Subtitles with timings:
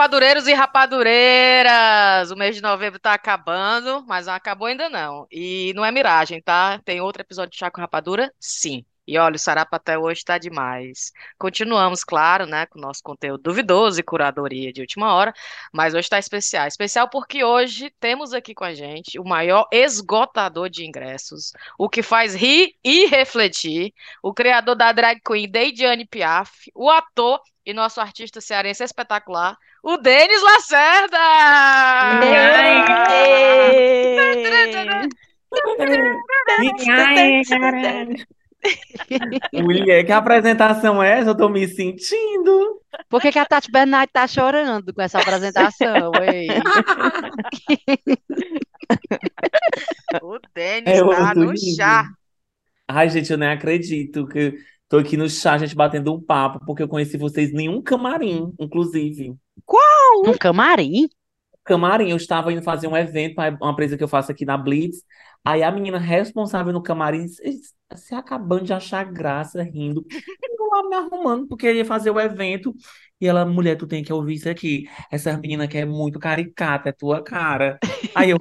[0.00, 2.30] rapadureiros e rapadureiras!
[2.30, 5.26] O mês de novembro tá acabando, mas não acabou ainda não.
[5.30, 6.80] E não é miragem, tá?
[6.86, 8.32] Tem outro episódio de Chá com Rapadura?
[8.40, 8.82] Sim.
[9.06, 11.12] E olha, o Sarapa até hoje está demais.
[11.36, 15.34] Continuamos, claro, né, com o nosso conteúdo duvidoso e curadoria de última hora,
[15.70, 16.66] mas hoje está especial.
[16.66, 22.02] Especial porque hoje temos aqui com a gente o maior esgotador de ingressos, o que
[22.02, 23.92] faz rir e refletir,
[24.22, 29.96] o criador da drag queen Deidiane Piaf, o ator e nosso artista cearense espetacular, o
[29.96, 31.18] Denis Lacerda!
[39.52, 41.30] Mulher, que apresentação é essa?
[41.30, 42.80] Eu tô me sentindo.
[43.08, 46.48] Por que, que a Tati Bernardi tá chorando com essa apresentação, ei?
[50.22, 52.04] o Denis é tá no chá.
[52.86, 54.54] Ai, gente, eu nem acredito que
[54.88, 57.80] tô aqui no chá, a gente batendo um papo, porque eu conheci vocês em um
[57.80, 59.34] camarim, inclusive.
[59.70, 60.26] Qual?
[60.26, 61.08] Um camarim?
[61.62, 65.04] Camarim, eu estava indo fazer um evento, uma empresa que eu faço aqui na Blitz.
[65.44, 70.04] Aí a menina responsável no camarim se acabando de achar graça, rindo.
[70.42, 72.74] Eu lá me arrumando, porque ia fazer o evento.
[73.20, 74.88] E ela, mulher, tu tem que ouvir isso aqui.
[75.08, 77.78] Essa menina que é muito caricata, é tua cara.
[78.12, 78.38] Aí eu,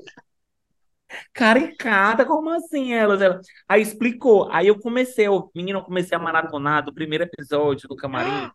[1.31, 2.25] caricata?
[2.25, 2.91] Como assim?
[2.91, 4.49] Ela, ela, aí explicou.
[4.51, 8.49] Aí eu comecei, eu, menina, eu comecei a maratonar do primeiro episódio do camarim.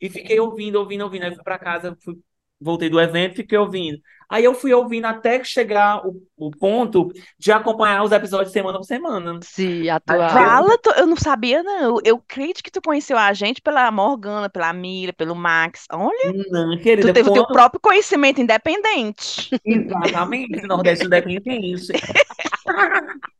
[0.00, 1.24] E fiquei ouvindo, ouvindo, ouvindo.
[1.24, 2.18] Aí fui pra casa, fui
[2.60, 3.98] voltei do evento, fiquei ouvindo.
[4.28, 8.84] Aí eu fui ouvindo até chegar o, o ponto de acompanhar os episódios semana por
[8.84, 9.38] semana.
[9.42, 10.30] Sim, atual.
[10.30, 11.98] Fala, tu, eu não sabia, não.
[12.02, 15.84] Eu creio que tu conheceu a gente pela Morgana, pela Mila, pelo Max.
[15.92, 19.50] Olha, Não, querida, tu teve o teu quando- próprio conhecimento independente.
[19.64, 21.92] Exatamente, Nordeste Independente.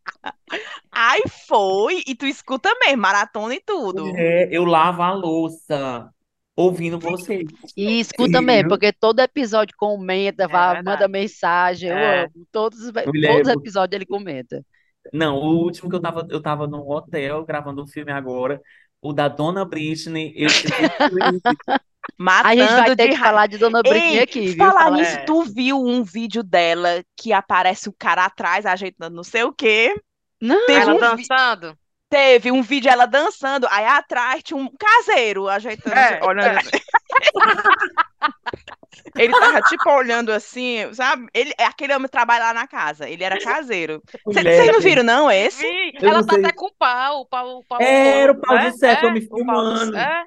[0.93, 2.03] Ai, foi.
[2.07, 4.07] E tu escuta mesmo, maratona e tudo.
[4.17, 6.09] É, eu lavo a louça
[6.57, 7.45] ouvindo vocês.
[7.77, 10.85] E escuta mesmo, porque todo episódio comenta, vai, verdade.
[10.85, 12.25] manda mensagem, eu É.
[12.25, 12.47] amo.
[12.53, 14.64] Todos, Mulher, todos os episódios ele comenta.
[15.13, 18.61] Não, o último que eu tava, eu tava num hotel gravando um filme agora,
[19.03, 20.48] o da Dona Britney, eu
[22.19, 23.25] Matando A gente vai ter que raiva.
[23.25, 24.57] falar de Dona Britney Ei, aqui, viu?
[24.57, 25.25] falar Falar- nisso, É.
[25.25, 29.95] tu viu um vídeo dela que aparece o cara atrás ajeitando não sei o quê?
[30.41, 31.77] Não, Teve Ela um vi- dançando.
[32.14, 36.70] Teve um vídeo ela dançando, aí atrás tinha um caseiro ajeitando, É, olhando assim.
[39.17, 41.27] Ele tava tipo olhando assim, sabe?
[41.35, 44.01] Ele, é aquele homem trabalha lá na casa, ele era caseiro.
[44.25, 45.67] Vocês não viram, não, esse?
[46.01, 46.45] Eu ela não tá sei.
[46.45, 48.70] até com o pau, o pau, o pau Era o pau né?
[48.70, 49.96] de certo, É, eu me o filmando.
[49.96, 50.25] É,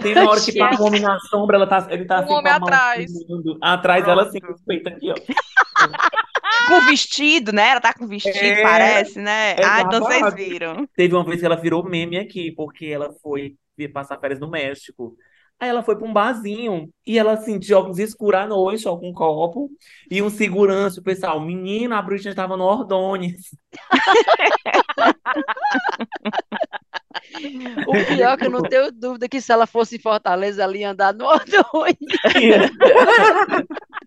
[0.00, 2.28] Tem uma hora que tá um homem na sombra, ela tá, ele tá Um assim
[2.28, 3.10] com homem a mão atrás.
[3.12, 3.58] filmando.
[3.60, 4.58] Atrás ela assim, com Pronto.
[4.60, 5.14] os peitos aqui, ó.
[6.68, 7.70] Com vestido, né?
[7.70, 9.56] Ela tá com vestido, É, parece, né?
[9.62, 10.88] Ah, então vocês viram.
[10.96, 13.54] Teve uma vez que ela virou meme aqui, porque ela foi
[13.92, 15.16] passar férias no México.
[15.60, 18.96] Aí ela foi pra um barzinho e ela assim, de óculos escuros à noite, ó,
[18.96, 19.70] com um copo,
[20.10, 23.50] e um segurança, o pessoal, menina, a Britney estava no Ordones.
[27.86, 30.76] o pior é que eu não tenho dúvida que se ela fosse em Fortaleza, ela
[30.76, 31.96] ia andar no Ordões.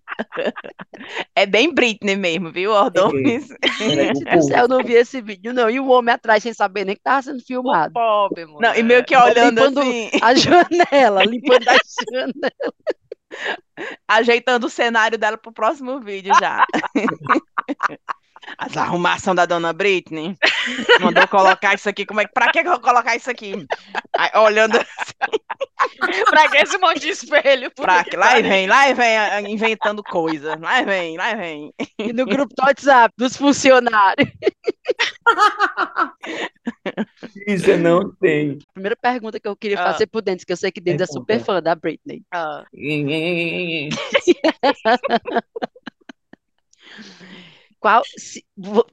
[1.36, 3.48] É bem Britney mesmo, viu, Ordões?
[3.80, 4.54] Ela é do povo.
[4.56, 5.70] Eu não vi esse vídeo, não.
[5.70, 7.94] E o homem atrás, sem saber nem que estava sendo filmado.
[7.94, 8.70] pobre, mulher.
[8.70, 11.78] Não, e meio que olhando limpando assim, a janela, limpando a
[12.12, 12.54] janela.
[14.08, 16.66] ajeitando o cenário dela pro próximo vídeo já.
[18.58, 20.36] As arrumação da dona Britney.
[21.02, 22.06] Mandou colocar isso aqui.
[22.06, 23.54] Como é, que- pra que eu vou colocar isso aqui?
[24.18, 24.80] Aí, olhando
[26.30, 27.70] pra que esse monte de espelho?
[27.76, 30.56] pra que lá e vem, lá e vem inventando coisa.
[30.60, 31.74] Lá e vem, lá e vem.
[32.00, 34.30] E no grupo do WhatsApp dos funcionários.
[37.48, 38.58] Isso eu não sei.
[38.74, 39.92] Primeira pergunta que eu queria Ah.
[39.92, 41.46] fazer pro Dentes, que eu sei que Dentes é super Pergunta.
[41.54, 42.24] fã da Britney.
[42.32, 42.64] Ah,
[47.80, 48.44] Qual, se-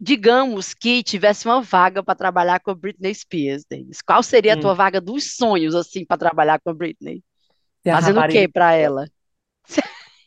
[0.00, 4.02] digamos que tivesse uma vaga para trabalhar com a Britney Spears, Denis.
[4.02, 4.60] Qual seria a Hum.
[4.60, 7.22] tua vaga dos sonhos, assim, para trabalhar com a Britney?
[7.86, 9.06] A Fazendo o quê para ela?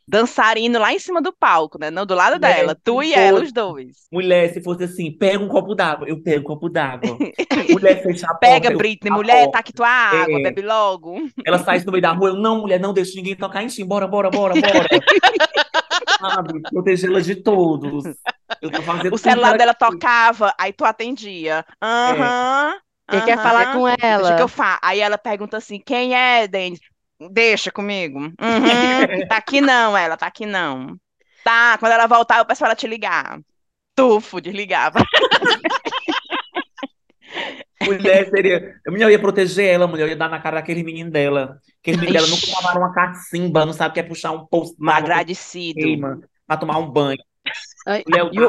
[0.07, 1.91] Dançarino lá em cima do palco, né?
[1.91, 2.75] Não do lado Né, dela.
[2.81, 4.07] Tu e ela, os dois.
[4.11, 7.17] Mulher, se fosse assim, pega um copo d'água, eu pego um copo d'água.
[7.73, 9.51] Mulher, fecha a porta, Pega, Britney, mulher, porta.
[9.51, 10.43] tá aqui tua água, É.
[10.43, 11.17] bebe logo.
[11.45, 13.83] Ela sai no meio da rua, eu, não, mulher, não deixa ninguém tocar em ti,
[13.83, 14.89] bora, bora, bora, bora.
[16.19, 18.03] Sabe, protegê-la de todos.
[18.61, 21.65] Eu tô fazendo O celular dela tocava, aí tu atendia.
[21.81, 22.79] Aham.
[23.09, 23.43] Quem quer aham.
[23.43, 24.41] falar com Deixa que ela?
[24.41, 24.79] eu fa...
[24.81, 26.79] Aí ela pergunta assim: quem é, Denis?
[27.31, 28.19] Deixa comigo.
[28.19, 29.27] Uhum.
[29.27, 30.95] Tá aqui não, ela, tá aqui não.
[31.43, 33.39] Tá, quando ela voltar, eu peço pra ela te ligar.
[33.95, 34.99] Tufo, desligava.
[37.81, 38.75] Mulher seria.
[38.87, 41.59] A mulher ia proteger ela, a mulher ia dar na cara daquele menino dela.
[41.81, 44.75] Aquele menino dela nunca tomaram uma cacimba, não sabe o que é puxar um posto
[44.89, 45.79] agradecido.
[45.79, 47.19] queima pra tomar um banho.
[48.33, 48.47] E o,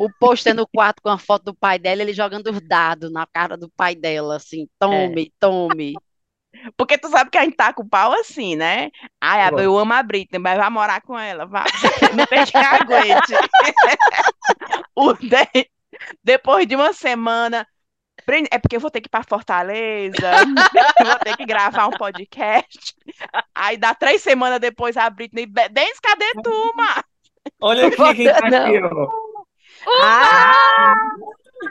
[0.00, 3.12] o, o pôster no quarto com a foto do pai dela, ele jogando os dados
[3.12, 5.94] na cara do pai dela, assim, tome, tome.
[6.76, 8.90] Porque tu sabe que a gente tá com o pau assim, né?
[9.20, 9.62] Ai, Pronto.
[9.62, 11.64] eu amo a Britney, mas vai morar com ela, vai.
[12.14, 13.32] Não tem que aguente.
[14.94, 15.70] O de-
[16.22, 17.66] Depois de uma semana.
[18.50, 20.30] É porque eu vou ter que ir pra Fortaleza,
[21.00, 22.94] eu vou ter que gravar um podcast.
[23.54, 25.44] Aí dá três semanas depois a Britney.
[25.46, 27.02] "Be- Denis, cadê tu, mano?
[27.62, 29.10] Olha aqui quem tá aqui, ó.
[30.00, 30.94] Ah,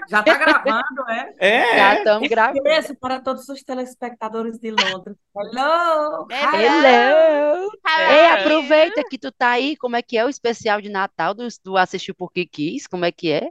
[0.09, 1.35] Já tá gravando, é?
[1.39, 2.63] É, já estamos gravando.
[2.63, 5.17] Beijo para todos os telespectadores de Londres.
[5.35, 6.27] Hello!
[6.29, 7.71] Hello!
[7.85, 8.11] Hello.
[8.11, 11.47] Ei, aproveita que tu tá aí, como é que é o especial de Natal do,
[11.63, 13.49] do Assistiu Porque Quis, como é que é?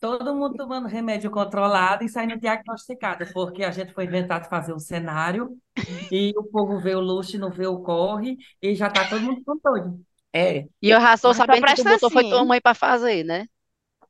[0.00, 4.78] Todo mundo tomando remédio controlado e saindo diagnosticado, porque a gente foi inventado fazer um
[4.80, 5.56] cenário
[6.10, 9.20] e o povo vê o luxo e não vê o corre e já tá todo
[9.22, 10.04] mundo com todo.
[10.32, 10.66] É.
[10.82, 12.30] E estou Mas só sabendo que tu botou foi assim.
[12.30, 13.46] tua mãe pra fazer, né?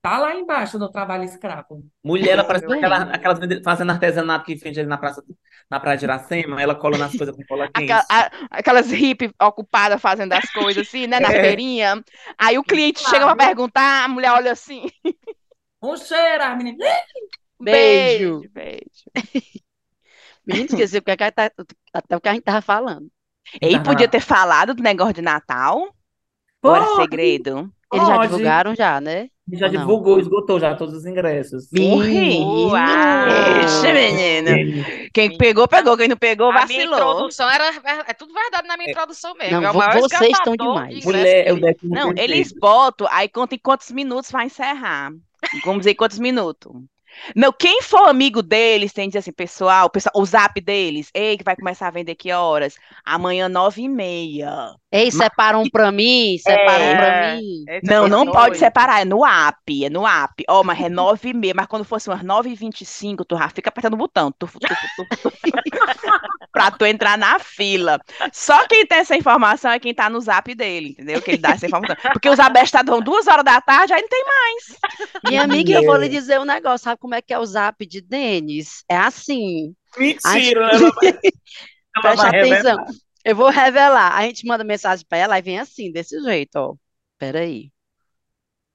[0.01, 1.85] Tá lá embaixo no trabalho escravo.
[2.03, 2.79] Mulher, ela parece Bem.
[2.79, 5.23] aquela, aquelas fazendo artesanato que vende ali na praça,
[5.71, 7.93] na praia de Iracema, ela cola nas coisas com cola quente.
[7.93, 11.21] Aquela- a- aquelas hippie ocupadas fazendo as coisas assim, né?
[11.21, 11.41] Na É.
[11.41, 12.03] feirinha.
[12.37, 14.87] Aí o cliente chega pra perguntar, a mulher olha assim.
[15.81, 16.89] Um cheiro, as meninas.
[17.61, 18.43] Beijo.
[18.53, 19.05] Beijo.
[20.47, 21.53] Menino, esqueci o que é que a gente tá-
[21.95, 23.11] até o que a gente tava falando.
[23.61, 25.95] Ei, podia ter falado do negócio de Natal?
[26.63, 26.97] Pode.
[26.97, 27.71] segredo?
[27.93, 28.29] Eles já Pode.
[28.29, 29.29] divulgaram já, né?
[29.53, 29.81] Já Ou não?
[29.81, 31.69] divulgou, esgotou já todos os ingressos.
[31.73, 32.73] Menino!
[33.65, 34.85] Ixi, menino.
[35.13, 35.97] Quem pegou, pegou.
[35.97, 36.95] Quem não pegou, A minha vacilou.
[36.99, 37.65] introdução era,
[38.09, 39.61] é tudo verdade na minha introdução mesmo.
[39.61, 40.89] Não, é o vo- maior vocês estão escapador demais.
[40.89, 42.33] de ingresso Mulher, é o décimo Não, terceiro.
[42.33, 45.11] eles botam, aí conta em quantos minutos vai encerrar.
[45.65, 46.73] Vamos dizer quantos minutos.
[47.37, 51.37] Não, quem for amigo deles tem que dizer assim, pessoal, pessoal, o zap deles, ei,
[51.37, 52.75] que vai começar a vender que horas?
[53.05, 54.75] Amanhã, nove e meia.
[54.91, 56.97] Ei, separa um pra mim, separa um É.
[56.97, 57.65] pra mim.
[57.69, 58.37] Esse Não, é não doido.
[58.37, 60.45] pode separar, é no app, é no app.
[60.49, 63.25] Ó, mas é nove e meia, mas quando fosse umas nove e vinte e cinco,
[63.25, 65.33] tu já fica apertando o botão, tu, tu, tu, tu,
[66.53, 67.99] pra tu entrar na fila.
[68.33, 71.23] Só quem tem essa informação é quem tá no zap dele, entendeu?
[71.23, 71.97] Que ele dá essa informação.
[72.13, 74.79] Porque os abestados vão duas horas da tarde, aí não tem mais.
[75.29, 76.85] Minha amiga, eu vou lhe dizer um negócio.
[76.85, 78.85] Sabe como é que é o zap de Denis?
[78.89, 79.75] É assim.
[79.97, 81.05] Mentira, ela vai,
[81.97, 82.63] ela Preste vai revelar.
[82.63, 82.79] atenção.
[83.25, 84.17] Eu vou revelar.
[84.17, 86.75] A gente manda mensagem pra ela e vem assim, desse jeito, ó.
[87.19, 87.73] Peraí.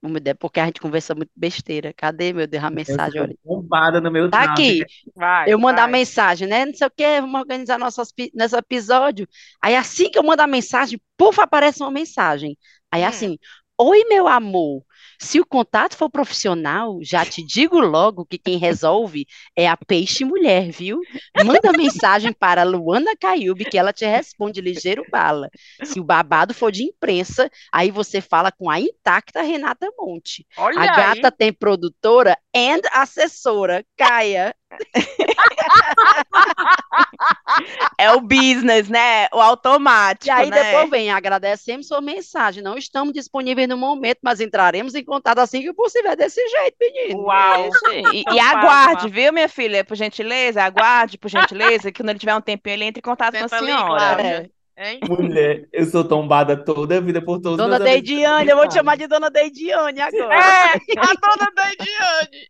[0.02, 1.94] Vamos ver, porque a gente conversa muito besteira.
[1.94, 3.22] Cadê, meu Deus, a mensagem?
[3.22, 4.56] Eu bombada no meu Tá zap.
[4.56, 4.88] aqui.
[5.16, 5.90] Vai, Eu mando a vai.
[5.90, 6.66] mensagem, né?
[6.66, 8.02] Não sei o quê, vamos organizar nosso
[8.34, 9.28] nesse episódio.
[9.62, 12.58] Aí assim que eu mando a mensagem, puf, aparece uma mensagem.
[12.92, 13.06] Aí Hum.
[13.06, 13.38] assim,
[13.80, 14.84] oi, meu amor.
[15.20, 19.26] Se o contato for profissional, já te digo logo que quem resolve
[19.56, 21.00] é a Peixe Mulher, viu?
[21.44, 25.50] Manda mensagem para Luana Caiube que ela te responde ligeiro bala.
[25.84, 30.46] Se o babado for de imprensa, aí você fala com a intacta Renata Monte.
[30.56, 30.88] Olha A aí.
[31.16, 34.54] gata tem produtora and assessora, Caia.
[37.98, 39.28] É o business, né?
[39.34, 40.64] O automático, E aí né?
[40.64, 42.62] depois vem, agradecemos sua mensagem.
[42.62, 46.12] Não estamos disponíveis no momento, mas entraremos em contato assim que possível.
[46.12, 47.22] É desse jeito, menino.
[47.24, 47.70] Uau.
[48.14, 49.84] E, Então e aguarde, viu, minha filha?
[49.84, 53.32] Por gentileza, aguarde, por gentileza, que quando ele tiver um tempinho, ele entre em contato
[53.38, 54.16] com a Tenta senhora.
[54.16, 54.26] ligar.
[54.26, 54.50] É.
[54.80, 55.00] Hein?
[55.10, 57.80] Mulher, eu sou tombada toda a vida por todos os Dona.
[57.80, 60.36] Deidiane, eu vou te chamar de Dona Deidiane agora.
[60.36, 62.48] É, a dona da Ediane.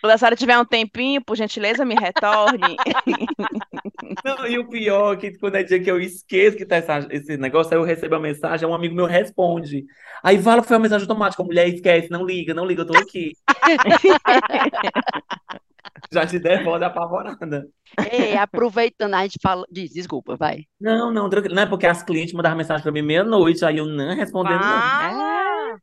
[0.00, 2.76] Quando a senhora tiver um tempinho, por gentileza, me retorne.
[4.24, 7.06] Não, e o pior é que quando é dia que eu esqueço que tá essa-
[7.10, 9.84] esse negócio, aí eu recebo a mensagem, um amigo meu responde.
[10.22, 12.86] Aí fala que foi uma mensagem automática, a mulher esquece, não liga, não liga, eu
[12.86, 13.32] tô aqui.
[16.12, 17.66] Já te devolve apavorada.
[18.10, 19.64] Ei, aproveitando, a gente fala.
[19.70, 20.64] Diz, desculpa, vai.
[20.80, 21.54] Não, não, tranquilo.
[21.54, 24.76] Não é porque as clientes mandavam mensagem pra mim meia-noite, aí eu não respondendo, não.
[24.76, 25.76] Ah,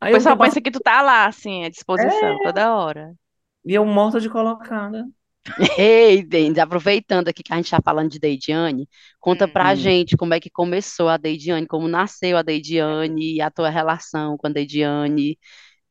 [0.00, 3.12] Aí O eu pessoal pensa que tu tá lá, assim, à disposição, toda hora.
[3.66, 5.06] E eu morta de colocada.
[5.78, 8.88] Ei, Denis, aproveitando aqui que a gente está falando de Deidiane,
[9.20, 9.76] conta pra Hum.
[9.76, 14.46] gente como é que começou a Deidiane, como nasceu a Deidiane, a tua relação com
[14.48, 15.38] a Deidiane.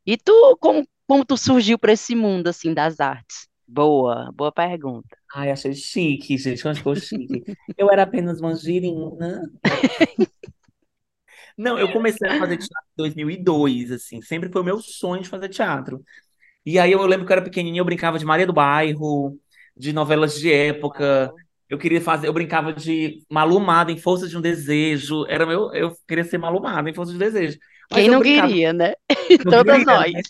[0.05, 3.48] E tu, como, como tu surgiu para esse mundo, assim, das artes?
[3.67, 5.17] Boa, boa pergunta.
[5.34, 7.44] Ai, achei chique, gente, quando ficou chique.
[7.77, 9.41] Eu era apenas uma girina.
[11.58, 15.29] Não, eu comecei a fazer teatro em 2002, assim, sempre foi o meu sonho de
[15.29, 16.03] fazer teatro.
[16.66, 19.38] E aí eu lembro que eu era pequenininho, eu brincava de Maria do Bairro,
[19.78, 21.32] de novelas de época.
[21.70, 25.26] Eu queria fazer, eu brincava de Malumada em Força de um Desejo.
[25.28, 27.58] Era meu, eu queria ser Malumada em Força de um Desejo.
[27.92, 28.94] Mas Quem não brincava- queria, né?
[29.46, 30.14] não Todas queria, nós.
[30.14, 30.22] né?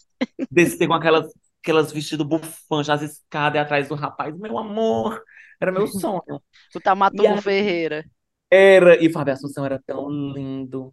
[0.51, 1.32] Descer com aquelas
[1.63, 4.38] aquelas vestidos bufantes, as escadas atrás do rapaz.
[4.38, 5.22] Meu amor,
[5.60, 6.22] era meu sonho.
[6.72, 8.06] Tu tá E matando aí, Ferreira.
[8.51, 9.04] era.
[9.04, 10.92] E Fábio Assunção era tão lindo.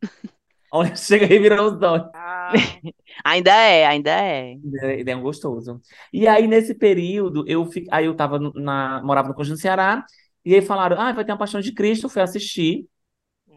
[0.72, 2.10] Olha, chega aí virar os olhos.
[2.14, 2.76] Ah,
[3.24, 4.58] Ainda é, ainda é.
[4.74, 5.80] Ele é um gostoso.
[6.12, 7.84] E aí, nesse período, eu, fi...
[7.90, 9.02] aí eu tava no- na...
[9.02, 10.04] morava no Conjunto Ceará,
[10.44, 12.86] e aí falaram, ah, vai ter uma Paixão de Cristo, eu fui assistir.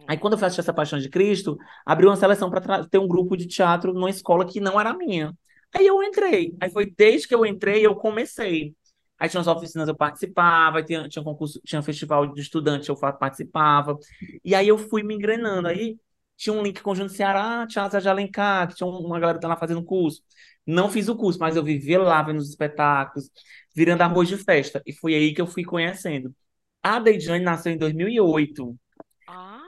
[0.07, 3.07] Aí, quando eu fui assistir essa Paixão de Cristo, abriu uma seleção para ter um
[3.07, 5.33] grupo de teatro numa escola que não era minha.
[5.75, 6.55] Aí eu entrei.
[6.61, 8.75] Aí foi desde que eu entrei, eu comecei.
[9.19, 13.97] Aí tinha as oficinas, eu participava, tinha, tinha concurso, tinha festival de estudante, eu participava.
[14.43, 15.67] E aí eu fui me engrenando.
[15.67, 15.97] Aí
[16.37, 19.47] tinha um link Conjunto Ceará, Teatro de Alencar, que tinha um- uma galera que tá
[19.47, 20.21] lá fazendo curso.
[20.65, 23.29] Não fiz o curso, mas eu vivia lá vendo os espetáculos,
[23.75, 24.81] virando arroz de festa.
[24.85, 26.33] E foi aí que eu fui conhecendo.
[26.83, 28.75] A Deidjane nasceu em 2008.
[29.27, 29.61] ah,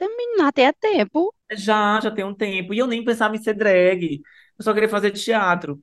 [0.00, 1.34] Menina, até é tempo.
[1.52, 2.72] Já, já tem um tempo.
[2.74, 4.20] E eu nem pensava em ser drag.
[4.58, 5.82] Eu só queria fazer teatro.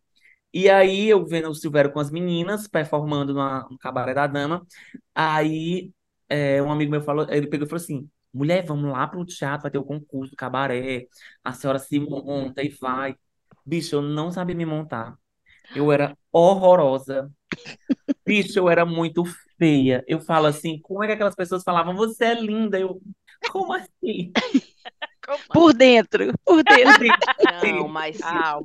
[0.53, 4.65] E aí, eu vendo o Silvério com as meninas, performando na- no Cabaré da Dama.
[5.15, 5.91] Aí,
[6.29, 9.63] é, um amigo meu falou, ele pegou e falou assim: mulher, vamos lá pro teatro,
[9.63, 11.07] vai ter o concurso do cabaré.
[11.43, 13.15] A senhora se monta e vai.
[13.65, 15.15] Bicho, eu não sabia me montar.
[15.75, 17.31] Eu era horrorosa.
[18.25, 19.23] Bicho, eu era muito
[19.57, 20.03] feia.
[20.07, 22.79] Eu falo assim, como é que aquelas pessoas falavam, você é linda?
[22.79, 23.01] Eu,
[23.51, 24.31] como assim?
[25.25, 27.05] como Por dentro, por dentro.
[27.63, 28.17] Não, mas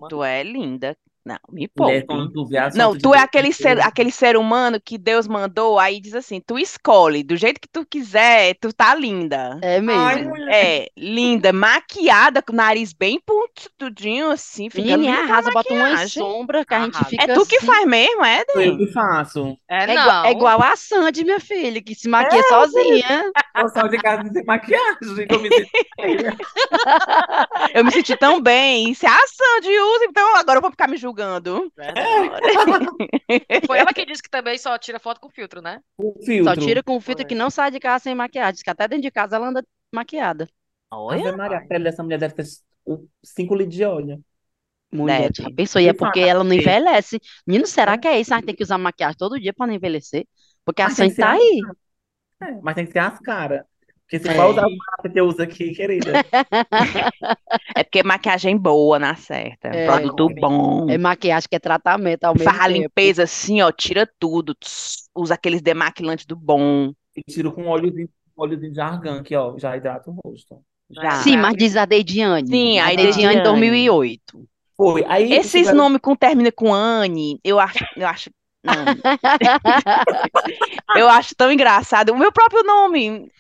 [0.09, 0.97] tu é linda.
[1.27, 2.07] Não, me poupe.
[2.33, 6.15] tu vê Não, tu é aquele ser, aquele ser humano que Deus mandou, aí diz
[6.15, 9.59] assim, tu escolhe, do jeito que tu quiser, tu tá linda.
[9.61, 10.31] É Ai, mesmo.
[10.31, 10.55] mulher.
[10.55, 16.07] É, linda, maquiada, com o nariz bem pontudinho, assim, fica Menina, linda arrasa, bota uma
[16.07, 17.67] sombra que a gente fica É tu que assim.
[17.67, 19.59] faz mesmo, é, Sou eu que faço.
[19.69, 23.33] É, É igual, é igual a Sandy, minha filha, que se maquia sozinha.
[23.59, 26.37] Eu saio de casa sem maquiagem, que eu me sinto feia.
[27.75, 28.95] Eu me senti tão bem.
[28.95, 31.16] Se a Sandy usa, então agora eu vou ficar me julgando.
[31.77, 32.11] Verdade.
[33.67, 35.81] Foi ela que disse que também só tira foto com filtro, né?
[35.99, 36.61] O Só filtro.
[36.65, 37.29] tira com filtro Foi.
[37.29, 38.55] que não sai de casa sem maquiagem.
[38.55, 40.49] Diz que até dentro de casa ela anda maquiada.
[40.91, 42.45] Ave Maria, a pele dessa mulher deve ter
[43.23, 44.25] cinco litros de óleo.
[44.93, 45.81] Mulher, já pensou?
[45.81, 47.21] E é porque ela não envelhece.
[47.47, 48.33] Menino, será que é isso?
[48.33, 50.27] Ela tem que usar maquiagem todo dia pra não envelhecer?
[50.65, 51.61] Porque a Sandy tá aí.
[52.43, 53.65] É, mas tem que ser as caras.
[54.09, 54.35] Porque se É.
[54.35, 56.13] for usar marcas que eu uso aqui, querida.
[57.77, 59.69] É porque maquiagem boa na certa.
[59.69, 59.87] É.
[59.87, 60.89] Produto bom.
[60.89, 62.79] É maquiagem que é tratamento ao mesmo Faz a tempo.
[62.83, 64.55] limpeza assim, ó, tira tudo.
[64.55, 66.93] tss, Usa aqueles demaquilantes do bom.
[67.17, 69.59] E tiro com óleozinho, óleozinho de argan aqui, ó.
[69.59, 70.59] Já hidrata o rosto.
[70.91, 71.11] Já.
[71.23, 72.47] Sim, mas diz a Deidiane.
[72.49, 73.43] Sim, a a Deidiane Deidiane.
[73.43, 74.47] 2008.
[74.77, 75.05] Foi.
[75.09, 78.31] Aí Esses tiveram- nomes com termina com Anne, eu acho, eu acho,
[80.97, 82.13] Eu acho tão engraçado.
[82.13, 83.31] O meu próprio nome.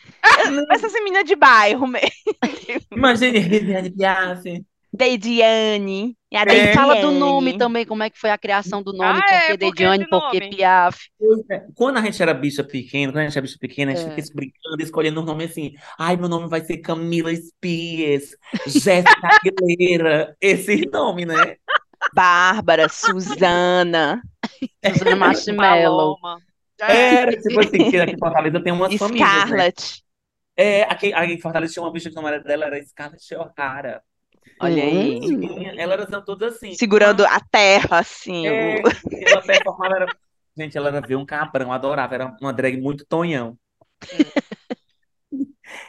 [0.72, 2.10] Essas meninas de bairro mesmo.
[2.92, 4.42] Imagine, Viviane Piaf.
[4.92, 6.16] Deidiane.
[6.32, 6.72] E a Aí É.
[6.74, 7.58] fala do nome Deidiane.
[7.58, 10.30] também, como é que foi a criação do nome, Ah, por é, Deidiane, esse por
[10.30, 10.56] que nome?
[10.56, 10.98] Piaf.
[11.74, 14.14] Quando a gente era bicha pequena, quando a gente era bicha pequena, a gente É.
[14.22, 15.74] fica brincando, escolhendo um nome assim.
[15.98, 20.34] Ai, meu nome vai ser Camila Spies, Jéssica Aguilera.
[20.40, 21.56] Esse nome, né?
[22.14, 24.22] Bárbara, Suzana,
[24.84, 26.16] Suzana Marshmallow.
[26.20, 26.40] Paloma.
[26.78, 29.40] Já Era tipo assim, que aqui em Fortaleza tem umas famílias, né?
[29.46, 30.02] Scarlett.
[30.56, 34.02] É, aqui, aqui em Fortaleza tinha uma bicha que o nome dela era Scarlett O'Hara.
[34.60, 35.20] Olha aí.
[35.78, 36.74] Elas eram todas assim.
[36.74, 38.46] Segurando a terra, assim.
[38.46, 38.82] É, o-
[39.28, 40.06] ela performava, era...
[40.56, 43.58] Gente, ela era ver um cabrão, adorava, era uma drag muito tonhão.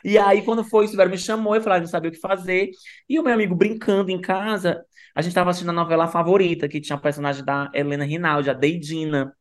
[0.03, 2.19] E aí, quando foi, o Silvério me chamou, eu falei, ah, não sabia o que
[2.19, 2.71] fazer.
[3.07, 4.83] E o meu amigo brincando em casa,
[5.17, 8.53] a gente tava assistindo a novela Favorita, que tinha a personagem da Helena Rinaldi, a
[8.53, 9.33] Deidina,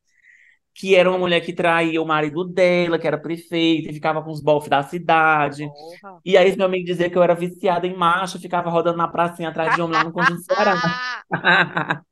[0.74, 4.30] que era uma mulher que traía o marido dela, que era prefeito, e ficava com
[4.30, 5.66] os bofs da cidade.
[5.66, 6.18] Porra.
[6.24, 9.50] E aí, meu amigo dizia que eu era viciada em macho, ficava rodando na pracinha
[9.50, 11.22] atrás de homem lá no Conjunto Ceará.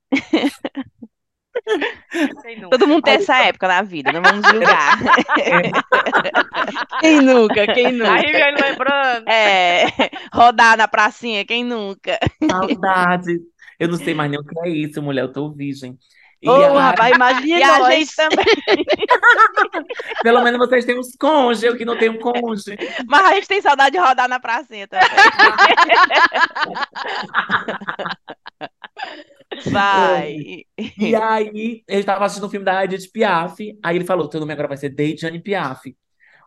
[2.70, 4.98] Todo mundo tem essa época na vida, não vamos julgar.
[7.00, 7.66] Quem nunca?
[7.72, 8.12] Quem nunca?
[8.12, 9.28] Aí vem lembrando.
[9.28, 9.86] É,
[10.34, 12.18] rodar na pracinha, quem nunca?
[12.50, 13.38] Saudade.
[13.78, 15.98] Eu não sei mais nem o que é isso, mulher, eu tô virgem.
[16.44, 18.44] E Ô, aí, rapaz, imagina E a gente também.
[20.22, 22.76] pelo menos vocês têm uns cônjuges, eu que não tenho cônjuge.
[23.06, 25.08] Mas a gente tem saudade de rodar na pracinha também.
[29.66, 30.64] Vai.
[30.98, 34.52] E aí, ele tava assistindo um filme da Edith Piaf, aí ele falou, teu nome
[34.52, 35.96] agora vai ser Deidjane Piaf.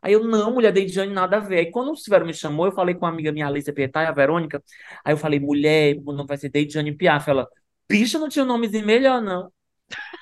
[0.07, 1.57] Aí eu, não, mulher, Deidjane, nada a ver.
[1.57, 4.11] Aí quando o Silvério me chamou, eu falei com uma amiga minha, Alicia Pietá, a
[4.13, 4.63] Verônica,
[5.03, 7.29] aí eu falei, mulher, o nome vai ser Deidjane Piaf.
[7.29, 7.45] Ela,
[7.89, 9.51] bicha, não tinha um nomezinho melhor, não.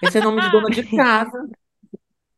[0.01, 1.47] Esse é nome de dona de casa.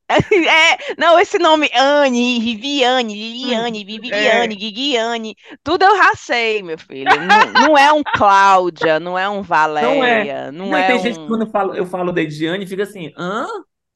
[0.09, 7.09] É, não, esse nome, Anne, Viviane, Liliane, Viviane, Guigiane, tudo eu racei, meu filho.
[7.25, 11.15] Não, não é um Cláudia, não é um Valéria, não, Não, e é tem gente
[11.15, 11.27] que um...
[11.27, 13.47] quando eu falo, eu falo da Ediane fica assim, hã?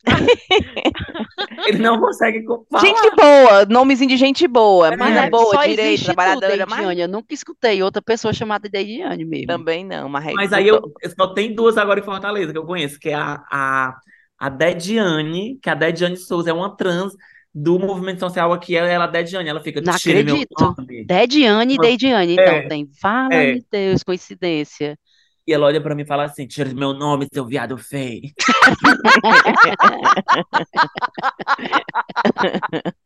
[1.68, 2.84] Ele não consegue co- falar.
[2.86, 7.02] Gente boa, nomezinho de gente boa, Mas é, boa, direita, tu, trabalhadora, mas Deidiane.
[7.02, 9.48] Eu nunca escutei outra pessoa chamada Deidiane mesmo.
[9.48, 12.66] também não, mas, Mas aí eu, eu só tem duas agora em Fortaleza que eu
[12.66, 13.96] conheço, que é a, a,
[14.40, 17.14] a Dediane, que é a Dediane Souza, é uma trans
[17.54, 20.48] do movimento social aqui, ela é a Dediane, ela fica, Não acredito.
[20.60, 21.04] nome.
[21.06, 21.78] Dediane e.
[21.78, 22.34] Deidiane.
[22.34, 22.90] Então, É, tem.
[23.00, 24.98] Fala-me Deus, coincidência.
[25.52, 28.22] E ela olha pra mim e fala assim, tire meu nome, seu viado feio.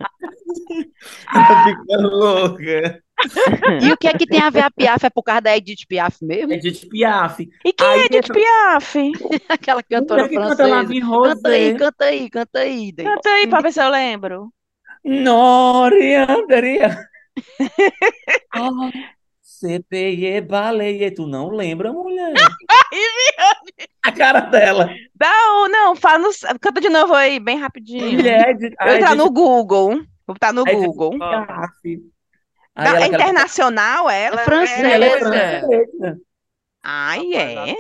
[1.34, 3.02] Ela fica louca.
[3.82, 5.06] E o que é que tem a ver a Piaf?
[5.06, 6.54] É por causa da Edith Piaf mesmo?
[6.54, 7.48] Edith Piaf.
[7.64, 8.34] E quem Aí é Edith essa-
[9.50, 9.90] Aquela Piaf?
[9.90, 10.94] cantora Mulher que canta La francesa.
[10.94, 11.78] Vie Canta aí, Rosé.
[11.78, 13.04] canta aí, canta aí, Deide.
[13.12, 14.50] Canta aí pra ver se eu lembro.
[15.04, 16.98] Noria, Andrea.
[18.54, 18.70] Ah,
[19.60, 21.12] CPE, baleie.
[21.12, 22.34] Tu não lembra, mulher?
[24.04, 24.90] A cara dela.
[25.58, 28.12] Ou não, fala no- canta de novo aí, bem rapidinho.
[28.14, 28.68] Mulher de.
[28.68, 29.96] Eu vou entrar no Google.
[30.28, 31.18] Vou botar no Aí Google.
[31.18, 31.28] Não,
[32.78, 34.42] ela é quer- internacional ela?
[34.42, 34.88] É francesa.
[34.88, 36.20] Ela é francesa.
[36.84, 37.76] Ai, é.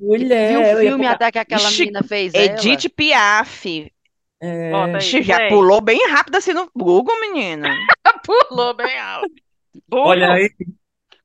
[0.00, 0.50] Mulher.
[0.50, 2.44] Viu o ela filme até que aquela Ixi, menina fez ela?
[2.44, 3.92] Edith Piaf.
[4.40, 4.72] É.
[4.98, 7.68] Ixi, já pulou bem rápido assim no Google, menina.
[8.24, 9.30] Pulou bem alto.
[9.92, 10.50] Olha aí.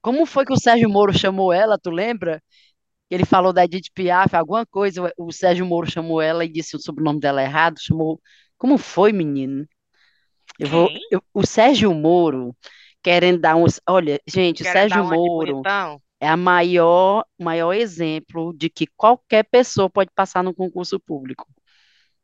[0.04, 2.44] Como foi que o Sérgio Moro chamou ela, tu lembra?
[3.10, 6.80] Ele falou da Edith Piaf, alguma coisa, o Sérgio Moro chamou ela e disse o
[6.80, 8.22] sobrenome dela errado, chamou...
[8.58, 9.66] Como foi, menino?
[10.60, 10.90] Eu vou...
[11.10, 12.54] Eu- o Sérgio Moro,
[13.02, 13.80] querendo dar uns...
[13.88, 15.62] Olha, gente, o Sérgio Moro
[16.20, 21.48] é a maior, maior exemplo de que qualquer pessoa pode passar no concurso público.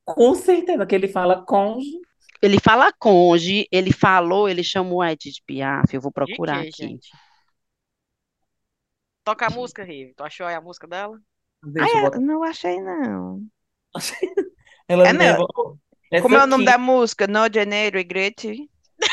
[0.04, 1.98] Com certeza que ele fala conge.
[2.42, 6.84] Ele fala conge, ele falou, ele chamou a Edith Piaf, eu vou procurar quê, aqui.
[6.84, 7.10] gente?
[9.30, 10.16] Toca a música, Rive.
[10.16, 11.20] Tu achou aí a música dela?
[11.64, 12.20] Deixa Ai, eu eu botar.
[12.20, 13.44] não achei, não.
[14.88, 15.46] Ela É, não.
[16.22, 16.66] Como é o nome aqui.
[16.66, 17.28] da música?
[17.28, 18.44] No Janeiro, Regret?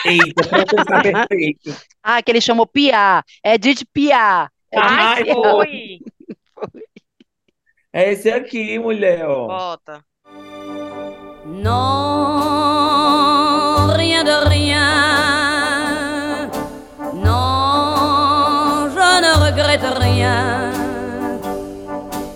[0.05, 0.65] Eita, pra
[1.03, 1.77] perfeito.
[2.03, 4.51] Ah, que ele chamou Piá, Edith Piá.
[4.75, 5.35] Ai, Edith Piá.
[5.51, 6.01] foi.
[7.93, 9.47] É esse aqui, mulher, ó.
[9.47, 10.03] Bota.
[11.47, 11.63] Non,
[13.97, 15.46] rien de rien.
[19.77, 20.73] Regrette rien.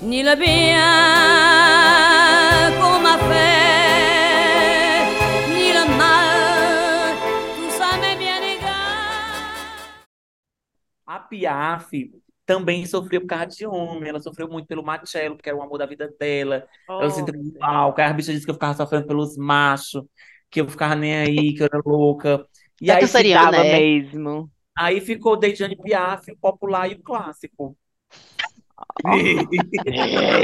[0.03, 0.81] Ni le bien
[2.79, 5.05] qu'on m'a fait,
[5.49, 7.15] ni le mal.
[7.57, 10.05] Tout ça m'est bien égal.
[11.07, 11.91] A Piaf
[12.47, 14.09] também sofreu por causa de homem.
[14.09, 16.67] Ela sofreu muito pelo Marcelo, porque era o amor da vida dela.
[16.89, 17.95] Ela se Oh, entregou mal.
[17.95, 20.03] que A bicha disse que eu ficava sofrendo pelos machos,
[20.51, 22.45] que eu ficava nem aí, que eu era louca.
[22.81, 23.79] E aí, canceriana, Tava é.
[23.79, 24.51] mesmo.
[24.81, 27.77] Aí ficou Deidiane Piaf, o popular e o clássico.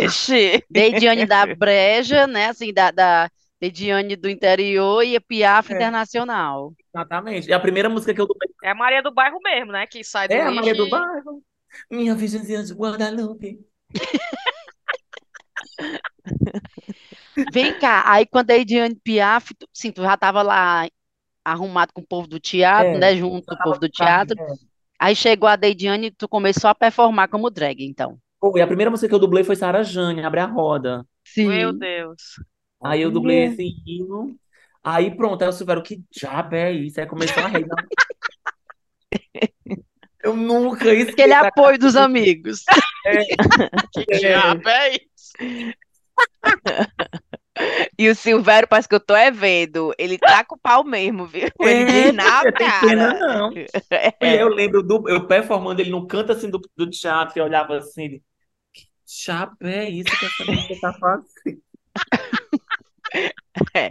[0.05, 0.63] Ixi.
[0.71, 2.49] Deidiane da Breja, né?
[2.49, 5.77] Assim, da, da Deidiane do interior e a Piaf É.
[5.77, 6.75] internacional.
[6.95, 7.49] Exatamente.
[7.49, 9.87] E a primeira música que eu dublei É a Maria do Bairro mesmo, né?
[9.87, 11.43] Que sai do é a Maria do Bairro.
[11.91, 13.59] Minha Virgenzinha de Guadalupe.
[17.53, 20.89] Vem cá, aí quando a Deidiane Piaf, sim, tu já tava lá
[21.47, 23.17] arrumado com o povo do teatro, É, né?
[23.17, 24.37] Junto com o povo do teatro.
[24.39, 24.47] É.
[24.99, 28.19] Aí chegou a Deidiane e tu começou a performar como drag, então.
[28.41, 31.07] Foi, a primeira música que eu dublei foi Sara Jane, Abre a Roda.
[31.37, 31.79] Meu Sim.
[31.79, 32.23] Deus.
[32.83, 34.37] Aí eu dublei esse hino.
[34.83, 37.01] Aí pronto, aí o Silvério, que diabo é isso?
[37.01, 37.67] Aí começou a rir.
[40.23, 41.11] Eu nunca esqueci.
[41.13, 42.65] Aquele apoio dos amigos.
[43.93, 45.33] Que diabo é isso?
[47.99, 49.93] E o Silvério, parece que eu tô é vendo.
[49.99, 51.49] Ele tá com o pau mesmo, viu?
[51.61, 53.15] Ele É, diz na tem pena cara.
[53.15, 53.61] não.
[54.21, 54.43] É.
[54.43, 58.05] Eu lembro do, eu performando ele no canto assim do, do teatro e olhava assim,
[58.05, 58.25] ele,
[58.73, 61.27] que diabo é isso que essa música tá fazendo?
[63.75, 63.91] É.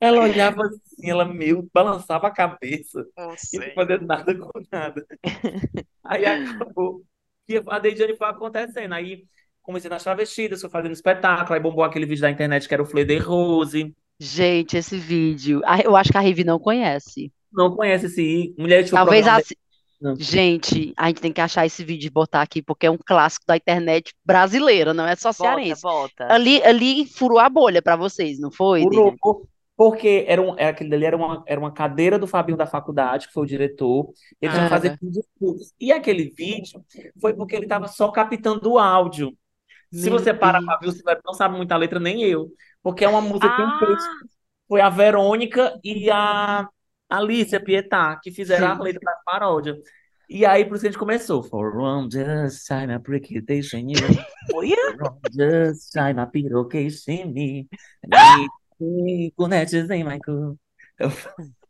[0.00, 3.06] Ela olhava assim, ela meio balançava a cabeça.
[3.16, 5.06] Não e não fazer nada com nada.
[6.04, 7.04] Aí acabou.
[7.48, 8.94] E a Deidiane foi acontecendo.
[8.94, 9.26] Aí
[9.66, 11.54] comecei nas travestidas, fui fazendo espetáculo.
[11.54, 13.94] Aí bombou aquele vídeo da internet que era o Fleur de Rose.
[14.18, 15.60] Gente, esse vídeo.
[15.64, 17.30] ah, Eu acho que a Rivi não conhece.
[17.52, 19.54] Não conhece esse Mulher de Talvez programa assim.
[20.00, 20.14] Não.
[20.16, 23.46] Gente, a gente tem que achar esse vídeo e botar aqui, porque é um clássico
[23.46, 25.80] da internet brasileira, não é só Bota, cearense.
[25.82, 26.30] bota.
[26.32, 29.14] Ali, ali furou a bolha pra vocês, não foi, Furou,
[29.74, 33.26] porque era um, era, aquele dali era uma, era uma cadeira do Fabinho da faculdade,
[33.28, 34.10] que foi o diretor.
[34.40, 34.98] Ele tinha que fazer Ah.
[35.00, 35.72] vídeos curtos.
[35.80, 36.84] E aquele vídeo
[37.18, 39.32] foi porque ele estava só captando o áudio.
[39.92, 40.66] Se Meu você parar Deus.
[40.66, 42.50] pra ver, você não sabe muita letra, nem eu.
[42.82, 44.10] Porque é uma música que quem fez Ah,
[44.68, 46.68] foi a Verônica e a
[47.08, 48.82] Alicia Pietà, que fizeram a Sim.
[48.82, 49.76] letra da paródia.
[50.28, 51.42] E aí, por isso que a gente começou.
[51.42, 53.98] For one just it, they send you.
[54.50, 54.64] For
[55.32, 57.68] just time, I pirocation me.
[58.80, 60.04] Me, Connections em
[60.98, 61.10] eu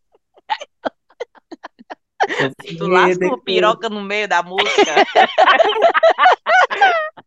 [2.79, 4.95] tu lasca uma piroca no meio da música.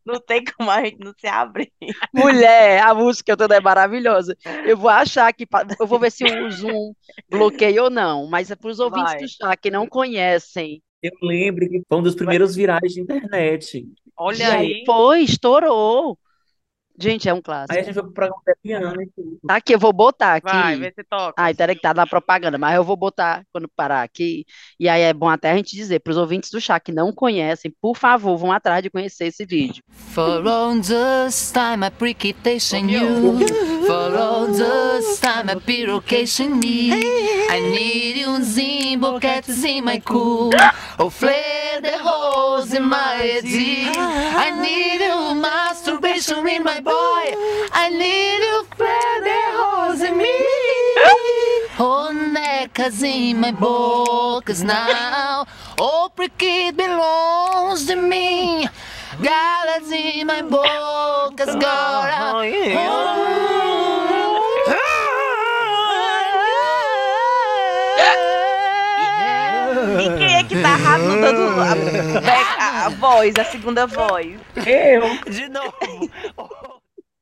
[0.05, 1.71] Não tem como a gente não se abrir.
[2.13, 4.35] Mulher, a música toda é maravilhosa.
[4.65, 5.47] Eu vou achar que.
[5.79, 6.93] Eu vou ver se o Zoom
[7.29, 8.27] bloqueia ou não.
[8.27, 9.21] Mas é para os ouvintes Vai.
[9.21, 10.81] do chá que não conhecem.
[11.01, 13.85] Eu lembro que foi um dos primeiros virais de internet.
[14.17, 14.83] Olha aí.
[14.85, 16.17] Foi, estourou.
[16.99, 17.73] Gente, é um Aí a clássico.
[17.75, 19.39] gente foi pro programa de piano e tudo.
[19.47, 20.51] Tá aqui, eu vou botar aqui.
[20.51, 21.33] Vai, vê se toca.
[21.38, 24.45] Ai, peraí que tá na propaganda, mas eu vou botar quando parar aqui.
[24.77, 27.13] E aí é bom até a gente dizer para os ouvintes do chá que não
[27.13, 29.81] conhecem, por favor, vão atrás de conhecer esse vídeo.
[30.13, 33.39] For all this time I preoccupation you
[33.85, 36.91] For all this time I pirocation me
[37.49, 40.51] I need you zimbo cats in my cool
[40.97, 47.25] Oh flare the holes in my head I need you masturbation in my boy.
[47.82, 48.58] I need you
[49.60, 50.36] holes in me.
[51.82, 55.45] Oh necas in my bocas now
[55.80, 58.67] Oh prickit belongs to me.
[59.21, 62.43] Galas in my bocas agora
[70.02, 74.39] E quem é que tá rasgando a, a- a voz, a segunda voz?
[74.56, 76.10] Eu, De novo.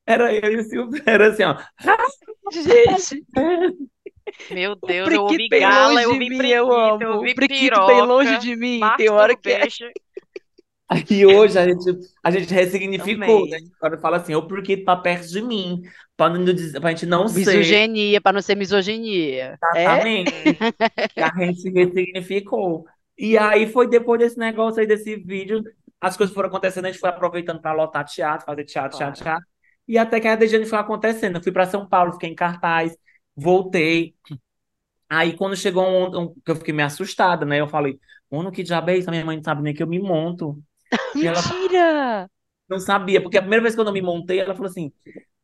[0.08, 1.56] Era eu e o Silvio, era assim, ó.
[2.50, 3.24] Gente,
[4.50, 7.06] Meu Deus, eu Priquito ouvi gala, eu ouvi mim, preguiça, eu eu amo.
[7.16, 8.80] ouvi O Priquito piroca, bem longe de mim.
[8.96, 9.68] Tem hora que é.
[10.90, 11.84] Aí hoje a gente,
[12.24, 13.58] a gente ressignificou, né?
[13.78, 15.82] Agora fala assim, eu porque tá perto de mim,
[16.16, 19.58] pra, não dizer, pra gente não ser Misoginia, para não ser misoginia.
[19.74, 19.82] É?
[19.82, 20.32] exatamente.
[21.14, 22.86] E a gente ressignificou.
[23.18, 25.62] E aí foi depois desse negócio aí, desse vídeo,
[26.00, 29.46] as coisas foram acontecendo, a gente foi aproveitando pra lotar teatro, fazer teatro, teatro, teatro.
[29.88, 31.36] E até que a Dejane foi acontecendo.
[31.38, 32.96] Eu fui pra São Paulo, fiquei em cartaz,
[33.36, 34.14] voltei.
[35.10, 37.60] Aí quando chegou um, um que eu fiquei meio assustada, né?
[37.60, 37.98] Eu falei,
[38.30, 39.08] mano, que diabo é isso?
[39.08, 40.62] A minha mãe não sabe nem que eu me monto.
[41.14, 42.28] E ela Mentira!
[42.68, 44.92] não sabia, porque a primeira vez que eu me montei, ela falou assim: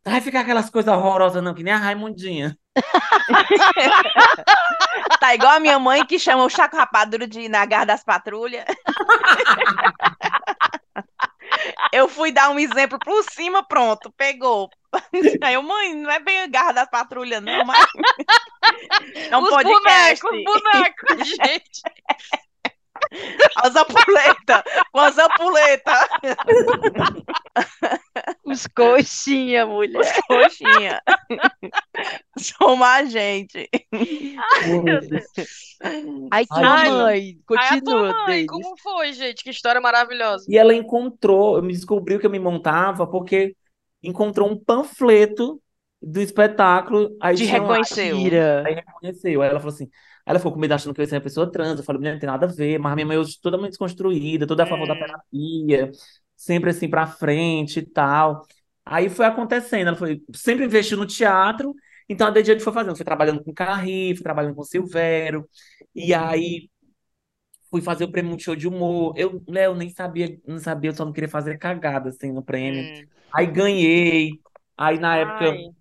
[0.04, 2.56] vai ficar aquelas coisas horrorosas, não, que nem a Raimundinha.
[5.20, 8.04] Tá igual a minha mãe que chama o Chaco Rapadura de ir na garra das
[8.04, 8.64] patrulhas.
[11.92, 14.70] Eu fui dar um exemplo por cima, pronto, pegou.
[15.42, 17.86] Aí eu, mãe, não é bem a garra das patrulhas, não, mas.
[19.30, 20.22] É um Os podcast.
[20.22, 21.82] bonecos, os bonecos, gente.
[23.56, 24.62] As ampuletas,
[24.92, 26.08] com as ampuletas,
[28.44, 30.22] Os coxinha, mulher.
[30.26, 31.00] coxinha.
[32.38, 33.68] Soma a gente.
[36.30, 37.20] Ai, tua Ai, mãe.
[37.20, 39.42] Aí a Continua, tua mãe, como foi, gente?
[39.42, 40.44] Que história maravilhosa.
[40.48, 43.56] E ela encontrou, eu me descobriu que eu me montava porque
[44.02, 45.60] encontrou um panfleto
[46.02, 47.16] do espetáculo.
[47.20, 48.16] Aí Te reconheceu.
[48.64, 49.42] Aí reconheceu.
[49.42, 49.88] Aí ela falou assim.
[50.26, 51.78] Ela ficou com medo achando que eu ia ser uma pessoa trans.
[51.78, 54.62] Eu falei, não tem nada a ver, mas minha mãe hoje toda muito desconstruída, toda
[54.64, 54.98] a favor da Hum.
[54.98, 55.90] terapia,
[56.36, 58.46] sempre assim pra frente e tal.
[58.84, 61.74] Aí foi acontecendo, ela foi sempre investiu no teatro,
[62.08, 65.48] então a Dediane foi fazendo, foi trabalhando com Carri, foi trabalhando com Silvério,
[65.94, 66.68] e aí
[67.70, 69.14] fui fazer o prêmio Multishow de humor.
[69.16, 72.88] Eu, Léo, nem sabia, não sabia, eu só não queria fazer cagada assim no prêmio.
[72.90, 73.10] Hum.
[73.32, 74.40] Aí ganhei.
[74.76, 75.74] Aí na época Ai.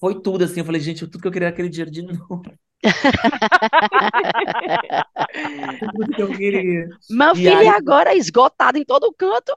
[0.00, 2.42] foi tudo assim, eu falei, gente, tudo que eu queria era aquele dinheiro de novo.
[5.92, 6.88] Tudo que eu queria.
[7.08, 9.56] Meu filho, aí- e agora esgotado em todo canto.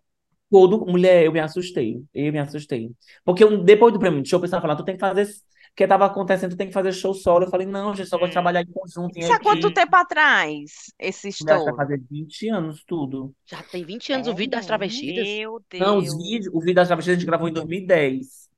[0.49, 2.03] Todo, mulher, eu me assustei.
[2.13, 2.91] Eu me assustei.
[3.23, 5.27] Porque eu, depois do prêmio de show, o pessoal falava, tu tem que fazer.
[5.69, 7.45] Porque tava acontecendo, tu tem que fazer show solo.
[7.45, 10.91] Eu falei, não, gente, só gosto de trabalhar em conjunto, Isso há quanto tempo atrás,
[10.99, 11.75] esse estouro?
[11.77, 13.33] fazer 20 anos, tudo.
[13.45, 15.27] Já tem 20 anos o vídeo das travestidas.
[15.27, 16.23] Meu Não, os Deus.
[16.23, 18.49] vídeos, o vídeo das travestis a gente gravou em 2010.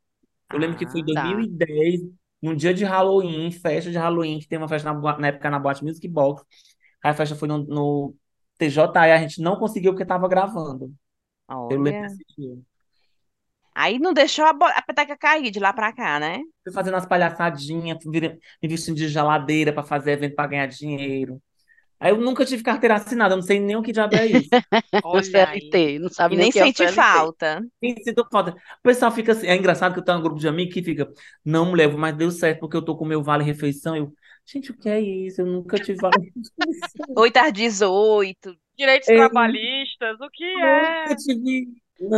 [0.52, 1.23] Eu lembro que foi em Ah, tá.
[2.43, 5.49] 2010, num dia de Halloween, festa de Halloween, que tem uma festa na, na época
[5.49, 6.43] na Boate Music Box.
[7.03, 8.15] Aí a festa foi no, no
[8.58, 10.93] TJ e a gente não conseguiu porque tava gravando.
[11.49, 12.01] Eu lembro Olha.
[12.01, 12.58] desse dia.
[13.75, 16.39] Aí não deixou a, a peteca cair de lá pra cá, né?
[16.63, 21.41] Fui fazendo as palhaçadinhas, me vestindo de geladeira pra fazer evento pra ganhar dinheiro.
[22.03, 24.51] Aí eu nunca tive carteira assinada, eu não sei nem o que diabo é isso.
[25.01, 25.21] O.
[25.21, 26.99] CLT, não sabe E nem nem o é o senti CLT.
[26.99, 27.61] falta.
[27.81, 28.51] Nem sinto falta.
[28.53, 31.11] O pessoal fica assim, é engraçado que eu tenho um grupo de amigos que fica,
[31.45, 33.95] não, mulher, mas deu certo porque eu tô com o meu vale-refeição.
[33.95, 34.13] Eu,
[34.45, 35.41] gente, o que é isso?
[35.41, 36.53] Eu nunca tive vale-refeição.
[37.15, 38.55] 8 às 18.
[38.77, 39.11] Direitos É.
[39.11, 41.07] trabalhistas, o que é?
[41.07, 41.67] Nunca tive.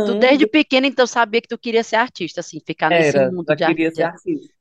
[0.04, 3.20] Tu Não, desde pequena, então, sabia que tu queria ser artista, assim, ficar nesse era,
[3.20, 4.04] mundo já de queria ser artista.
[4.04, 4.54] artista.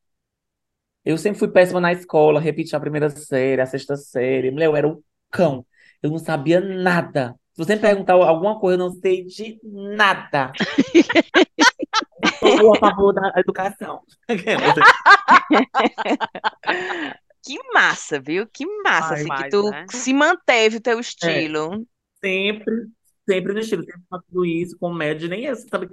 [1.03, 4.49] Eu sempre fui péssima na escola, repeti a primeira série, a sexta série.
[4.51, 5.01] Mulher, eu era um
[5.35, 5.65] cão.
[6.01, 7.35] Eu não sabia nada.
[7.53, 10.51] Se você me perguntar alguma coisa, eu não sei de nada.
[12.41, 14.01] Eu sou a favor da educação.
[17.43, 18.47] Que massa, viu?
[18.47, 19.85] Que massa, Ai, assim, que Mas, tu né?
[19.89, 21.85] se manteve o teu É, estilo.
[22.23, 22.87] sempre,
[23.29, 23.83] sempre no estilo.
[23.85, 25.87] Sempre tudo isso, comédia, nem isso, sabe?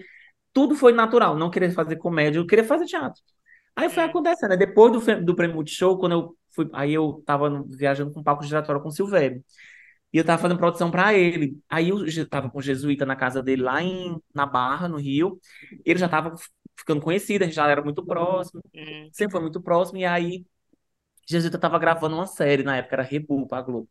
[0.52, 1.37] Tudo foi natural.
[1.37, 3.20] Não queria fazer comédia, eu queria fazer teatro.
[3.76, 4.07] Aí foi Hum.
[4.07, 4.50] acontecendo.
[4.50, 4.57] né?
[4.57, 6.68] Depois do, do Prêmio Multishow, quando eu fui.
[6.72, 9.44] Aí eu tava no- viajando com o palco giratório com o Silvério.
[10.12, 11.58] E eu tava fazendo produção pra ele.
[11.68, 14.98] Aí eu já tava com o Jesuíta na casa dele lá em, na Barra, no
[14.98, 15.40] Rio.
[15.84, 16.34] Ele já tava
[16.76, 19.12] ficando conhecido, a gente já era muito próximo, Hum.
[19.12, 19.98] sempre foi muito próximo.
[19.98, 20.44] E aí,
[21.28, 23.88] Jesuíta tava gravando uma série, na época era Rebu pra Globo.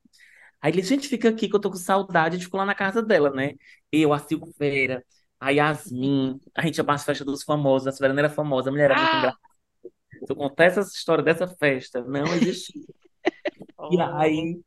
[0.62, 2.40] Aí ele, gente, fica aqui que eu tô com saudade.
[2.44, 3.54] Ficou lá na casa dela, né?
[3.92, 5.06] Eu, a Silveira,
[5.40, 7.88] a Yasmin, a gente ia para as festas dos famosos.
[7.88, 9.18] A Silveira não era famosa, a mulher era muito Ah!
[9.18, 9.51] engraçada.
[10.26, 12.82] Se eu contar essa história dessa festa, não existia.
[13.92, 14.62] E aí,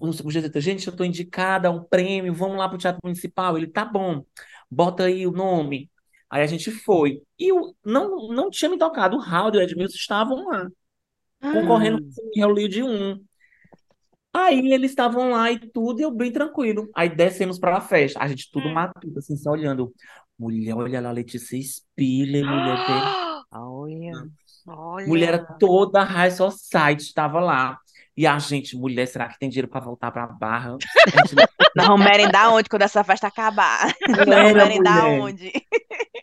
[0.00, 3.56] o o Jesuíta, gente, eu tô indicada a um prêmio, vamos lá pro Teatro Municipal.
[3.56, 4.24] Ele, tá bom,
[4.70, 5.90] bota aí o nome.
[6.30, 7.22] Aí a gente foi.
[7.38, 9.16] E eu não, não tinha me tocado.
[9.16, 10.68] O Raul e o Edmilson estavam lá,
[11.40, 13.24] concorrendo Ah, com o Rio de um.
[14.32, 16.88] Aí eles estavam lá e tudo, e eu bem tranquilo.
[16.94, 18.20] Aí descemos pra festa.
[18.20, 18.74] A gente tudo Hum.
[18.74, 19.92] matuto, assim, só olhando.
[20.38, 23.18] Mulher, olha lá, Letícia Spiller, mulher dele.
[24.66, 25.06] Olha.
[25.06, 27.78] Mulher toda high society, estava lá.
[28.16, 30.76] E a gente, mulher, será que tem dinheiro pra voltar pra Barra?
[30.76, 31.36] A gente
[31.76, 33.94] Nós vamos merendar onde quando essa festa acabar?
[34.08, 35.52] Não era, merendar onde?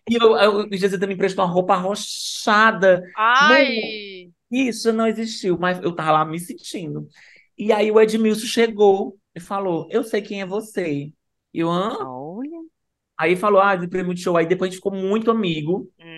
[0.10, 3.02] E eu, eu, o Jesus me emprestou uma roupa arrochada.
[3.16, 4.30] Ai!
[4.52, 7.08] Isso não existiu, mas eu tava lá me sentindo.
[7.58, 11.12] E aí o Edmilson chegou e falou: Eu sei quem é você.
[11.54, 11.98] E eu, hã?
[12.06, 12.60] Olha.
[13.18, 14.38] Aí falou: Ah, de prêmio de show.
[14.38, 15.90] Aí depois a gente ficou muito amigo.
[16.00, 16.15] Hum.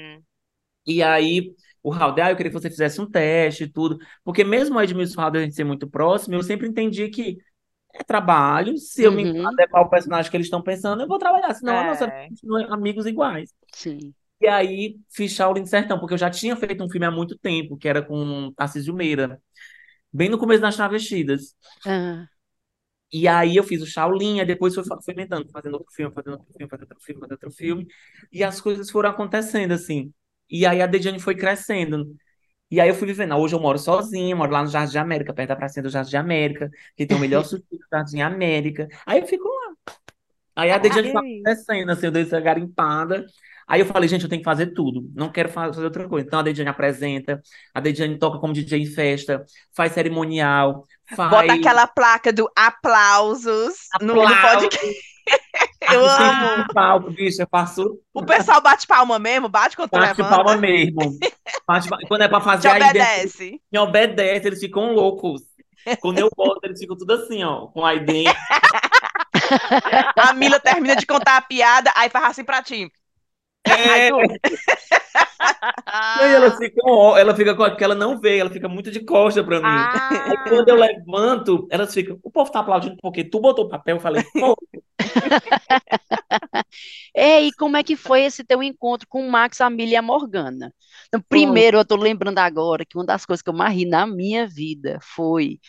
[0.88, 3.98] E aí o Raul, ah, eu queria que você fizesse um teste e tudo.
[4.24, 7.38] Porque mesmo o Edmilson e o a gente ser muito próximo, eu sempre entendi que
[7.94, 8.78] é trabalho.
[8.78, 9.38] Se eu me Uhum.
[9.44, 11.54] adequar ao personagem que eles estão pensando, eu vou trabalhar.
[11.56, 12.30] Senão É.
[12.30, 13.52] gente não é amigos iguais.
[13.74, 14.14] sim.
[14.42, 17.78] E aí fiz Shaolin Sertão, porque eu já tinha feito um filme há muito tempo,
[17.78, 19.42] que era com Tarcísio Meira,
[20.14, 21.56] bem no começo das Travestidas.
[21.86, 22.30] Ah,
[23.12, 26.54] E aí eu fiz o Shaolin, aí depois foi, inventando, fazendo outro filme, fazendo outro
[26.54, 27.88] filme, fazendo outro filme, fazendo outro filme.
[28.32, 30.14] E as coisas foram acontecendo, assim.
[30.50, 32.16] E aí a Dejane foi crescendo.
[32.72, 33.36] E aí eu fui vivendo.
[33.36, 36.12] Hoje eu moro sozinha, moro lá no Jardim de América, perto da pracinha do Jardim
[36.12, 38.88] de América, que tem o melhor sushi do Jardim América.
[39.06, 39.74] Aí eu fico lá.
[40.56, 43.26] Aí a Dejane foi acontecendo, assim, eu dei essa garimpada.
[43.68, 45.10] Aí eu falei, gente, eu tenho que fazer tudo.
[45.16, 46.26] Não quero fa- fazer outra coisa.
[46.28, 47.42] Então a Dejane apresenta,
[47.74, 50.84] a Dejane toca como DJ em festa, faz cerimonial,
[51.30, 54.70] Bota faz aquela placa do aplausos no, no aplausos.
[54.70, 55.17] podcast.
[55.90, 56.66] Eu amo.
[56.74, 60.36] palco, bicho, eu faço O pessoal bate palma mesmo, bate quando bate levanta.
[60.36, 61.18] palma mesmo.
[61.66, 63.62] Bate Quando é pra Te fazer aí dentro, obedece.
[63.72, 65.42] me obedece, eles ficam loucos.
[66.02, 68.34] Quando eu boto, eles ficam tudo assim, ó, com aí dentro.
[70.18, 72.92] A Mila termina de contar a piada, aí faz assim pra ti.
[73.70, 74.10] Aí É,
[76.14, 76.82] e aí ela fica,
[77.20, 79.90] ela fica com porque ela não vê, ela fica muito de costa pra mim.
[80.26, 80.48] Aí Ah!
[80.48, 84.24] quando eu levanto, elas ficam, o povo tá aplaudindo porque tu botou papel, eu falei,
[84.38, 84.56] pô,
[87.16, 90.02] Ei, como é que foi esse teu encontro com o Max, a Milha e a
[90.02, 90.74] Morgana?
[91.08, 94.06] Então, primeiro, eu tô lembrando agora que uma das coisas que eu mais ri na
[94.08, 95.60] minha vida foi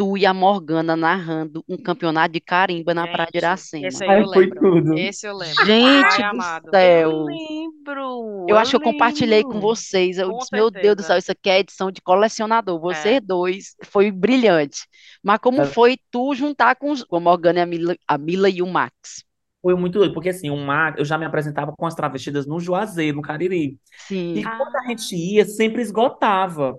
[0.00, 3.86] tu e a Morgana narrando um campeonato de carimba na Praia de Gente, Iracema.
[3.86, 4.60] esse aí eu foi lembro.
[4.60, 4.98] tudo.
[4.98, 5.66] Esse eu lembro.
[5.66, 6.70] Gente Pai do amado.
[6.70, 7.10] céu!
[7.10, 9.60] eu lembro, Eu eu acho que eu compartilhei com lembro.
[9.60, 10.16] vocês.
[10.16, 11.06] Eu Com disse, meu Deus do certeza.
[11.08, 12.80] céu, isso aqui é edição de colecionador.
[12.80, 13.20] Vocês É.
[13.20, 14.86] dois foi brilhante.
[15.22, 15.66] Mas como Tá.
[15.66, 18.66] foi tu juntar com, os, com a Morgana e a Mila, a Mila e o
[18.66, 19.22] Max?
[19.60, 22.58] Foi muito doido, porque assim, um mar, eu já me apresentava com as travestidas no
[22.58, 23.72] Juazeiro, no Cariri.
[23.74, 24.42] E Sim.
[24.42, 26.78] quando a Ah, gente ia, sempre esgotava.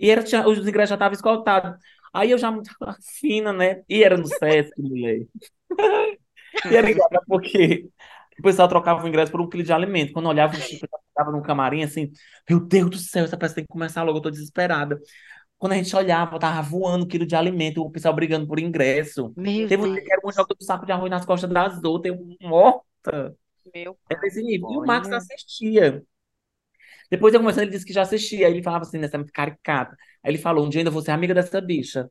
[0.00, 1.78] E era, tinha- os ingressos já estavam esgotados.
[2.12, 2.70] Aí eu já muito
[3.20, 3.82] fina, né?
[3.88, 5.26] E era no Sesc, mulher.
[6.70, 7.88] E era engraçado porque
[8.38, 10.12] o pessoal trocava o ingresso por um quilo de alimento.
[10.12, 12.10] Quando eu olhava, o Chico estava num camarim assim,
[12.48, 14.98] meu Deus do céu, essa peça tem que começar logo, eu tô desesperada.
[15.58, 19.32] Quando a gente olhava, tava voando um quilo de alimento, o pessoal brigando por ingresso.
[19.36, 19.96] Meu Teve um Deus.
[19.96, 23.36] dia que era um jogando saco de arroz nas costas das outras, eu morta.
[23.74, 23.96] meu
[24.36, 24.70] nível.
[24.72, 26.02] E o Max assistia.
[27.10, 28.46] Depois eu conversando, ele disse que já assistia.
[28.46, 29.94] Aí ele falava assim, nessa muito caricata.
[30.22, 32.10] Aí ele falou: um dia ainda vou ser amiga dessa bicha.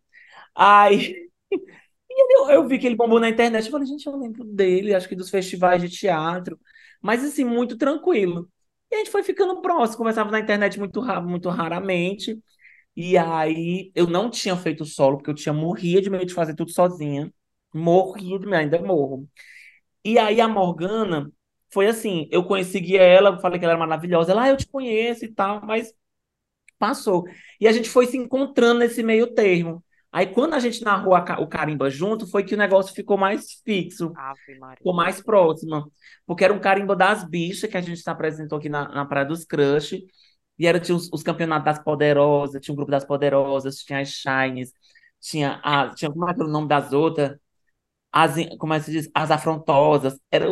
[0.56, 1.30] Aí
[2.10, 3.66] eu, eu vi que ele bombou na internet.
[3.66, 6.60] Eu falei, gente, eu lembro dele, acho que dos festivais de teatro.
[7.02, 8.50] Mas assim, muito tranquilo.
[8.92, 12.40] E a gente foi ficando próximo, conversava na internet muito, muito raramente.
[12.96, 16.56] E aí eu não tinha feito solo, porque eu tinha morria de medo de fazer
[16.56, 17.34] tudo sozinha.
[17.74, 19.28] Morria de medo, ainda morro.
[20.04, 21.32] E aí a Morgana
[21.72, 24.32] foi assim, eu consegui ela, falei que ela era maravilhosa.
[24.32, 25.94] Ela, ah, eu te conheço e tal, mas
[26.80, 27.26] passou.
[27.60, 29.84] E a gente foi se encontrando nesse meio termo.
[30.12, 33.62] Aí quando a gente narrou a o carimba junto, foi que o negócio ficou mais
[33.64, 34.12] fixo,
[34.78, 35.92] ficou mais próximo.
[36.26, 39.26] Porque era um carimba das bichas que a gente se apresentou aqui na, na Praia
[39.26, 40.02] dos Crush.
[40.58, 44.10] E era, tinha os, os campeonatos das poderosas, tinha o grupo das poderosas, tinha as
[44.10, 44.74] Shines,
[45.22, 47.38] tinha a, tinha, como é que era o nome das outras?
[48.12, 49.12] As, como é que se diz?
[49.14, 50.20] As afrontosas.
[50.32, 50.48] Era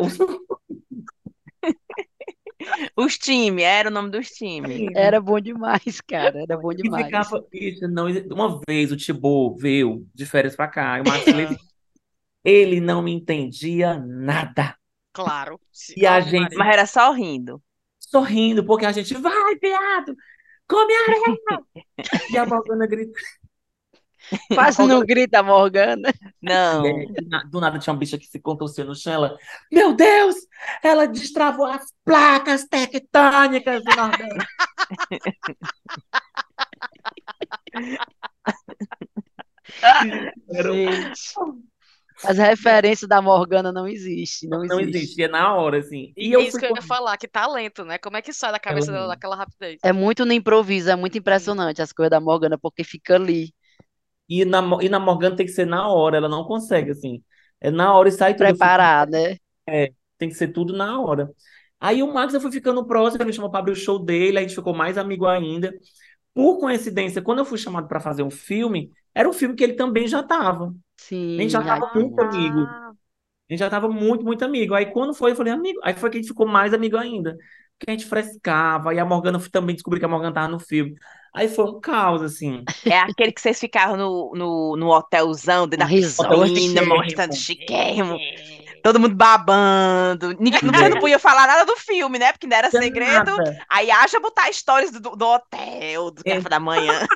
[2.96, 4.88] os times, era o nome dos times.
[4.94, 6.42] Era bom demais, cara.
[6.42, 7.04] Era bom E demais.
[7.06, 11.32] ficava, bicho, não, uma vez o Thibaut veio de férias pra cá, e o Marcos
[11.34, 11.58] Levi,
[12.44, 14.76] ele não me entendia nada.
[15.12, 15.60] Claro.
[15.96, 16.54] E a gente-.
[16.56, 17.62] Mas era só rindo.
[17.98, 20.16] Sorrindo, porque a gente, vai, viado,
[20.68, 21.60] come areia!
[22.32, 23.18] E a Morgana grita.
[24.54, 26.12] Quase não grita, Morgana.
[26.42, 26.86] Não.
[26.86, 29.36] É, do na- do nada tinha uma bicha que se contorceu no chão, ela,
[29.70, 30.34] meu Deus,
[30.82, 34.38] ela destravou as placas tectônicas do Nordeste.
[40.50, 41.20] Era um- Gente.
[42.24, 44.96] As referências da Morgana não existem, não, Não existe.
[44.98, 46.12] existia na hora, assim.
[46.16, 47.96] E E eu isso fui que eu ia falar, que talento, né?
[47.96, 49.78] Como é que sai da cabeça Ela- dela daquela rapidez?
[49.84, 53.52] É muito no improviso, é muito impressionante as coisas da Morgana, porque fica ali,
[54.28, 57.22] E na, e na Morgana tem que ser na hora, ela não consegue, assim.
[57.60, 58.46] É na hora e sai tudo.
[58.46, 59.18] Preparada,
[59.66, 59.88] né?
[60.18, 61.30] tem que ser tudo na hora.
[61.80, 64.38] Aí o Max eu fui ficando próximo, ele me chamou para abrir o show dele,
[64.38, 65.72] a gente ficou mais amigo ainda.
[66.34, 69.74] Por coincidência, quando eu fui chamado para fazer um filme, era um filme que ele
[69.74, 70.74] também já estava.
[70.96, 71.38] Sim.
[71.38, 72.60] A gente já tava muito amigo.
[72.60, 72.94] A
[73.48, 74.74] gente já tava muito, muito amigo.
[74.74, 75.80] Aí quando foi, eu falei, amigo.
[75.82, 77.36] Aí foi que a gente ficou mais amigo ainda.
[77.78, 78.90] Porque a gente frescava.
[78.90, 80.96] Aí a Morgana também descobri que a Morgana tava no filme.
[81.34, 82.64] Aí foi um caos, assim.
[82.84, 88.18] É aquele que vocês ficavam no, no, no hotelzão, dentro da piscina, mostrando chiquérrimo.
[88.18, 88.58] chiquérrimo.
[88.82, 90.34] Todo mundo babando.
[90.38, 90.88] Ninguém, você É.
[90.88, 92.32] não podia falar nada do filme, né?
[92.32, 93.36] Porque não era segredo.
[93.36, 93.58] Nada.
[93.68, 96.36] Aí haja botar histórias do, do hotel, do É.
[96.36, 97.06] café da manhã.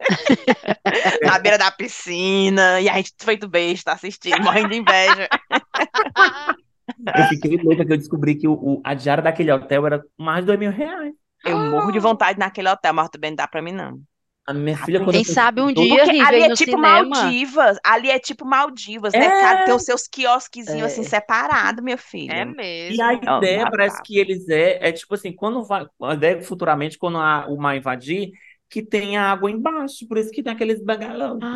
[1.22, 2.80] Na beira da piscina.
[2.80, 5.28] E a gente feito besta assistindo, morrendo de inveja.
[7.14, 10.40] Eu fiquei louca que eu descobri que o, o- a diária daquele hotel era mais
[10.40, 11.14] de dois mil reais.
[11.44, 14.00] Eu morro de vontade naquele hotel, mas também não dá pra mim, não.
[14.46, 16.78] A minha filha, quando Quem sabe um dia Porque ali ir é no tipo cinema.
[16.78, 17.78] Maldivas.
[17.84, 19.26] Ali é tipo Maldivas, né?
[19.26, 19.30] É.
[19.32, 20.86] Cada tem os seus quiosquezinhos É.
[20.92, 22.32] assim separados, meu filho.
[22.32, 22.44] é
[22.88, 23.02] E mesmo.
[23.02, 24.02] a Ó, ideia tá, parece tá.
[24.02, 27.76] que eles é, é tipo assim, quando vai, a ideia futuramente, quando a, o mar
[27.76, 28.30] invadir,
[28.68, 31.46] que tenha água embaixo, por isso que tem aqueles bagalão.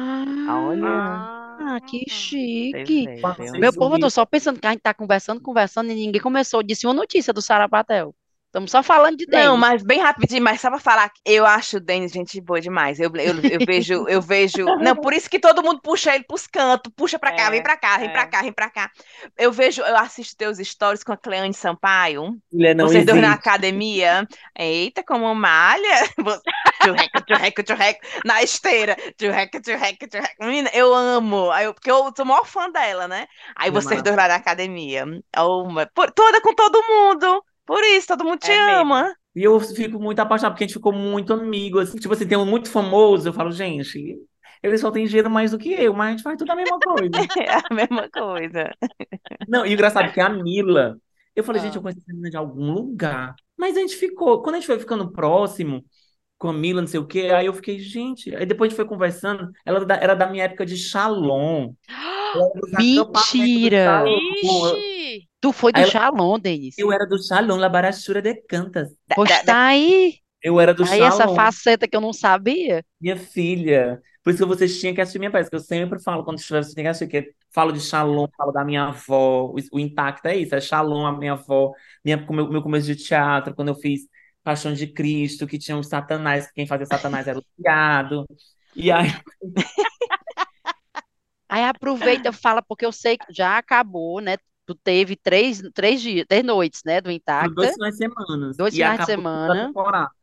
[0.44, 0.88] Olha.
[0.88, 1.39] Ah,
[1.80, 3.06] que Vocês chique.
[3.58, 6.62] Meu povo, eu tô só pensando que a gente tá conversando, conversando e ninguém começou.
[6.62, 8.14] Disse uma notícia do Sarapatel.
[8.50, 9.60] Estamos só falando de Não, Denis.
[9.60, 12.98] mas bem rapidinho, mas só pra falar, que eu acho o Denis gente boa demais.
[12.98, 14.64] Eu, eu, eu vejo, eu vejo.
[14.80, 17.62] Não, por isso que todo mundo puxa ele pros cantos, puxa pra cá, É, vem
[17.62, 18.12] pra cá, vem é.
[18.12, 18.90] pra cá, vem pra cá.
[19.38, 22.36] Eu vejo, eu assisto teus stories com a Cleane Sampaio.
[22.52, 24.26] Mulher não Vocês dois na academia.
[24.58, 26.08] Eita, como malha.
[26.82, 28.96] Tchurreca, tchurreca, tchurreca, na esteira.
[29.16, 30.34] Tchurreca, tchurreca, tchurreca.
[30.40, 31.50] Menina, eu amo.
[31.52, 33.26] Aí eu- porque eu sou o maior fã dela, né?
[33.54, 35.04] Aí É vocês dois lá na academia.
[35.38, 35.68] Oh,
[36.16, 37.44] toda com todo mundo.
[37.70, 38.80] Por isso, todo mundo te É mesmo.
[38.80, 39.14] ama.
[39.36, 42.36] E eu fico muito apaixonado, porque a gente ficou muito amigo, assim, tipo assim, tem
[42.36, 44.18] um muito famoso, eu falo, gente,
[44.60, 46.80] ele só tem dinheiro mais do que eu, mas a gente faz tudo a mesma
[46.80, 47.10] coisa.
[47.38, 48.70] É a mesma coisa.
[49.46, 50.98] Não, e o engraçado é que a Mila,
[51.36, 51.64] eu falei, Ah.
[51.64, 53.36] gente, eu conheço essa menina de algum lugar.
[53.56, 55.84] Mas a gente ficou, quando a gente foi ficando próximo
[56.38, 58.76] com a Mila, não sei o quê, aí eu fiquei, gente, aí depois a gente
[58.76, 61.72] foi conversando, ela era da, era da minha época de Shalom.
[62.34, 64.04] Do Mentira!
[65.40, 66.78] Tu foi do Aí Shalom, Denis.
[66.78, 68.88] Eu era do Shalom, Labarachura de Cantas.
[69.14, 70.18] Pois da- tá aí.
[70.42, 71.34] Eu era do Aí essa Shalom.
[71.34, 72.84] faceta que eu não sabia.
[73.00, 74.00] Minha filha.
[74.22, 76.62] Por isso que vocês tinham que assistir minha peça, que eu sempre falo quando estiver,
[76.62, 79.46] vocês têm que que falo de Shalom, falo da minha avó.
[79.46, 81.72] O, o intacto é isso, é Shalom, a minha avó,
[82.04, 84.02] minha, meu, meu começo de teatro, quando eu fiz
[84.42, 88.26] Paixão de Cristo, que tinha os Satanás, que quem fazia Satanás era o Tiado.
[88.76, 89.08] E aí,
[91.48, 94.36] Aí aproveita fala, porque eu sei que já acabou, né?
[94.70, 97.00] Tu teve três, três dias, três noites, né?
[97.00, 97.52] Do Intacta.
[97.52, 98.52] dois finais de semana.
[98.56, 99.72] Dois finais de semana.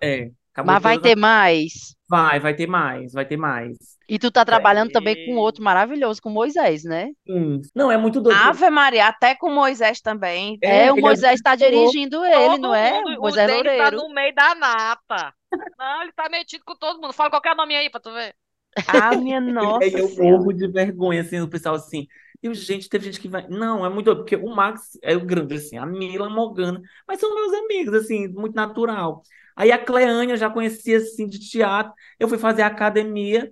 [0.01, 0.31] É,
[0.63, 1.95] Mas vai ter mais.
[2.09, 3.77] Vai, vai ter mais, vai ter mais.
[4.07, 7.09] E tu tá trabalhando também com outro maravilhoso, com Moisés, né?
[7.27, 7.61] Hum.
[7.75, 8.37] Não, é muito doido.
[8.39, 10.57] Ave Maria, até com Moisés também.
[10.63, 11.65] É, É, o é Moisés tá louco.
[11.65, 12.93] dirigindo ele, Todo não é?
[12.93, 13.97] mundo, O o Moisés Denis tá Loureiro.
[13.97, 15.33] no meio da nata.
[15.77, 17.11] Não, ele tá metido com todo mundo.
[17.13, 18.33] Fala qualquer nome aí pra tu ver.
[18.87, 22.07] Ah, minha nossa eu morro de vergonha, assim, do pessoal assim.
[22.51, 23.47] E, gente, teve gente que vai.
[23.47, 27.19] Não, é muito porque o Max é o grande, assim, a Mila, a Morgana, mas
[27.19, 29.23] são meus amigos, assim, muito natural.
[29.55, 31.93] Aí a Cleânia eu já conhecia, assim, de teatro.
[32.19, 33.51] Eu fui fazer academia,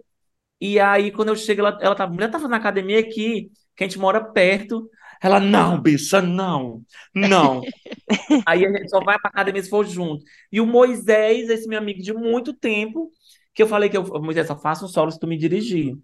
[0.59, 3.87] e aí quando eu chego, ela, ela tá, mulher tá fazendo academia aqui, que a
[3.87, 4.89] gente mora perto.
[5.21, 6.83] Ela, não, bicha, não,
[7.13, 7.61] não.
[8.45, 10.23] Aí a gente só vai pra academia se for junto.
[10.51, 13.11] E o Moisés, esse meu amigo de muito tempo,
[13.53, 15.97] que eu falei que eu, Moisés, só faça um solo se tu me dirigir.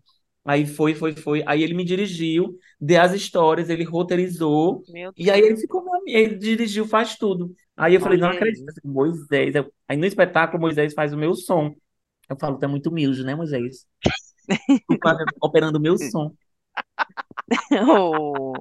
[0.46, 1.44] Aí foi, foi, foi.
[1.46, 4.84] Aí ele me dirigiu, deu as histórias, ele roteirizou,
[5.16, 7.54] e aí ele ficou meu amigo, ele dirigiu, faz tudo.
[7.78, 9.56] Aí eu falei, não Olha acredito, assim, Moisés.
[9.56, 11.76] Eu- Aí no espetáculo, Moisés faz o meu som.
[12.30, 13.86] Eu falo, tu é muito humilde, né, Moisés?
[15.02, 16.36] Tá operando o meu som.
[17.72, 18.54] Oh,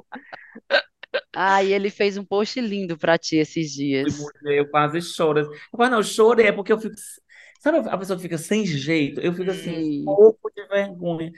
[1.35, 4.14] Ai, ele fez um post lindo pra ti esses dias.
[4.45, 5.51] Eu quase choro.
[5.76, 6.95] Falo, não, chorei, é porque eu fico.
[7.61, 9.20] Sabe a pessoa fica sem jeito?
[9.20, 10.01] Eu fico assim, Sim.
[10.03, 11.31] um pouco de vergonha.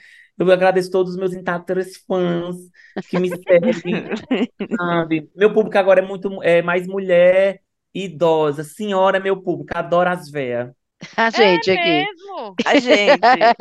[0.49, 2.57] Eu agradeço todos os meus intactores fãs
[3.09, 3.83] que me seguem,
[4.77, 5.31] sabe?
[5.35, 7.61] Meu público agora é muito é mais mulher
[7.95, 8.65] idosa.
[8.65, 10.71] Senhora meu público, adoro as véias.
[11.17, 12.09] A gente É aqui.
[12.15, 12.59] mesmo?
[12.65, 13.53] a gente.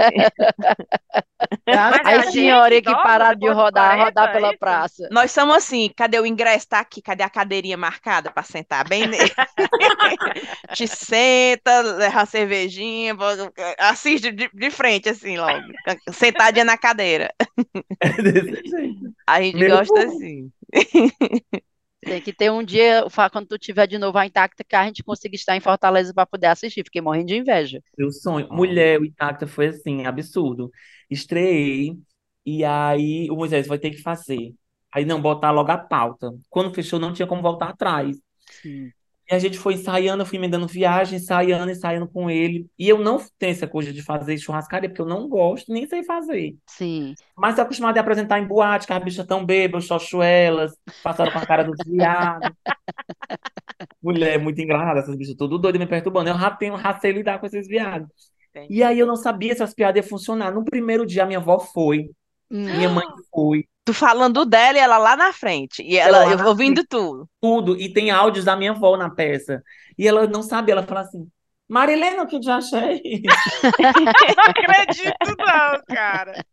[1.69, 4.59] Mas A gente, senhora que idosa, parar de rodar, 40, rodar é pela isso?
[4.59, 5.07] praça.
[5.09, 6.67] Nós somos assim, cadê o ingresso?
[6.69, 9.31] Tá aqui, cadê a cadeirinha marcada para sentar bem nele?
[10.71, 13.15] Te senta, leva a cervejinha,
[13.79, 15.67] assiste de, de frente assim logo,
[16.11, 17.33] sentadinha na cadeira.
[17.99, 19.13] É desse jeito.
[19.27, 20.07] A gente Meu gosta público.
[20.07, 20.51] assim.
[22.02, 25.04] Tem que ter um dia, quando tu tiver de novo a intacta, que a gente
[25.04, 26.84] consiga estar em Fortaleza para poder assistir.
[26.84, 27.82] Fiquei morrendo de inveja.
[27.97, 28.47] Meu sonho.
[28.52, 30.72] Mulher, o Intacta foi assim, absurdo.
[31.10, 31.95] Estreiei,
[32.45, 34.54] e aí o Moisés vai ter que fazer.
[34.93, 36.32] Aí não, botar logo a pauta.
[36.49, 38.18] Quando fechou, não tinha como voltar atrás.
[38.49, 38.91] Sim.
[39.32, 42.67] E a gente foi ensaiando, eu fui emendando viagem, ensaiando, ensaiando com ele.
[42.77, 46.03] E eu não tenho essa coisa de fazer churrascaria, porque eu não gosto, nem sei
[46.03, 46.57] fazer.
[46.67, 47.15] Sim.
[47.38, 51.32] Mas tô acostumada a apresentar em boate, que as bichas tão bêbadas, xoxo elas, passaram
[51.32, 52.51] com a cara dos viados.
[54.03, 56.29] Mulher, muito engraçada, essas bichas tudo doidas me perturbando.
[56.29, 58.09] Eu já tenho, já sei lidar com esses viados.
[58.69, 60.53] E aí eu não sabia se as piadas iam funcionar.
[60.53, 62.09] No primeiro dia, a minha avó foi,
[62.49, 65.82] minha mãe foi, Tu falando dela e ela lá na frente.
[65.82, 67.27] E Ela ela, ouvindo tudo.
[67.41, 67.75] tudo.
[67.79, 69.61] E tem áudios da minha avó na peça.
[69.97, 71.27] E ela não sabia, ela fala assim,
[71.67, 73.01] Marilena, o que eu já achei?
[74.36, 76.45] Não acredito, não, cara.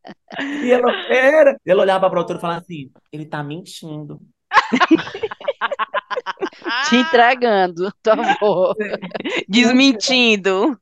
[0.63, 1.57] E ela, era.
[1.67, 4.21] Ela olhava pra produtora e falava assim, ele tá mentindo.
[6.89, 8.75] Te entregando, tua avó.
[9.49, 10.79] Desmentindo.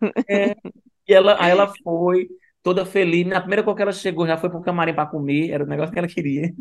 [1.09, 2.29] E ela, aí ela foi,
[2.67, 3.25] toda feliz.
[3.27, 5.93] Na primeira coisa que ela chegou, já foi pro camarim pra comer, era o negócio
[5.93, 6.53] que ela queria.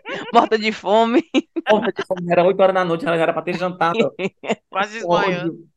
[0.32, 1.22] Morta de fome.
[1.66, 4.14] Porra, tipo, Era 8 horas da noite, ela já era pra ter jantado.
[4.70, 5.54] Quase desmanhando.
[5.54, 5.68] Ódio.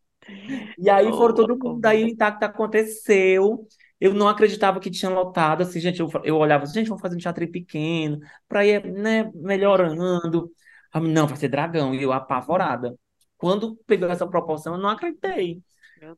[0.78, 3.68] E aí foram todo Oh, mundo, daí o Intacto aconteceu.
[4.00, 7.16] Eu não acreditava que tinha lotado, assim, gente, eu, eu olhava, assim, gente, vamos fazer
[7.16, 10.52] um teatro pequeno, pra ir, né, melhorando.
[10.96, 12.96] Não, vai ser dragão, e eu apavorada.
[13.38, 15.62] Quando pegou essa proporção, eu não acreditei.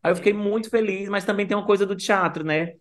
[0.03, 2.73] Aí eu fiquei muito feliz, mas também tem uma coisa do teatro, né?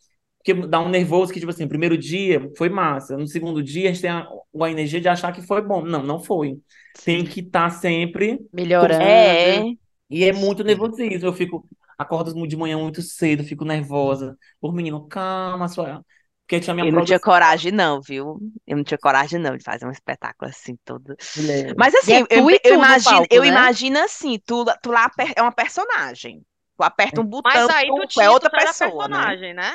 [0.54, 3.92] Porque dá um nervoso que, tipo assim, primeiro dia foi massa, no segundo dia a
[3.92, 4.26] gente tem a,
[4.62, 5.82] a energia de achar que foi bom.
[5.84, 6.58] Não, não foi.
[7.04, 9.02] Tem que estar sempre Melhorando.
[9.02, 9.62] É.
[10.08, 11.26] e é muito nervosismo.
[11.28, 11.68] Eu fico,
[11.98, 14.36] acordo de manhã muito cedo, fico nervosa.
[14.60, 16.04] Ô, menino, calma, sua.
[16.46, 18.38] Porque tinha minha Eu não tinha produção, coragem, não, viu?
[18.66, 21.14] Eu não tinha coragem, não, de fazer um espetáculo assim todo.
[21.36, 21.74] mulher.
[21.76, 23.48] Mas E assim, é eu, eu imagino, palco, eu né?
[23.48, 26.42] imagino assim, tu, tu lá é uma personagem.
[26.76, 29.16] Tu aperta um Mas botão, aí tu, tu tinha, é outra tu era pessoa, né?
[29.16, 29.72] personagem, né?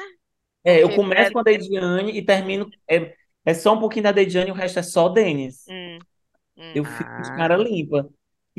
[0.63, 2.69] É, eu começo é- com a Deidiane e termino.
[2.89, 5.65] É, é só um pouquinho da Deidiane, o resto é só Denis.
[5.67, 5.99] Hum,
[6.57, 6.73] hum.
[6.73, 7.35] Eu fico de Ah.
[7.37, 8.09] cara limpa.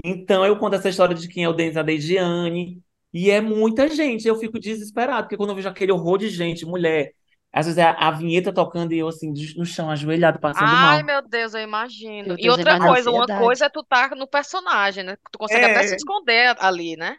[0.05, 2.83] Então eu conto essa história de quem é o Denis e a Deidiane.
[3.13, 4.27] E é muita gente.
[4.27, 7.13] Eu fico desesperado, porque quando eu vejo aquele horror de gente, mulher,
[7.53, 10.77] às vezes é a, a vinheta tocando e eu assim, no chão, ajoelhado, passando Ai,
[10.77, 11.05] mal.
[11.05, 12.29] meu Deus, eu imagino.
[12.29, 15.17] Meu E Deus, outra coisa, uma coisa é tu tá no personagem, né?
[15.31, 15.89] Tu consegue até É.
[15.89, 17.19] se esconder ali, né?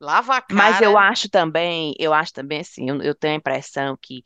[0.00, 0.80] Lava a Mas cara.
[0.80, 4.22] eu acho também, eu acho também assim, eu, eu tenho a impressão que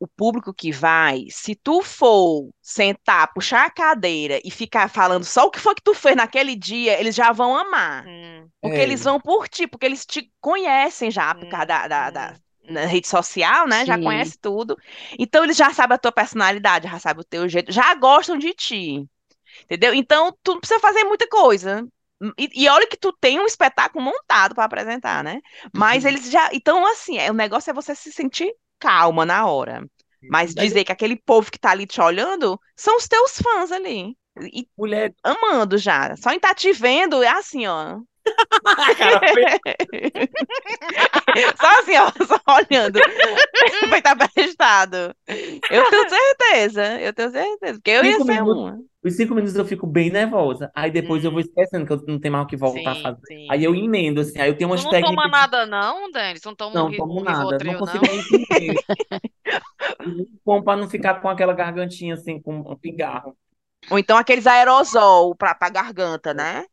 [0.00, 5.46] o público que vai, se tu for sentar, puxar a cadeira e ficar falando só
[5.46, 8.06] o que foi que tu fez naquele dia, eles já vão amar.
[8.06, 8.82] Hum, Porque É.
[8.82, 12.70] eles vão por ti, porque eles te conhecem já por causa da, da, da- hum,
[12.70, 13.86] na rede social, né?
[13.86, 13.98] Já Sim.
[13.98, 14.76] conhece tudo.
[15.18, 18.54] Então eles já sabem a tua personalidade, já sabem o teu jeito, já gostam de
[18.54, 19.06] ti.
[19.64, 19.94] Entendeu?
[19.94, 21.86] Então tu não precisa fazer muita coisa.
[22.38, 25.40] E, e olha que tu tem um espetáculo montado para apresentar, né?
[25.74, 26.10] Mas Uhum.
[26.10, 26.48] eles já.
[26.52, 29.80] Então, assim, é, o negócio é você se sentir calma na hora.
[30.30, 33.70] Mas Mas- dizer que aquele povo que tá ali te olhando são os teus fãs
[33.72, 34.16] ali.
[34.40, 36.16] E Mulher, amando já.
[36.16, 37.98] Só em estar te vendo, é assim, ó.
[41.60, 42.98] Só assim, ó, só olhando.
[43.90, 45.14] Vai estar prestado.
[45.70, 47.74] Eu tenho certeza, eu tenho certeza.
[47.74, 48.62] Porque eu ia Cinco ser minutos.
[48.62, 48.78] uma.
[49.04, 50.70] Os cinco minutos eu fico bem nervosa.
[50.74, 53.02] Aí depois eu vou esquecendo que eu não tenho mais o que voltar a sim,
[53.02, 53.20] fazer.
[53.26, 53.48] sim.
[53.48, 54.40] Aí eu emendo, assim.
[54.40, 55.28] Aí eu tenho Tu umas não toma técnicas.
[55.28, 56.42] nada, não, Denis?
[56.44, 57.58] Não toma um Não, ri- tomo um nada.
[57.60, 58.02] Não Rivotril, não?
[58.02, 58.84] consigo nem comer.
[60.44, 63.36] Bom pra não ficar com aquela gargantinha assim, com um pigarro.
[63.90, 66.64] Ou então aqueles aerosol para a garganta, né?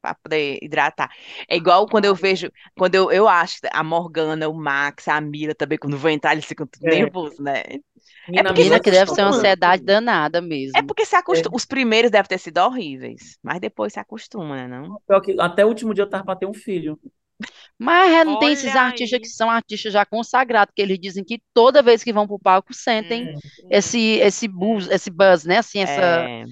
[0.00, 1.10] Para poder hidratar.
[1.48, 5.20] É igual quando eu vejo, quando eu, eu acho que a Morgana, o Max, a
[5.20, 6.88] Mila também, quando vão entrar, eles ficam tudo É.
[6.88, 7.62] nervosos, né?
[8.26, 10.80] Menina, porque me Menina, que deve ser uma ansiedade danada mesmo.
[10.80, 11.56] É porque se acostuma.
[11.56, 14.66] Os primeiros devem ter sido horríveis, mas depois se acostuma, né?
[14.68, 14.94] Não?
[15.40, 16.98] Até o último dia eu tava pra ter um filho.
[17.78, 19.20] Mas é, não tem esses Olha artistas aí.
[19.20, 22.72] que são artistas já consagrados, que eles dizem que toda vez que vão pro palco
[22.74, 25.58] sentem Hum, esse esse buzz, esse buzz, né?
[25.58, 26.44] Assim, essa É,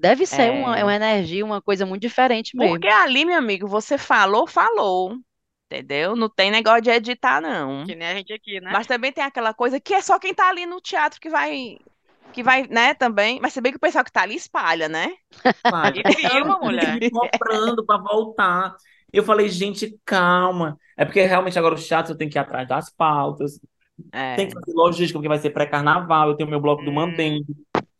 [0.00, 0.80] deve ser uma, é.
[0.80, 2.74] é uma energia, uma coisa muito diferente mesmo.
[2.74, 5.16] Porque ali, meu amigo, você falou, falou.
[5.70, 6.16] Entendeu?
[6.16, 7.84] Não tem negócio de editar, não.
[7.86, 8.70] Que nem a gente aqui, né?
[8.72, 11.78] Mas também tem aquela coisa que é só quem tá ali no teatro que vai.
[12.32, 13.38] Que vai, né, também.
[13.40, 15.12] Mas se bem que o pessoal que tá ali espalha, né?
[15.62, 16.98] Pai, E filma, mulher.
[16.98, 18.74] me comprando pra voltar.
[19.12, 20.76] Eu falei, gente, calma.
[20.96, 23.60] É porque realmente agora o teatro eu tenho que ir atrás das pautas.
[24.12, 24.34] É.
[24.36, 26.30] Tem que fazer logística, porque vai ser pré-carnaval.
[26.30, 26.94] Eu tenho meu bloco do Hum.
[26.94, 27.44] Mandem.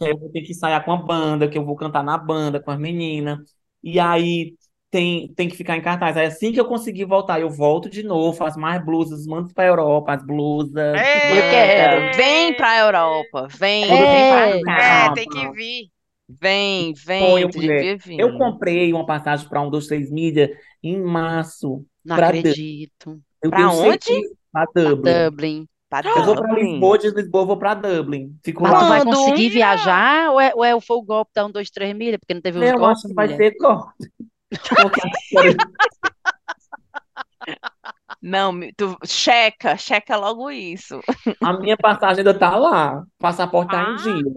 [0.01, 2.17] Que aí Eu vou ter que ensaiar com a banda, que eu vou cantar na
[2.19, 3.39] banda com as meninas.
[3.83, 4.55] E aí
[4.91, 6.17] tem, tem que ficar em cartaz.
[6.17, 9.67] Aí assim que eu conseguir voltar, eu volto de novo, faço mais blusas, mando pra
[9.67, 10.75] Europa as blusas.
[11.01, 11.39] Ei!
[11.39, 12.17] Eu quero.
[12.17, 13.49] Vem pra Europa.
[13.59, 14.53] Vem, É.
[14.53, 15.05] vem pra cá.
[15.07, 15.91] É, tem que vir.
[16.29, 17.21] Vem, vem.
[17.31, 17.99] Põe, Tu mulher.
[18.19, 20.51] Eu comprei uma passagem para um dos três mídia
[20.83, 21.85] em março.
[22.05, 23.21] Não acredito.
[23.43, 24.29] Eu Pra tenho onde?
[24.53, 25.13] Pra Dublin.
[25.13, 25.69] Dublin.
[25.91, 26.55] Pra Eu vou pra.
[26.55, 28.39] Lisboa, de Lisboa eu vou pra Dublin.
[28.45, 28.79] Fico Mas lá.
[28.79, 31.95] tu vai conseguir viajar ou é, ou é foi o golpe da 1, 2, 3
[31.97, 32.17] milha?
[32.19, 34.11] Porque não teve os Eu golpes, acho que vai corte.
[34.83, 35.01] Porque
[38.23, 41.01] Não, tu checa, checa logo isso.
[41.43, 43.03] a minha passagem ainda tá lá.
[43.19, 43.91] Passaporte tá Ah.
[43.93, 44.33] em dia.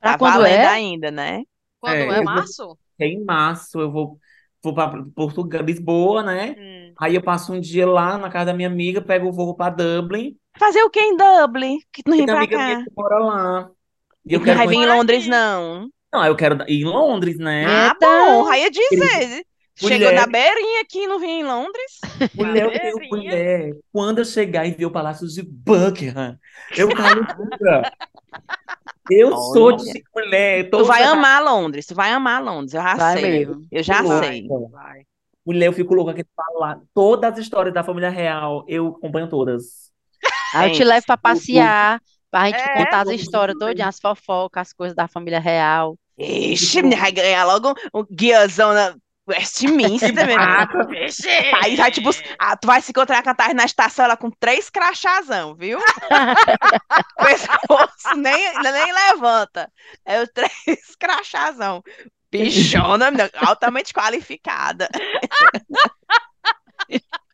[0.00, 0.66] Pra Tá quando valendo é?
[0.66, 1.42] ainda, né?
[1.78, 2.78] Quando É, é, eu vou- março?
[2.98, 3.78] Em março.
[3.80, 4.18] Eu vou,
[4.62, 6.54] vou pra Portugal, Lisboa, né?
[6.58, 6.92] Hum.
[6.98, 9.70] Aí eu passo um dia lá na casa da minha amiga, pego o voo pra
[9.70, 10.36] Dublin.
[10.58, 11.78] Fazer o que em Dublin?
[11.92, 13.70] Que não vem pra amiga minha que mora lá.
[14.26, 14.86] E eu não quero vai vir em.
[14.86, 15.88] Londres, não.
[16.12, 17.64] Não, eu quero ir em Londres, né?
[17.66, 19.44] Ah, bom, aí ia dizer.
[19.76, 20.14] Chegou Mulher.
[20.14, 22.00] na beirinha aqui e não vim em Londres.
[22.34, 23.72] Mulher, eu tenho mulher.
[23.90, 26.38] Quando eu chegar e ver o Palácio de Buckingham,
[26.76, 27.90] eu caio dura.
[29.10, 29.76] Eu sou Olha.
[29.76, 30.70] de mulher.
[30.70, 33.30] Tu vai amar Londres, tu vai amar Londres, eu já Vai sei.
[33.30, 33.66] mesmo.
[33.70, 34.24] Eu já Vai.
[34.24, 34.48] sei.
[34.70, 35.02] Vai.
[35.44, 36.80] Mulher, eu fico louca que falar.
[36.94, 39.90] Todas as histórias da família real, eu acompanho todas.
[40.54, 42.00] Aí eu te levo pra passear,
[42.30, 45.96] pra gente É, contar as histórias todas, as fofocas, as coisas da família real.
[46.18, 48.94] Ixi, vai ganhar logo um guiazão na
[49.30, 50.88] Westminster, meu irmão.
[50.88, 51.28] Vixe!
[51.62, 54.68] Aí vai, tipo, ah, tu vai se encontrar com a na estação, ela com três
[54.68, 55.78] crachazão, viu?
[57.18, 59.70] O pescoço nem, nem levanta.
[60.04, 60.50] É os três
[60.98, 61.82] crachazão.
[62.30, 63.10] Bichona,
[63.46, 64.88] altamente qualificada.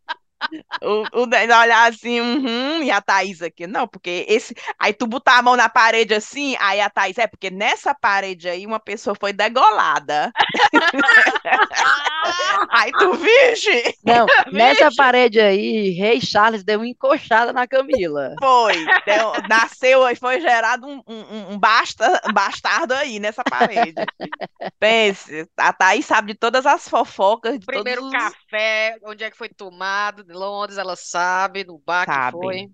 [0.82, 4.55] O, o Daniel olhar assim, uhum, e a Thaís aqui, não, porque esse.
[4.78, 8.49] Aí tu botar a mão na parede assim, aí a Thaís, é porque nessa parede
[8.49, 10.32] aí uma pessoa foi degolada.
[12.70, 18.35] Aí tu, vixe, Não, nessa parede aí, Rei Charles deu uma encoxada na Camila.
[18.39, 18.74] foi.
[19.07, 23.95] deu- nasceu e foi gerado um, um, um basta, um bastardo aí nessa parede.
[24.79, 28.35] Pense, a Thaís sabe de todas as fofocas, de Primeiro todos os...
[28.35, 32.33] café, onde é que foi tomado, em Londres, ela sabe, no bar que Sabe.
[32.33, 32.70] foi.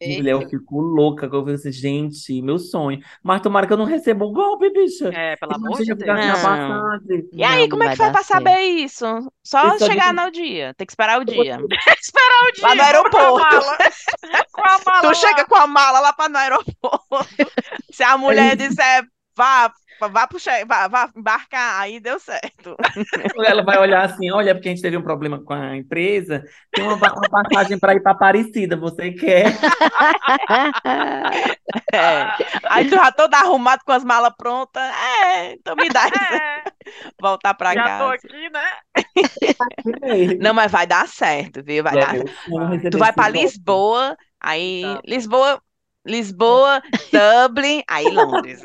[0.00, 1.28] Mulher, eu fico louca.
[1.28, 3.00] que Eu fico assim, gente, meu sonho.
[3.22, 5.08] Mas tomara que eu não receba o golpe, bicha.
[5.12, 6.06] É, pelo amor de Deus.
[6.06, 6.98] Não.
[7.32, 9.04] E aí, Não, como é que vai pra saber isso?
[9.44, 11.58] Só Isso é chegar de- no dia, tem que esperar o dia.
[12.00, 12.62] Esperar o dia.
[12.68, 13.56] Lá no com a aeroporto.
[13.56, 13.78] mala.
[14.52, 15.14] Com a mala Tu lá.
[15.14, 17.06] chega com a mala lá para no aeroporto.
[17.92, 19.04] Se a mulher Aí- disser,
[19.38, 19.72] vá,
[20.10, 22.76] vá, che- vá, vá embarcar, aí deu certo.
[23.44, 26.42] Ela vai olhar assim, olha, porque a gente teve um problema com a empresa,
[26.74, 29.58] tem uma, uma passagem para ir para Aparecida, você quer?
[31.92, 32.30] É.
[32.66, 34.82] Aí tu já todo arrumado com as malas prontas.
[34.82, 36.32] É, então me dá isso.
[36.32, 36.72] É,
[37.20, 38.08] Voltar pra já tô casa.
[38.08, 38.62] aqui, né?
[40.38, 41.82] Não, mas vai dar certo, viu?
[41.82, 42.16] Vai dar.
[42.16, 43.30] É, receber Tu vai golpe.
[43.30, 45.02] Lisboa, aí Tá.
[45.06, 45.62] Lisboa,
[46.08, 46.82] Lisboa,
[47.12, 48.60] Dublin, aí Londres.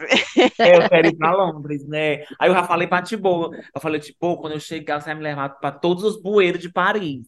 [0.59, 2.23] É, eu quero ir para Londres, né?
[2.39, 5.23] Aí eu já falei para Tibo, eu falei, Tibo, quando eu chegar, você vai me
[5.23, 7.27] levar para todos os bueiros de Paris.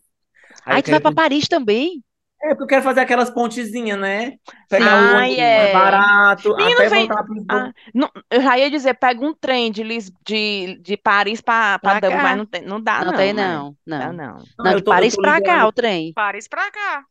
[0.65, 2.03] Aí Aí tu vai quero pra Paris também?
[2.41, 4.33] É, porque eu quero fazer aquelas pontezinhas, né?
[4.69, 5.73] Pegar Ai, o ônibus é.
[5.73, 7.59] mais barato, Menino, até vem- voltar para Lisboa.
[7.67, 11.79] Ah, não, eu já ia dizer, pega um trem de, Lis, de, de Paris pra,
[11.79, 12.23] pra Pra Dublin, cá.
[12.23, 13.13] mas não, tem, não dá, Não não.
[13.17, 13.47] tem, né?
[13.47, 13.75] não.
[13.85, 14.13] Não, Não.
[14.13, 14.43] não.
[14.59, 16.13] Não, eu de Paris pra cá, o trem.
[16.13, 17.03] Paris pra cá.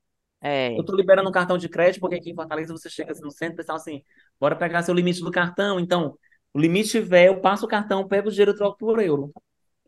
[0.44, 0.76] É.
[0.76, 3.30] Eu tô liberando um cartão de crédito, porque aqui em Fortaleza você chega assim no
[3.30, 4.02] centro e pessoal assim,
[4.40, 5.78] bora pegar seu limite do cartão.
[5.80, 6.18] Então,
[6.52, 9.32] o limite tiver, eu passo o cartão, pego o dinheiro e troco por euro.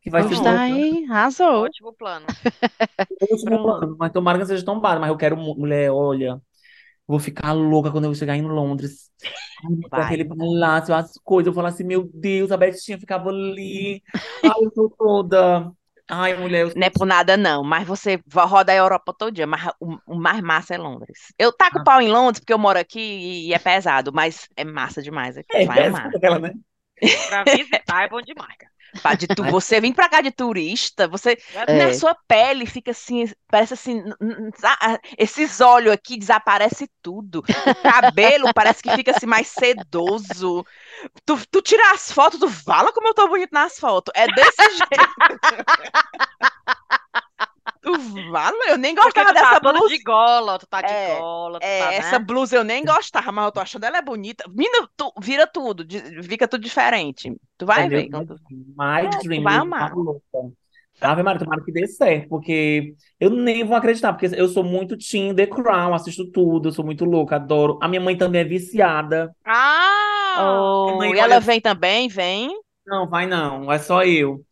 [0.03, 1.65] Que vai ser Pois o tá aí, arrasou.
[1.65, 2.27] Ótimo plano.
[3.31, 3.97] último plano.
[3.99, 5.01] Mas tomara que não seja barato.
[5.01, 6.41] Mas eu quero, mu- mulher, olha,
[7.07, 9.11] Vou ficar louca quando eu chegar em Londres.
[9.93, 11.49] Ai, aquele palácio, as coisas.
[11.49, 14.03] Eu falo assim, meu Deus, a Betinha ficava ali.
[14.45, 15.73] Ai, eu tô toda.
[16.09, 19.33] Ai, mulher, eu Não é por nada, não, mas você vai rodar a Europa todo
[19.33, 21.33] dia, mas o, o mais massa é Londres.
[21.39, 21.83] Eu taco Ah.
[21.83, 25.37] pau em Londres porque eu moro aqui e, e é pesado, mas é massa demais
[25.39, 25.49] aqui.
[25.53, 26.13] É, Vai é amar.
[26.15, 26.51] aquela, né?
[27.27, 28.73] Pra visitar é bom demais, cara.
[29.03, 31.87] Pá, de tu- você vir pra cá de turista, você É.
[31.87, 34.03] na sua pele fica assim, parece assim,
[35.19, 37.41] esses olhos aqui desaparece tudo.
[37.67, 40.65] O cabelo parece que fica assim mais sedoso.
[41.25, 44.13] Tu, tu tira as fotos, tu fala como eu tô bonito nas fotos.
[44.17, 45.07] É desse jeito.
[47.87, 47.93] Tu
[48.33, 49.89] fala, eu nem Porque gostava tu tá dessa toda blusa.
[49.89, 51.99] de gola, tu tá de É, gola, tu É, tá, né?
[51.99, 54.45] essa blusa eu nem gostava, mas eu tô achando ela é bonita.
[54.51, 57.33] Mina, tu, vira tudo, de- fica tudo diferente.
[57.57, 58.09] Tu vai Ai, ver.
[58.11, 58.43] quando tu-
[58.77, 59.93] My É, tu dream, vai eu amar.
[61.01, 64.97] Ave Maria, tomara que dê certo, porque eu nem vou acreditar, porque eu sou muito
[64.97, 67.79] Team The Crown, assisto tudo, eu sou muito louca, adoro.
[67.83, 69.31] A minha mãe também é viciada.
[69.45, 70.63] Ah!
[70.89, 72.51] Oh, mãe, e ela olha- vem também, vem.
[72.87, 74.46] Não, vai não, é só eu.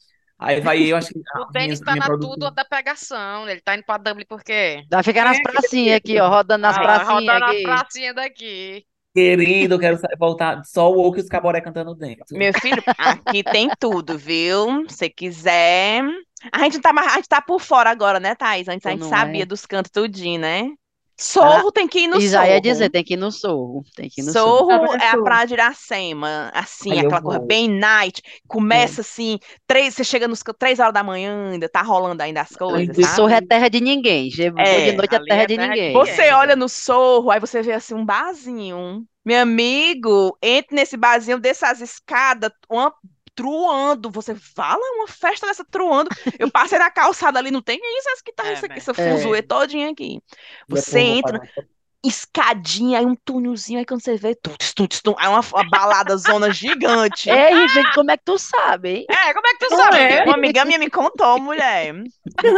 [0.45, 3.49] Aí vai eu, acho que O Denis tá na produtora- tudo da pegação.
[3.49, 4.85] Ele tá indo pra Dublin por quê?
[4.91, 7.57] Vai ficar nas pracinhas aqui, ó, rodando nas Ah, pracinhas rodando aqui.
[7.57, 8.85] as pracinhas daqui.
[9.15, 12.25] Querido, eu quero voltar só o Woke e os caboré cantando dentro.
[12.33, 14.85] Meu filho, aqui tem tudo, viu?
[14.89, 16.03] Se quiser.
[16.53, 18.67] A gente tá a gente tá por fora agora, né, Thaís?
[18.69, 19.47] Antes a gente não sabia é?
[19.47, 20.69] dos cantos tudinho, né?
[21.19, 22.61] Sorro tem que ir no E já ia Sorro.
[22.61, 23.85] dizer, tem que ir no Sorro.
[23.95, 24.57] Tem que ir no Sorro.
[24.59, 25.19] Sorro Ah, é a Sorro.
[25.19, 28.23] praia de Iracema, assim, Aí aquela coisa bem night.
[28.47, 32.57] Começa assim, três, você chega nos três horas da manhã, ainda tá rolando ainda as
[32.57, 33.05] coisas, O?
[33.05, 34.31] Sorro é terra de ninguém.
[34.57, 35.93] É, de noite é terra é de terra ninguém.
[35.93, 39.07] Você olha no Sorro, aí você vê assim um barzinho.
[39.25, 42.95] Meu amigo, entre nesse barzinho, desce as escadas, uma
[43.35, 44.11] truando.
[44.11, 46.11] Você fala uma festa dessa truando.
[46.39, 48.75] Eu passei na calçada ali, não tem isso, essa que tá É, essa, né?
[48.77, 49.17] essa É.
[49.17, 50.21] fuzuê todinha aqui.
[50.69, 51.41] Você entra,
[52.05, 54.37] escadinha, aí um túnelzinho, aí quando você vê,
[55.19, 57.31] aí uma, uma balada zona gigante.
[57.31, 59.07] Ei, gente, como é que tu sabe, hein?
[59.09, 59.97] É, como é que tu sabe?
[59.97, 60.25] é?
[60.25, 61.95] Uma amiga minha me contou, mulher.
[61.95, 62.11] Me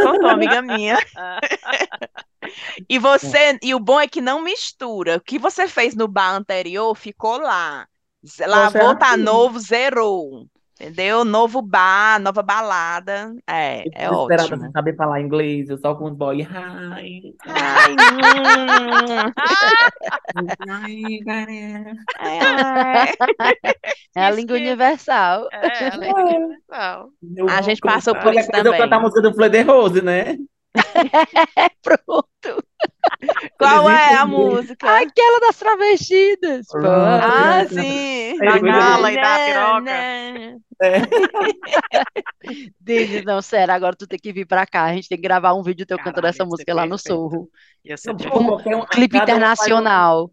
[0.02, 0.98] contou, amiga minha.
[2.88, 5.16] E você, e o bom é que não mistura.
[5.16, 7.86] O que você fez no bar anterior ficou lá.
[8.40, 10.46] Lavou, é tá novo, zerou.
[10.78, 11.24] Entendeu?
[11.24, 13.34] Novo bar, nova balada.
[13.48, 14.60] É, Eu é ótimo.
[14.60, 16.42] sem saber falar inglês, eu só com os boy.
[16.42, 17.34] Hi.
[17.46, 19.32] Ai, hum,
[20.84, 21.92] Hi, galera.
[22.18, 23.08] ai.
[24.14, 25.48] É a língua universal.
[25.50, 27.08] É, a língua universal.
[27.36, 28.80] Eu A gente passou por isso coisa Eu também.
[28.80, 30.36] cantar a música do Fleur de Rose, né?
[31.82, 32.65] Pronto.
[33.59, 34.86] Qual é a música?
[34.98, 36.66] Aquela das travestidas.
[36.74, 37.68] Ah, Ah, é.
[37.68, 38.38] sim.
[38.38, 39.80] Da gala e da Né, piroca.
[39.80, 40.57] né.
[42.80, 44.84] Denis, não, sério, agora tu tem que vir pra cá.
[44.84, 46.98] A gente tem que gravar um vídeo teu Caralho, cantando essa música lá no.
[46.98, 47.48] Sorro.
[47.84, 50.30] Ia ser pô, qualquer um- Clipe cada um faz uma- internacional.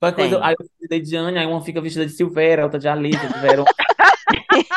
[0.00, 3.64] Coisa, aí eu de Diane, aí uma fica vestida de Silvéria, outra de Alice, tiveram.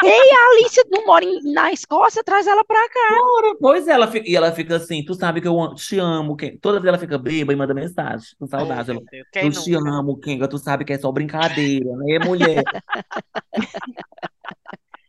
[0.04, 3.18] Ei, a Alice não mora em- na Escócia, traz ela pra cá.
[3.60, 6.58] Pois ela fica, e ela fica assim, tu sabe que eu te amo, Ken.
[6.60, 8.92] Toda vez ela fica bêbada e manda mensagem, com saudade.
[8.92, 9.02] Ela,
[9.36, 9.90] eu te nunca?
[9.90, 12.64] amo, Kenga, tu sabe que é só brincadeira, né, mulher?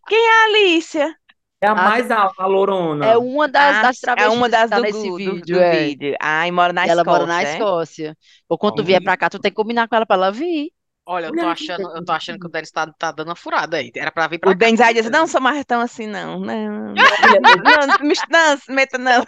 [0.09, 1.15] Quem é a Alicia?
[1.61, 3.05] É a Ah, mais alta, a Lorona.
[3.07, 5.17] É uma das, Ah, das é travestis uma das que tá do, nesse gu- do-
[5.17, 5.57] vídeo.
[5.57, 5.87] do é.
[5.87, 6.17] vídeo.
[6.21, 7.59] Ai, mora na E ela mora na Escócia, é?
[7.59, 8.17] Escócia.
[8.49, 10.71] Ou quando tu vier pra cá, tu tem que combinar com ela pra ela vir.
[11.11, 13.79] Olha, eu tô achando, eu tô achando que o Denis tá, tá dando uma furada
[13.79, 13.91] aí.
[13.97, 14.59] Era pra vir pra O cá.
[14.59, 15.11] Denis com dizer, certeza.
[15.19, 16.39] não sou mais tão assim, não.
[16.39, 19.25] Não, não, não, não, me- não, se meta não.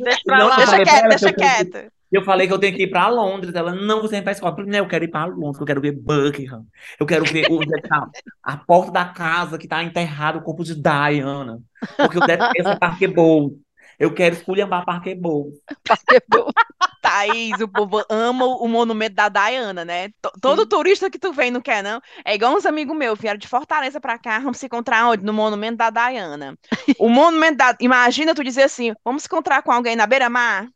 [0.00, 1.92] Deixa pra Não, Deixa quieto, deixa quieto.
[2.10, 3.54] Eu falei que eu tenho que ir pra Londres.
[3.54, 4.50] Ela, não, você vem pra escola.
[4.52, 6.66] Eu falei, não, eu quero ir pra Londres, eu quero ver Buckingham.
[6.98, 8.08] Eu quero ver onde é tá
[8.42, 11.60] a porta da casa que tá enterrado o corpo de Diana.
[11.96, 13.52] Porque eu detesto Parquebol.
[14.00, 15.52] Eu quero esculhambar Parquebol.
[17.02, 20.08] Thaís, o povo ama o monumento da Diana, né?
[20.08, 22.00] T- Todo turista que tu vem não quer, não.
[22.24, 25.24] É igual uns amigos meus, vieram de Fortaleza pra cá, vamos se encontrar onde?
[25.24, 26.58] No monumento da Diana.
[26.98, 27.76] O monumento da...
[27.80, 30.68] Imagina tu dizer assim, vamos se encontrar com alguém na beira-mar?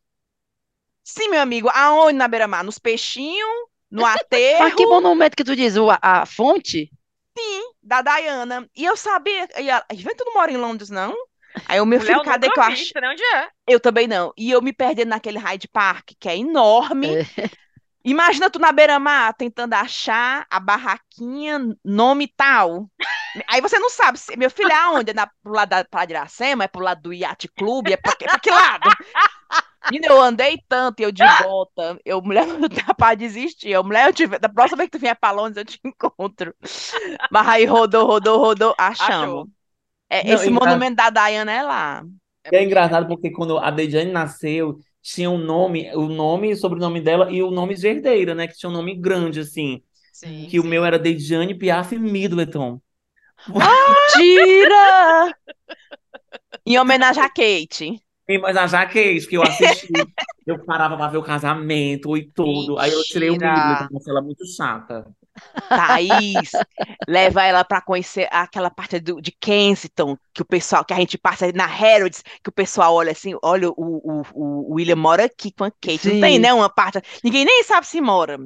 [1.03, 2.65] Sim, meu amigo, aonde na beira-mar?
[2.65, 3.49] Nos peixinhos,
[3.91, 5.77] no aterro Mas que monumento que tu diz?
[5.77, 6.91] O- a, a fonte?
[7.83, 8.69] da Diana.
[8.75, 9.49] E eu sabia...
[9.61, 11.15] E ela, Vem, tu não mora em Londres, não?
[11.67, 12.93] Aí o meu Mulher, filho, eu cadê nunca que eu acho?
[13.13, 13.49] onde é.
[13.67, 14.33] Eu também não.
[14.37, 17.09] E eu me perdendo naquele Hyde Park, que é enorme.
[17.17, 17.51] É.
[18.05, 22.91] Imagina tu na beira-mar tentando achar a barraquinha, nome tal.
[23.49, 25.11] Aí você não sabe, se, meu filho, é aonde?
[25.13, 26.65] É na, pro lado da Praia de Iracema?
[26.65, 27.89] É pro lado do Yacht Club?
[27.89, 28.91] É pra, que- pra que lado?
[29.91, 31.99] Menina, eu andei tanto e eu de volta.
[32.05, 33.71] Eu, mulher, eu tava pra desistir.
[33.71, 36.55] Eu, mulher, eu te, da próxima vez que tu vier pra Londres, eu te encontro.
[37.31, 39.25] Mas aí rodou, rodou, rodou, achamos.
[39.25, 39.49] Achou.
[40.21, 42.05] É, Não, esse engra- monumento da Diana é lá.
[42.53, 47.01] E é engraçado porque quando a Dejane nasceu, tinha o nome, o nome e sobrenome
[47.01, 48.47] dela e o nome de herdeira, né?
[48.47, 49.83] Que tinha um nome grande, assim.
[50.13, 50.69] Sim, Que o sim.
[50.69, 52.81] meu era Dejane Piaf Middleton.
[54.13, 55.35] Tira!
[56.67, 58.01] Em homenagem a Kate.
[58.27, 59.93] E, Mas a Jaquees, que eu assisti,
[60.47, 62.79] eu parava pra ver o casamento e tudo.
[62.79, 63.53] Aí eu tirei o Mentira.
[63.53, 65.07] Middleton, porque ela é muito chata.
[65.75, 66.65] Thaís,
[67.09, 71.19] leva ela pra conhecer aquela parte do- de Kensington, que o pessoal, que a gente
[71.19, 75.53] passa na Harrods, que o pessoal olha assim, olha, o, o, o William mora aqui
[75.53, 76.09] com a Kate.
[76.09, 76.39] Não tem, Sim.
[76.39, 78.39] né, uma parte, ninguém nem sabe se mora.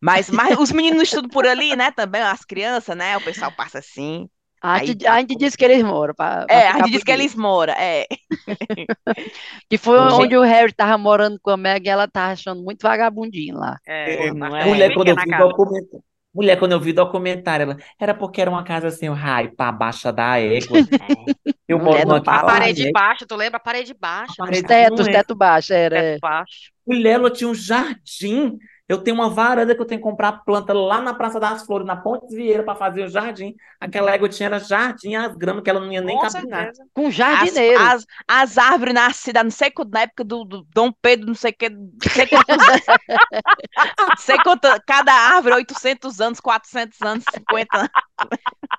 [0.00, 3.78] Mas, mas os meninos estudam por ali, né, também, as crianças, né, o pessoal passa
[3.78, 4.28] assim.
[4.62, 6.14] A gente, tá a gente disse que eles moram.
[6.14, 8.06] Pra, pra É, a gente diz que eles moram, é.
[9.68, 10.12] Que foi Gente.
[10.12, 13.78] onde o Harry tava morando com a Meg e ela tava achando muito vagabundinho lá.
[13.84, 14.64] É, Não bastante é?
[14.64, 15.44] Mulher, quando eu vi cara.
[15.48, 16.04] documentário.
[16.34, 20.12] Mulher, quando eu vi documentário, ela era porque era uma casa assim, rai, pra baixa
[20.12, 20.86] da égua.
[21.68, 22.38] Eu Mulher, moro não numa fala.
[22.40, 22.92] A casa parede né?
[22.92, 23.56] baixa, tu lembra?
[23.58, 24.44] A parede baixa.
[24.44, 25.12] A Os tetos, os não é.
[25.12, 25.96] tetos baixos, era.
[25.96, 26.18] Teto é.
[26.20, 26.72] baixo.
[26.86, 28.58] Mulher, ela tinha um jardim.
[28.88, 31.84] Eu tenho uma varanda que eu tenho que comprar planta lá na Praça das Flores,
[31.86, 33.54] na Ponte Vieira, para fazer o jardim.
[33.80, 36.64] Aquela égua tinha era jardim, as gramas que ela não ia nem Com capinar.
[36.66, 36.84] certeza.
[36.94, 37.82] Com As, jardineiro.
[37.82, 41.52] as, as árvores nascidas, não sei quando, na época do, do Dom Pedro, não sei
[41.52, 42.86] que, não sei quantos anos.
[43.98, 47.90] Não sei quanto, cada árvore, 800 anos, 400 anos, 50 anos.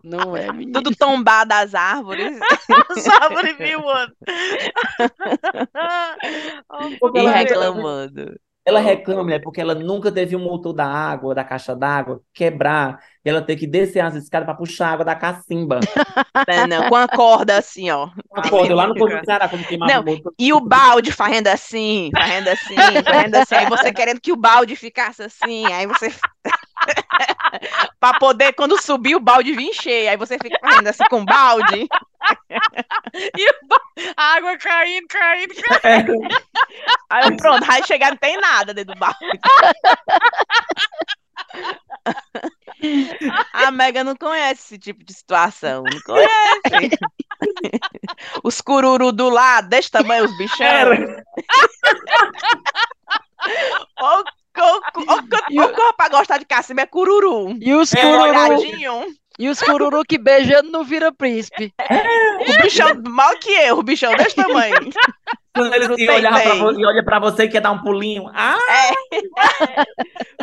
[0.04, 0.74] Não é, menino.
[0.74, 2.38] Tudo tombado as árvores.
[2.98, 4.16] As árvores mil anos.
[7.16, 8.40] E reclamando.
[8.68, 13.00] Ela reclama, mulher, porque ela nunca teve um motor da água, da caixa d'água, quebrar,
[13.24, 15.80] e ela ter que descer as escadas para puxar a água da cacimba.
[16.48, 18.10] Não, não, com a corda assim, ó.
[18.36, 18.96] Acorda, lá no.
[18.96, 20.34] Porto do Ceará, quando queimava Não, o motor.
[20.38, 23.56] E o balde fazendo assim, fazendo assim, fazendo assim.
[23.56, 25.66] Aí você querendo que o balde ficasse assim.
[25.72, 26.14] Aí você.
[28.00, 30.10] pra poder, quando subir, o balde vir cheio.
[30.10, 31.88] Aí você fica fazendo assim com o balde.
[33.38, 33.54] E o
[34.16, 36.14] a água caindo, caindo, caindo.
[37.10, 39.18] Aí pronto, aí chegar não tem nada dentro do balde.
[43.54, 45.84] A Mega não conhece esse tipo de situação.
[45.84, 46.98] Não conhece.
[48.44, 50.66] Os cururu do lado, desse tamanho, os bichão.
[50.66, 51.24] Era.
[54.00, 54.24] Ou o
[55.74, 57.56] que pra gostar de cacimba é cururu.
[57.62, 59.16] E os É, cururu.
[59.38, 61.74] E os cururu que beijando não vira príncipe.
[61.80, 64.74] O bichão, mal que eu, o bichão desse tamanho.
[65.56, 68.30] Quando e tem olhava pra e olha pra você e quer dar um pulinho.
[68.34, 68.58] Ah,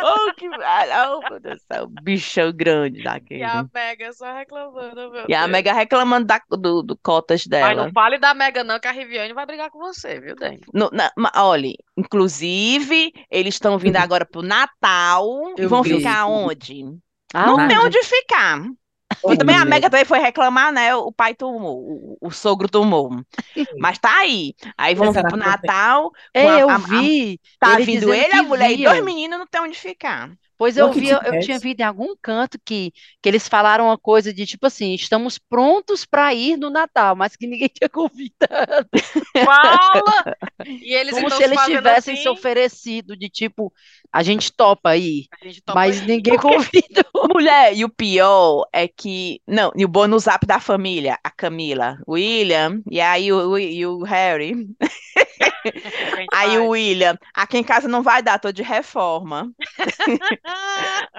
[0.06, 0.46] Oh, que...
[0.48, 3.40] oh, meu Deus do céu, bichão grande daquele.
[3.40, 5.50] E a Mega só reclamando, meu E a Deus.
[5.50, 7.84] Mega reclamando da, do, do cotas Mas dela.
[7.86, 10.60] não fale da Mega não, que a Riviane vai brigar com você, viu, Dani?
[10.74, 15.26] No- na- olha, inclusive, eles estão vindo agora pro Natal
[15.56, 15.96] e Eu vão vi.
[15.96, 16.84] ficar onde?
[17.32, 18.60] Ah, Não tem onde ficar.
[19.28, 20.94] E também a Mega também foi reclamar, né?
[20.96, 23.10] O pai tomou, o, o sogro tomou.
[23.78, 24.54] Mas tá aí.
[24.78, 26.12] Aí será pro Natal.
[26.34, 27.40] É, com a- eu a- a- vi.
[27.58, 28.82] Tá vindo ele, a mulher e vinham.
[28.82, 30.30] dois meninos não tem onde ficar.
[30.56, 32.92] Pois eu vi, eu, tinha visto em algum canto que,
[33.22, 37.36] que eles falaram uma coisa de tipo assim, estamos prontos para ir no Natal, mas
[37.36, 38.88] que ninguém tinha convidado.
[39.42, 40.28] Fala!
[40.80, 43.72] E eles Como então se eles tivessem se assim, oferecido de tipo,
[44.12, 46.02] a gente topa aí, a gente topa mas ir.
[46.24, 47.04] ninguém convidou.
[47.32, 49.40] Mulher, e o pior é que.
[49.46, 53.58] Não, e o bônus zap da família, a Camila, o William, e aí o, o-
[53.58, 54.54] e o Harry.
[56.32, 59.50] Aí o William, aqui em casa não vai dar, tô de reforma.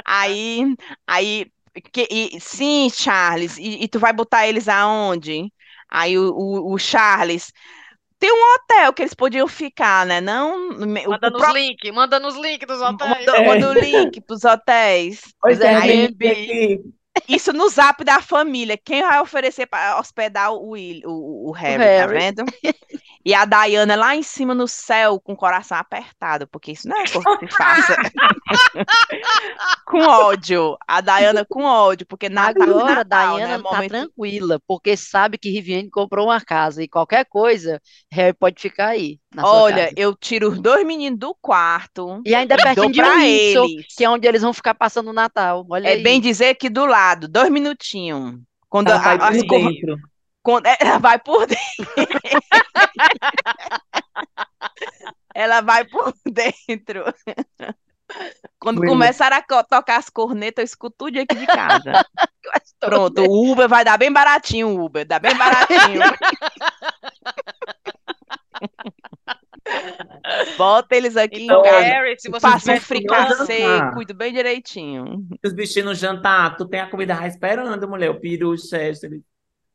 [0.05, 0.75] Aí,
[1.07, 1.51] aí,
[1.91, 5.51] que, e- sim, Charles, e, e tu vai botar eles aonde?
[5.89, 7.51] Aí o, o, o Charles,
[8.19, 10.21] tem um hotel que eles podiam ficar, né?
[10.21, 13.25] Não, o, Manda o nos próprio links, manda nos links dos hotéis.
[13.27, 15.21] manda, manda o link pros hotéis.
[15.41, 15.73] Pois é,
[17.27, 18.77] isso no zap da família.
[18.77, 22.07] Quem vai oferecer para hospedar o, Will, o, o Harry, tá Harry.
[22.07, 22.43] vendo?
[23.25, 26.95] E a Diana lá em cima no céu com o coração apertado, porque isso não
[27.01, 27.95] é coisa que se faça.
[29.85, 30.77] com ódio.
[30.87, 33.63] A Diana com ódio, porque na, Agora, Natal, Diana né?
[33.63, 38.61] tá Momento- tranquila, porque sabe que Riviane comprou uma casa e qualquer coisa, Harry pode
[38.61, 39.93] ficar aí na sua Olha, casa.
[39.97, 43.85] eu tiro os dois meninos do quarto E ainda pertinho de Windsor, eles.
[43.95, 45.65] que é onde eles vão ficar passando o Natal.
[45.69, 46.03] Olha É aí.
[46.03, 48.35] bem dizer que do lado, dois minutinhos.
[48.69, 49.97] Quando vai a- as por cor- dentro.
[50.45, 51.57] Quando ela vai por dentro.
[55.33, 57.03] ela vai por dentro.
[58.59, 62.05] Quando começar a tocar as cornetas, eu escuto tudo aqui de casa.
[62.79, 66.01] Pronto, o Uber vai dar bem baratinho, o Uber, dá bem baratinho.
[70.57, 71.79] Bota eles aqui Então, em casa.
[71.79, 73.63] Harry, se você Faça um fricassê,
[73.95, 75.27] cuido bem direitinho.
[75.43, 78.11] Os bichinhos no jantar, tu tem a comida esperando, mulher.
[78.11, 79.19] O peru, o Chester.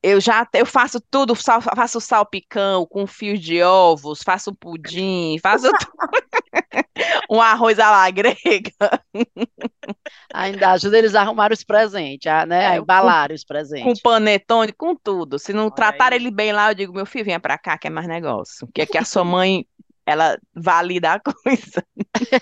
[0.02, 5.72] Eu já eu faço tudo, sal- faço salpicão com fios de ovos, faço pudim, faço
[5.74, 6.00] tudo.
[7.30, 8.72] um arroz à la grega.
[10.32, 12.66] Ainda ajuda eles a arrumar os presentes, a, né?
[12.68, 13.44] A É, embalar os
[13.78, 14.00] com presentes.
[14.00, 15.38] panetone, com tudo.
[15.38, 16.14] Se não Olha tratar aí.
[16.14, 18.68] ele bem lá, eu digo, meu filho, venha pra cá, que é mais negócio.
[18.74, 19.66] Que aqui a sua mãe,
[20.06, 21.84] ela valida a coisa.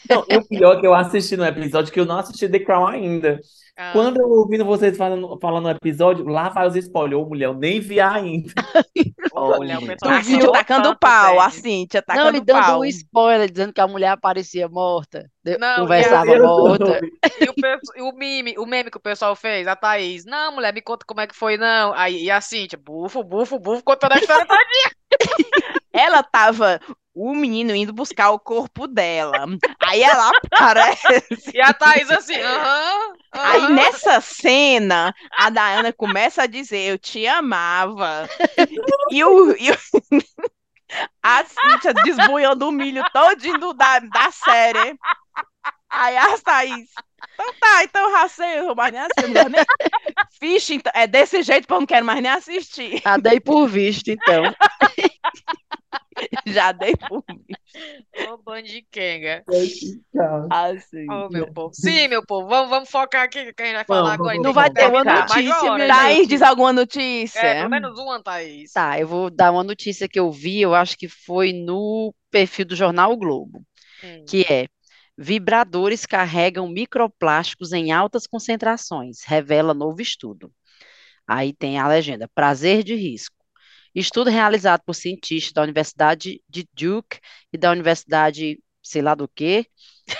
[0.08, 2.58] Não, e o pior é que eu assisti no episódio, que eu não assisti The
[2.60, 3.38] Crown ainda.
[3.80, 7.22] Ah, Quando eu ouvindo vocês falando, falando no episódio, lá vai os spoilers.
[7.22, 8.52] Ô, mulher, eu nem vi ainda.
[9.32, 11.62] ô, mulher, o pessoal A tá falando tacando tanto, pau, a velho.
[11.62, 12.80] Cíntia Não, tacando e dando pau.
[12.80, 15.30] um spoiler, dizendo que a mulher aparecia morta,
[15.60, 17.00] Não, conversava Eu morta.
[17.40, 20.74] E o, perso- o meme, o meme que o pessoal fez, a Thaís, não, mulher,
[20.74, 21.92] me conta como é que foi, não.
[21.94, 24.58] Aí, e a Cíntia, bufo, bufo, bufo, contando a história toda.
[25.92, 26.80] Ela tava,
[27.20, 29.46] o menino indo buscar o corpo dela.
[29.80, 31.24] Aí ela aparece.
[31.54, 33.74] E a Thaís assim, aham, Aí aham.
[33.74, 38.28] nessa cena, a Dayana começa a dizer, eu te amava.
[39.10, 39.76] E o, e o-
[41.22, 44.98] a Cíntia desbunhando o milho todinho da, da série.
[45.90, 46.90] Aí a Thaís,
[47.34, 49.02] então tá, então racei, eu vou mais nem
[49.32, 49.64] quero nem-
[50.40, 53.02] Ficha, então, é desse jeito que eu não quero mais nem assistir.
[53.04, 54.44] A dei por visto, então.
[56.46, 57.44] Já dei por mim.
[58.30, 59.44] Ô, bandiquenga.
[60.50, 61.10] Assim.
[61.10, 61.74] Ô, meu povo.
[61.74, 64.38] Sim, meu povo, vamos, vamos focar aqui que a gente vai falar Vamos, agora.
[64.38, 65.96] Não vai ter uma notícia, hora, gente.
[65.96, 67.40] Thaís, diz alguma notícia?
[67.40, 68.72] É, pelo menos uma, Thaís.
[68.72, 72.64] Tá, eu vou dar uma notícia que eu vi, eu acho que foi no perfil
[72.64, 73.62] do jornal o Globo,
[74.02, 74.24] Hum.
[74.28, 74.68] que é
[75.16, 80.52] vibradores carregam microplásticos em altas concentrações, revela novo estudo.
[81.26, 83.36] Aí tem a legenda, prazer de risco.
[84.00, 87.18] Estudo realizado por cientistas da Universidade de Duke
[87.52, 89.66] e da Universidade, sei lá do quê,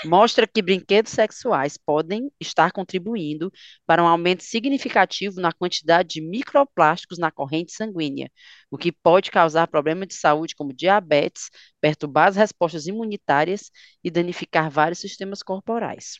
[0.05, 3.51] mostra que brinquedos sexuais podem estar contribuindo
[3.85, 8.31] para um aumento significativo na quantidade de microplásticos na corrente sanguínea,
[8.69, 11.49] o que pode causar problemas de saúde como diabetes,
[11.81, 13.71] perturbar as respostas imunitárias
[14.03, 16.19] e danificar vários sistemas corporais.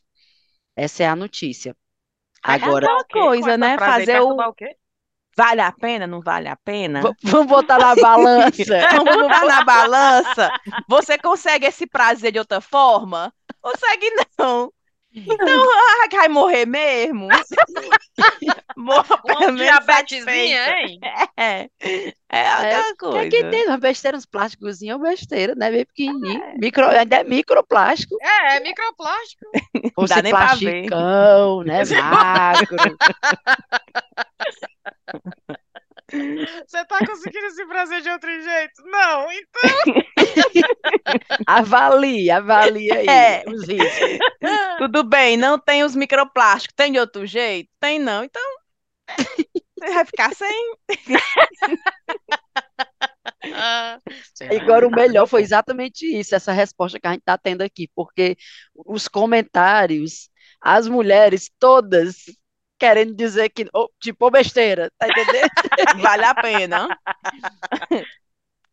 [0.76, 1.76] Essa é a notícia.
[2.43, 3.14] Agora, O quê?
[3.14, 3.78] Com coisa, né?
[3.78, 4.78] Fazer o o quê?
[5.40, 7.02] Vale a pena, não vale a pena?
[7.02, 8.88] v- vamos botar na balança.
[8.92, 10.50] Vamos botar na balança.
[10.88, 13.34] Você consegue esse prazer de outra forma?
[13.62, 14.72] Consegue não.
[15.14, 17.28] Então, ah, vai morrer mesmo?
[18.78, 20.99] Morra pelo menos diabetesinha, hein?
[21.36, 21.70] É,
[22.32, 23.22] é aquela Que coisa.
[23.22, 25.72] aqui tem uma besteira, uns plásticos, é besteira, né?
[25.72, 26.41] Bem pequenininho.
[26.57, 28.16] Micro, ainda é microplástico.
[28.22, 29.45] É, é microplástico.
[29.95, 30.88] Fosse dá nem pra ver.
[30.88, 31.84] plasticão, né?
[32.01, 32.78] Macro.
[36.68, 38.82] Você tá conseguindo esse prazer de outro jeito?
[38.86, 39.93] Não, então.
[41.45, 43.43] Avalie, avalie aí É.
[43.47, 44.20] os riscos.
[44.78, 46.76] Tudo bem, não tem os microplásticos.
[46.76, 47.70] Tem de outro jeito?
[47.80, 48.24] Tem não.
[48.24, 48.41] Então,
[49.80, 50.76] você vai ficar sem.
[53.53, 53.99] Ah.
[54.62, 58.38] Agora, o melhor foi exatamente isso, essa resposta que a gente está tendo aqui, porque
[58.76, 60.30] os comentários,
[60.62, 62.26] as mulheres todas
[62.80, 65.50] querendo dizer que, oh, tipo, besteira, tá entendendo?
[66.02, 66.88] Vale a pena.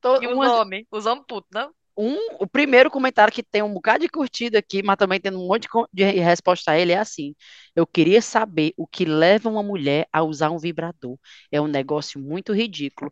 [0.00, 0.86] To- E os uma- homens?
[0.90, 1.70] Os homens putos, não?
[1.98, 5.46] um, o primeiro comentário que tem um bocado de curtida aqui, mas também tem um
[5.48, 7.34] monte de resposta a ele, é assim:
[7.74, 11.16] Eu queria saber o que leva uma mulher a usar um vibrador.
[11.50, 13.10] É um negócio muito ridículo.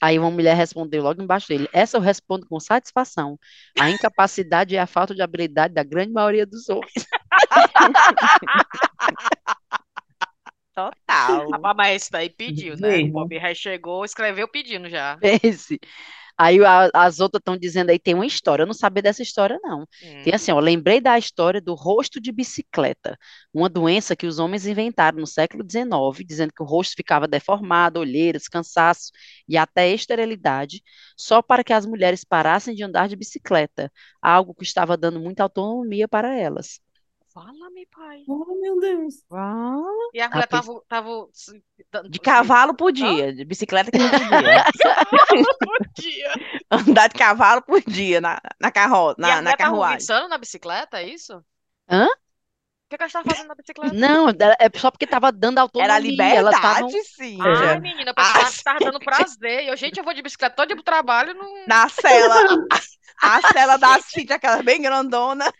[0.00, 3.38] Aí uma mulher respondeu logo embaixo dele: Essa eu respondo com satisfação.
[3.78, 6.90] A incapacidade e a falta de habilidade da grande maioria dos homens.
[10.74, 11.58] Total.
[11.76, 12.98] Mas esse daí pediu, né?
[12.98, 13.12] O Mesmo.
[13.12, 15.22] Bob já chegou, escreveu pedindo já.
[15.40, 15.78] Pense.
[16.38, 18.62] Aí a- as outras estão dizendo aí: tem uma história.
[18.64, 19.86] Eu não sabia dessa história, não.
[20.02, 20.22] Hum.
[20.22, 23.18] Tem assim, ó, lembrei da história do rosto de bicicleta,
[23.54, 28.00] uma doença que os homens inventaram no século XIX, dizendo que o rosto ficava deformado,
[28.00, 29.12] olheiras, cansaço
[29.48, 30.82] e até esterilidade,
[31.18, 33.92] só para que as mulheres parassem de andar de bicicleta,
[34.22, 36.80] algo que estava dando muita autonomia para elas.
[37.32, 38.24] Fala-me, pai.
[38.28, 39.24] Oh, meu Deus.
[40.12, 41.28] E a mulher tava, tava
[42.08, 44.64] De cavalo podia, de bicicleta que não podia.
[45.58, 46.32] Podia.
[46.70, 51.08] Andar de cavalo podia na, na, carro, E a na, na tava na bicicleta, é
[51.08, 51.42] isso?
[51.88, 52.06] Hã?
[52.92, 53.94] O que, que ela estava fazendo na bicicleta?
[53.94, 57.38] Não, é só porque estava dando Era autonomia, elas estavam liberdade, sim.
[57.40, 59.64] Ai, menina, eu pensava que tava dando prazer.
[59.64, 61.32] E eu, gente, eu vou de bicicleta todo dia pro trabalho.
[61.32, 61.66] Não...
[61.66, 62.36] Na cela.
[63.22, 65.50] A cela da Cintia, aquela bem grandona.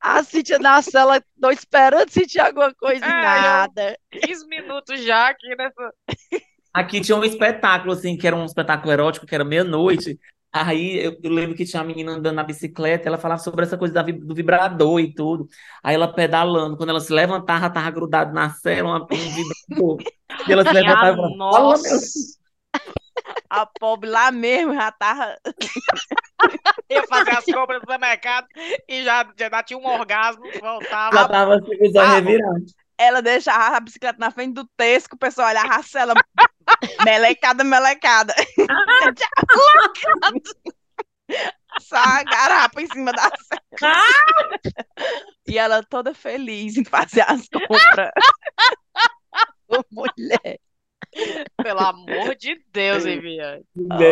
[0.00, 3.98] a Cíntia na cela, tô esperando sentir alguma coisa É, nada.
[4.10, 5.94] 15 minutos já aqui nessa.
[6.74, 10.18] Aqui tinha um espetáculo, assim, que era um espetáculo erótico, que era meia-noite.
[10.52, 13.78] Aí eu, eu lembro que tinha uma menina andando na bicicleta, ela falava sobre essa
[13.78, 15.48] coisa da do vibrador e tudo.
[15.82, 19.98] Aí ela pedalando, quando ela se levantava, tava grudado na cela, um vibrador.
[20.46, 22.42] E ela se levantava e falava, "Fala, meu nossa.
[23.48, 25.36] A pobre lá mesmo já tava.
[26.90, 28.46] Ia fazer as compras do supermercado
[28.88, 31.16] e já, já tinha um orgasmo, voltava.
[31.16, 32.64] Já tava assim, olhos Ah, revirando.
[32.98, 36.14] Ela deixava a bicicleta na frente do Tesco, o pessoal olhava a ela
[37.04, 38.34] melecada, melecada.
[41.80, 43.30] Só a garapa em cima da
[43.78, 43.96] cela.
[45.46, 48.10] E ela toda feliz em fazer as compras.
[49.68, 50.60] Ô, mulher.
[51.62, 53.64] Pelo amor de Deus, Viviane.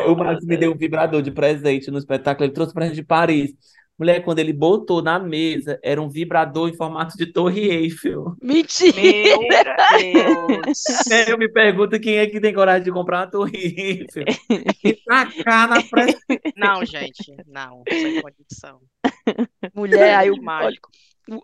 [0.07, 2.47] O Max me deu um vibrador de presente no espetáculo.
[2.47, 3.53] Ele trouxe pra gente de Paris.
[4.01, 8.35] Mulher, quando ele botou na mesa, era um vibrador em formato de Torre Eiffel.
[8.43, 8.97] Mentira.
[8.99, 9.39] Meu
[10.65, 10.83] Deus.
[11.29, 14.25] Eu me pergunto quem é que tem coragem de comprar uma Torre Eiffel.
[14.83, 16.19] E tacar na frente.
[16.57, 18.81] Não, gente, não, sem condição.
[19.75, 20.89] Mulher, aí o, Mágico.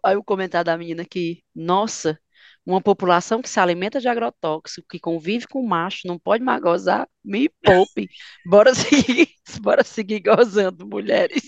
[0.03, 2.19] aí o comentário da menina que, nossa,
[2.67, 7.09] uma população que se alimenta de agrotóxico, que convive com macho, não pode mais gozar,
[7.25, 8.09] me poupe.
[8.45, 9.29] Bora seguir,
[9.63, 11.43] bora seguir gozando, mulheres.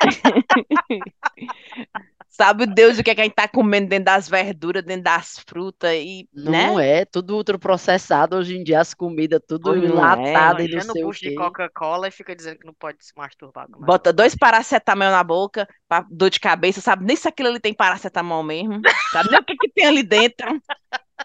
[2.40, 5.38] Sabe Deus o que, é que a gente tá comendo dentro das verduras, dentro das
[5.46, 6.68] frutas e, né?
[6.68, 10.74] Não é, tudo ultraprocessado hoje em dia, as comidas, tudo Pois não é, enlatado e
[10.74, 11.34] não sei o bucho de quê.
[11.34, 13.66] Coca-Cola e fica dizendo que não pode se masturbar.
[13.68, 17.74] Bota dois paracetamol na boca, pra dor de cabeça, sabe nem se aquilo ali tem
[17.74, 18.80] paracetamol mesmo,
[19.12, 20.48] sabe nem o que que tem ali dentro.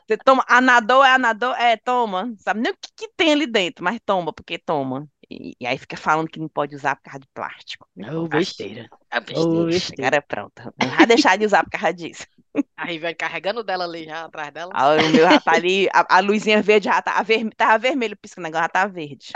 [0.06, 3.84] Você toma, anadol é anadol, é, toma, sabe nem o que que tem ali dentro,
[3.84, 5.08] mas toma, porque toma.
[5.30, 7.88] E, e aí fica falando que não pode usar por causa de plástico.
[8.14, 8.88] Ô, besteira.
[9.12, 9.66] É besteira.
[9.66, 10.08] besteira.
[10.08, 10.74] Agora pronto.
[10.82, 12.26] Não vai deixar de usar por causa disso.
[12.78, 14.72] A Riviane carregando dela ali já atrás dela.
[14.74, 17.78] Ah, O meu já tá ali, a, a luzinha verde já tá, a ver, tava
[17.78, 19.28] vermelho piscando, agora já tá verde.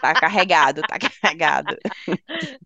[0.00, 1.76] Tá carregado, tá carregado.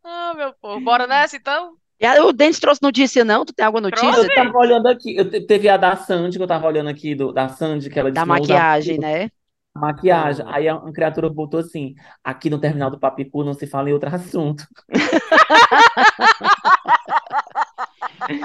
[0.05, 0.81] Ah, meu povo.
[0.81, 1.75] Bora nessa então?
[2.01, 3.45] E aí, o Denis trouxe notícia, não?
[3.45, 4.05] Tu tem alguma Trouxe.
[4.07, 4.27] notícia?
[4.27, 5.17] Eu tava olhando aqui.
[5.17, 7.99] Eu te- teve a da Sandy, que eu tava olhando aqui, do, da Sandy, que
[7.99, 9.31] ela Da disse que não usava maquiagem, né?
[9.77, 10.45] Maquiagem.
[10.49, 13.93] Aí a- uma criatura botou assim: aqui no terminal do Papicu não se fala em
[13.93, 14.65] outro assunto.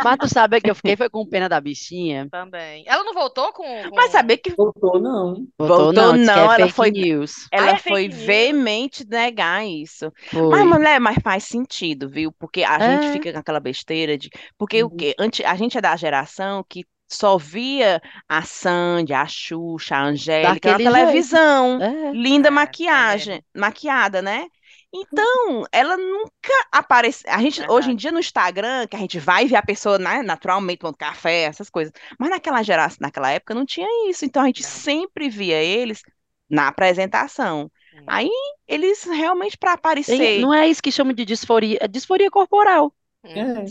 [0.04, 2.28] Mas tu sabe que eu fiquei foi com pena da bichinha.
[2.30, 2.84] Também.
[2.88, 3.64] Ela não voltou com.
[3.64, 5.46] com- Mas saber que Voltou, não.
[5.58, 7.48] Botou Voltou não, não, é ela fake foi- news.
[7.52, 8.22] ela é foi news.
[8.22, 10.12] veemente negar isso.
[10.30, 10.50] Foi.
[10.50, 12.32] Mas, mulher, mas faz sentido, viu?
[12.32, 13.14] Porque a gente É.
[13.14, 14.30] fica com aquela besteira de.
[14.58, 14.96] Porque o Uhum.
[14.98, 15.16] quê?
[15.18, 20.72] Antes, a gente é da geração que só via a Sandy, a Xuxa, a Angélica
[20.72, 21.80] na televisão.
[21.82, 22.12] É.
[22.14, 24.48] Linda É, maquiagem, maquiada, né?
[24.94, 27.24] Então, ela nunca aparece.
[27.28, 27.74] A gente, Verdade.
[27.78, 30.98] hoje em dia, no Instagram, que a gente vai ver a pessoa, né, naturalmente, tomando
[30.98, 31.94] café, essas coisas.
[32.20, 34.26] Mas naquela geração, naquela época, não tinha isso.
[34.26, 34.70] Então, a gente Não.
[34.70, 36.02] sempre via eles
[36.50, 37.72] na apresentação.
[37.94, 38.04] Hum.
[38.06, 38.30] Aí,
[38.68, 40.42] eles realmente, para aparecer.
[40.42, 42.94] não é isso que chamam de disforia, é disforia corporal.
[43.24, 43.30] Hum.
[43.30, 43.66] É.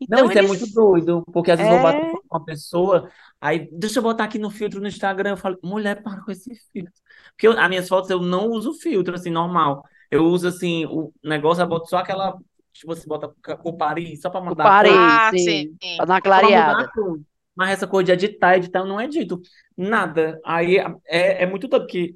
[0.00, 0.48] Então, Não, isso é eles.
[0.60, 2.10] muito doido, porque às vezes eu É.
[2.12, 3.08] com uma pessoa,
[3.40, 6.54] aí deixa eu botar aqui no filtro no Instagram, eu falo, mulher, para com esse
[6.72, 6.92] filtro.
[7.30, 9.84] Porque eu- as minhas fotos eu não uso filtro, assim, normal.
[10.10, 12.36] Eu uso, assim, o negócio, eu boto só aquela,
[12.72, 13.32] tipo, você bota
[13.64, 15.38] o Paris, só pra O mandar parei, Ah, sim,
[15.82, 15.96] sim.
[15.96, 16.90] pra dar uma Só pra mudar clareada.
[17.54, 19.40] Mas essa coisa de editar, editar, eu não edito
[19.76, 20.40] nada.
[20.44, 22.14] Aí é, é muito doido, porque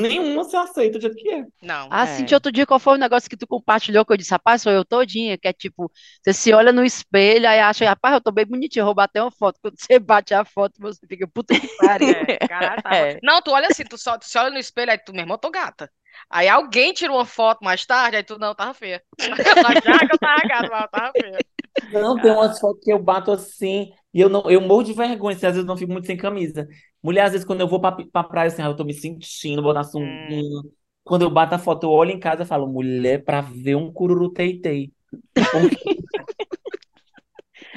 [0.00, 1.44] nenhuma se aceita do jeito que é.
[1.62, 1.88] Não.
[1.90, 2.06] Ah, É.
[2.06, 4.72] Cintia, outro dia, qual foi o negócio que tu compartilhou que eu disse, rapaz, sou
[4.72, 5.90] eu todinha, que é tipo,
[6.22, 9.30] você se olha no espelho e acha, rapaz, eu tô bem bonitinho, vou bater uma
[9.30, 9.58] foto.
[9.62, 12.08] Quando você bate a foto, você fica, puta que pariu.
[12.08, 13.18] É, caralho, tá É.
[13.22, 15.34] Não, tu olha assim, tu, só, tu se olha no espelho, aí tu, meu irmão,
[15.34, 15.90] eu tô gata.
[16.30, 19.02] Aí alguém tirou uma foto mais tarde, aí tu, não, tava feia.
[19.84, 21.38] Já que eu tava gata, mas eu tava feia.
[21.92, 25.36] Não, tem umas fotos que eu bato assim, e eu não, eu morro de vergonha,
[25.36, 26.68] assim, às vezes eu não fico muito sem camisa.
[27.04, 29.62] Mulher, às vezes quando eu vou pra, pra praia, assim, ah, eu tô me sentindo,
[29.62, 30.62] botar sunguinha.
[31.04, 33.92] Quando eu bato a foto, eu olho em casa e falo, mulher, pra ver um
[33.92, 34.92] cururu tei-tei.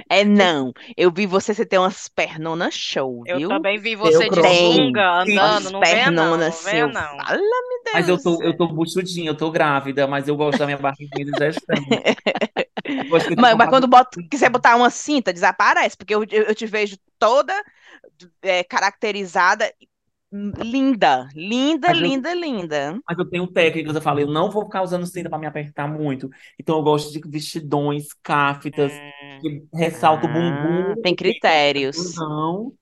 [0.09, 0.73] É não.
[0.95, 3.49] Eu vi você, você tem umas pernonas show, Eu viu?
[3.49, 4.67] também vi você de crossfit.
[4.71, 7.17] sunga andando, não venha não, não assim, eu não.
[7.17, 7.93] fala-me Deus.
[7.93, 11.25] Mas eu tô, eu tô buchudinha, eu tô grávida, mas eu gosto da minha barriguinha
[11.25, 11.75] de gestão.
[13.35, 17.53] Mas, mas quando bota, quiser botar uma cinta, desaparece, porque eu, eu, te vejo toda
[18.41, 19.71] é, caracterizada,
[20.31, 22.99] linda, linda, Mas eu- linda, linda.
[23.09, 25.87] Mas eu tenho técnicas, eu falo, eu não vou ficar usando cinta pra me apertar
[25.87, 26.29] muito.
[26.59, 30.83] Então eu gosto de vestidões, cáfitas, Hum, que ressalta o bumbum.
[30.83, 32.15] Ah, tem critérios.
[32.17, 32.73] Não.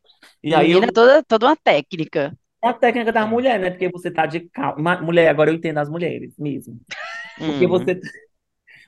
[0.43, 2.37] E aí eu, toda, toda uma técnica.
[2.63, 3.69] é a técnica da mulher, né?
[3.69, 5.01] Porque você tá de calma.
[5.01, 6.79] Mulher, agora eu entendo as mulheres mesmo.
[7.45, 7.67] Porque Hum.
[7.67, 7.99] você,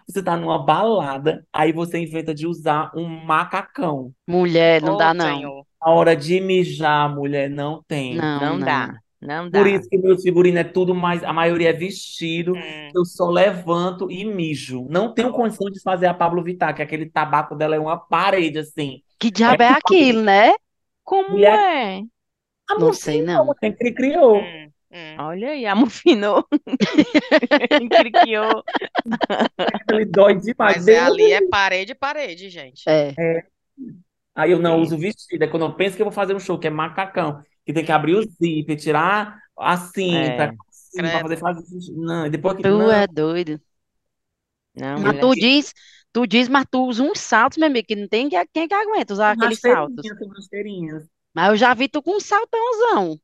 [0.08, 4.12] você tá numa balada, aí você inventa de usar um macacão.
[4.28, 5.36] Mulher, não ô, dá, não.
[5.38, 5.66] Senhor.
[5.82, 8.16] A hora de mijar, mulher, não tem.
[8.16, 8.66] Não, Não não.
[8.66, 9.60] dá, não dá.
[9.60, 12.53] Por isso que meus figurinos é tudo mais, a maioria é vestido.
[12.55, 12.89] Hum.
[12.95, 14.88] Eu só levanto e mijo.
[14.89, 18.60] Não tenho condição de fazer a Pablo Vittar, que aquele tabaco dela é uma parede,
[18.60, 19.01] assim.
[19.20, 20.53] Que diabo é aquilo, né?
[21.03, 21.53] Como Mulher-
[21.99, 22.01] é?
[22.70, 23.53] A Não mocinha sei, não.
[23.62, 24.38] Quem cri- criou.
[24.39, 24.70] Hum.
[24.92, 25.16] Hum.
[25.20, 26.48] Olha aí, amofinou.
[27.82, 28.64] Encriquiou.
[29.92, 30.78] Ele dói demais.
[30.78, 32.84] Mas é, ali é parede, parede, gente.
[32.90, 33.14] É.
[34.36, 35.44] Aí eu não uso vestido.
[35.44, 37.84] É quando eu penso que eu vou fazer um show, que é macacão, que tem
[37.84, 40.48] que abrir o zíper, tirar a cinta, É.
[40.70, 41.64] assim, pra fazer fazer.
[41.96, 42.64] Não, depois que.
[42.64, 43.60] Tu Não, é doido.
[44.76, 45.22] Não, Mas mulher.
[45.22, 45.74] tu diz,
[46.14, 48.74] tu diz, mas tu usa uns saltos, meu amigo, que não tem que- quem que
[48.74, 50.06] aguenta usar aqueles saltos.
[50.36, 51.08] rasteirinhas.
[51.34, 53.20] Mas eu já vi tu com um saltãozão.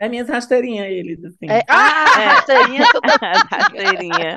[0.00, 1.46] É minhas rasteirinhas, eles, assim.
[1.48, 2.26] É, ah, É.
[2.26, 3.00] rasteirinha, tá-
[3.50, 4.36] Rasteirinha.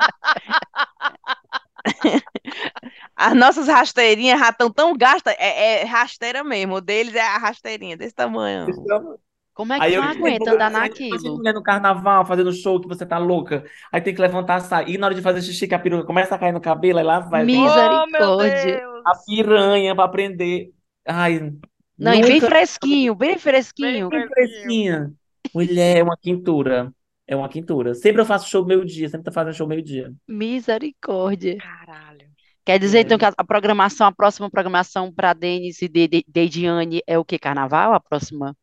[3.16, 6.74] As nossas rasteirinhas já estão tão gastas, é, é rasteira mesmo.
[6.74, 8.66] O deles é a rasteirinha desse tamanho.
[8.68, 9.16] Então,
[9.54, 11.36] Como é que eu aguenta andar naquilo?
[11.36, 13.64] mulher no carnaval, fazendo show, que você tá louca.
[13.92, 14.94] Aí tem que levantar, sair.
[14.94, 17.04] E na hora de fazer xixi, que a peruca começa a cair no cabelo, aí
[17.04, 17.42] lá vai.
[17.42, 18.78] Oh, Misericórdia.
[18.78, 19.02] Deus.
[19.06, 20.72] A piranha pra aprender.
[21.06, 21.52] Ai,
[21.98, 24.08] Não, e bem nunca fresquinho, bem fresquinho.
[24.08, 25.12] Bem Bem fresquinha.
[25.54, 26.92] Mulher, é uma quintura.
[27.26, 27.94] É uma quintura.
[27.94, 30.12] Sempre eu faço show meio-dia, sempre tô fazendo show meio-dia.
[30.28, 31.56] Misericórdia.
[31.58, 32.30] Caralho.
[32.64, 33.00] Quer dizer, É.
[33.02, 37.24] então, que a programação, a próxima programação para Denis e de, de, Deidiane é o
[37.24, 37.38] que?
[37.38, 37.92] Carnaval?
[37.92, 38.56] A próxima?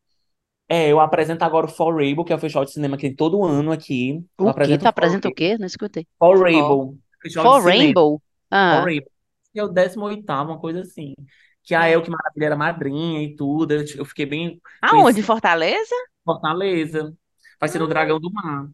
[0.68, 3.14] É, eu apresento agora o For Rainbow, que é o festival de cinema que tem
[3.16, 4.24] todo ano aqui.
[4.38, 4.50] Eu O quê?
[4.50, 5.58] apresento Tu apresenta o quê?
[5.58, 6.06] Não escutei.
[6.18, 6.96] For Rainbow.
[7.22, 7.68] Festival For de.
[7.68, 8.18] Rainbow?
[8.18, 9.10] For Ah, Rainbow.
[9.52, 11.14] Que é o 18º, uma coisa assim.
[11.70, 13.72] Que a Elke Maravilha era madrinha e tudo.
[13.74, 14.96] Eu eu fiquei bem Aonde?
[14.98, 15.94] Em conhecido Fortaleza?
[16.24, 17.16] Fortaleza.
[17.60, 18.68] Vai ser no Dragão do Mar.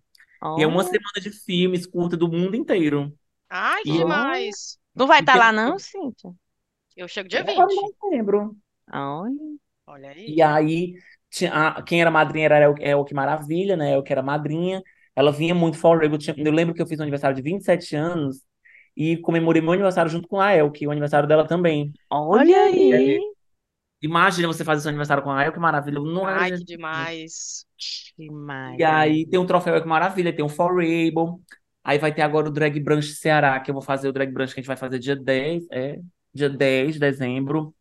[0.59, 0.83] E é uma Oh.
[0.83, 3.13] semana de filmes curta do mundo inteiro.
[3.51, 4.79] Ai, que E eu- demais.
[4.95, 6.33] Não vai estar tem- lá, não, Cíntia?
[6.97, 7.77] Eu chego dia Agora 20.
[7.77, 8.57] eu não lembro.
[8.91, 9.35] Olha.
[9.89, 10.35] Olha aí.
[10.35, 10.95] E aí,
[11.29, 13.95] tinha, a- quem era madrinha era Elke Maravilha, né?
[13.95, 14.83] Eu que era madrinha.
[15.15, 16.17] Ela vinha muito For Rainbow.
[16.19, 18.41] Tinha- Eu lembro que eu fiz um aniversário de 27 anos
[18.97, 21.93] e comemorei meu aniversário junto com a Elke, o aniversário dela também.
[22.11, 23.21] Olha aí.
[24.01, 26.01] Imagina você fazer seu aniversário com a Elke Maravilha.
[26.01, 27.67] Não era Ai, que demais.
[28.19, 28.79] Demais.
[28.79, 31.41] E aí tem o troféu Elke Maravilha, tem o For Rainbow.
[31.85, 34.55] Aí vai ter agora o Drag Brunch Ceará, que eu vou fazer o Drag Brunch
[34.55, 36.01] que a gente vai fazer dia 10, é,
[36.33, 37.75] dia 10 de dezembro.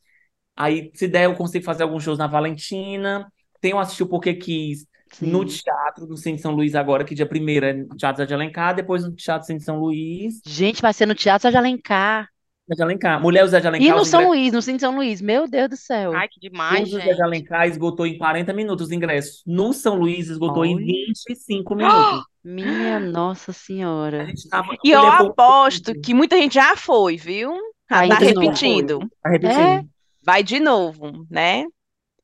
[0.55, 3.31] Aí, se der, eu consigo fazer alguns shows na Valentina.
[3.59, 4.85] Tem o Assistir o Porque Quis
[5.21, 5.61] no sim.
[5.63, 8.33] teatro do Centro de São Luís agora, que dia 1 é no Teatro Zé de
[8.33, 10.41] Alencar, depois no Teatro Centro de São Luís.
[10.45, 12.29] Gente, vai ser no Teatro de Alencar.
[12.67, 13.21] Zé de Alencar.
[13.21, 15.21] Mulher Zé de E Alencar, no os São ingressos, Luís, no Cine São Luís.
[15.21, 16.11] Meu Deus do céu.
[16.13, 17.21] Ai, que demais, tudo o Zé de.
[17.21, 19.43] Alencar esgotou em 40 minutos os ingressos.
[19.45, 20.85] No São Luís esgotou em Olha.
[20.85, 22.23] 25 minutos.
[22.43, 24.27] Minha Nossa Senhora.
[24.49, 27.53] tava, E eu aposto que muita gente já foi, viu?
[27.89, 28.99] Ainda tá repetindo.
[29.21, 29.89] Tá repetindo.
[30.23, 31.65] Vai de novo, né?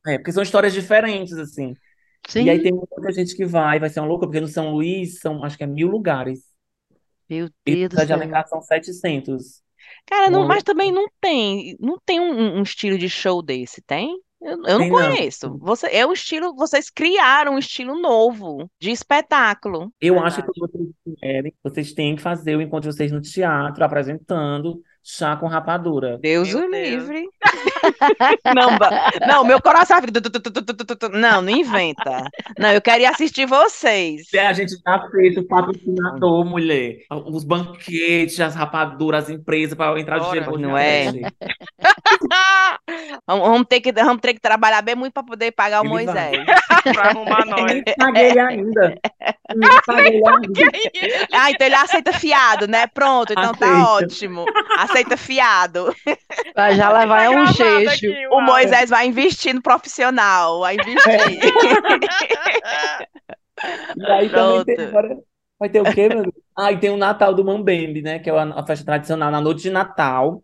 [0.08, 1.76] É, porque são histórias diferentes, assim.
[2.28, 2.46] Sim.
[2.46, 5.20] E aí tem muita gente que vai, vai ser uma loucura, porque no São Luís
[5.20, 6.42] são, acho que é mil lugares.
[7.28, 8.14] Meu E Deus no do de céu.
[8.14, 9.64] Alencar são 700.
[10.06, 14.20] Cara, não, mas também não tem, não tem um, um estilo de show desse, tem?
[14.42, 15.18] Eu, eu não Tem não.
[15.20, 15.58] conheço.
[15.60, 19.92] Você, é um estilo, vocês criaram um estilo novo de espetáculo.
[20.00, 23.84] Eu acho que vocês querem, vocês têm que fazer o encontro de vocês no teatro,
[23.84, 26.24] apresentando chá com rapadura.
[26.24, 26.70] Deus Meu o Deus.
[26.70, 27.28] livre.
[28.56, 28.78] Não,
[29.28, 30.20] não, meu coração fica.
[31.10, 32.24] Não, não inventa.
[32.58, 34.28] Não, eu quero ir assistir vocês.
[34.34, 37.00] É, a gente já fez o patrocinador, mulher.
[37.10, 40.32] Os banquetes, as rapaduras, as empresas, para entrar Bora.
[40.32, 41.12] dinheiro no Não é?
[43.28, 45.90] Vamos, ter que, vamos ter que trabalhar bem muito para poder pagar o Ele.
[45.90, 46.46] Moisés.
[46.94, 47.72] Pra arrumar nós.
[47.72, 48.98] Nem paguei ainda.
[49.56, 50.72] Nem paguei ainda.
[51.32, 52.88] Ah, então ele aceita fiado, né?
[52.88, 53.92] Pronto, então tá Aceita.
[53.92, 54.46] ótimo.
[54.80, 55.96] Aceita fiado.
[56.56, 57.54] Vai já levar é um Gravado
[57.88, 58.42] aqui, O.
[58.42, 61.02] Moisés vai investir no profissional, vai investir.
[63.96, 64.82] E aí também tem Pronto.
[64.82, 65.18] agora.
[65.60, 66.34] Vai ter o quê, meu Deus?
[66.58, 68.20] Ah, e tem o Natal do Mambembe, né?
[68.20, 70.44] Que é a festa tradicional na noite de Natal.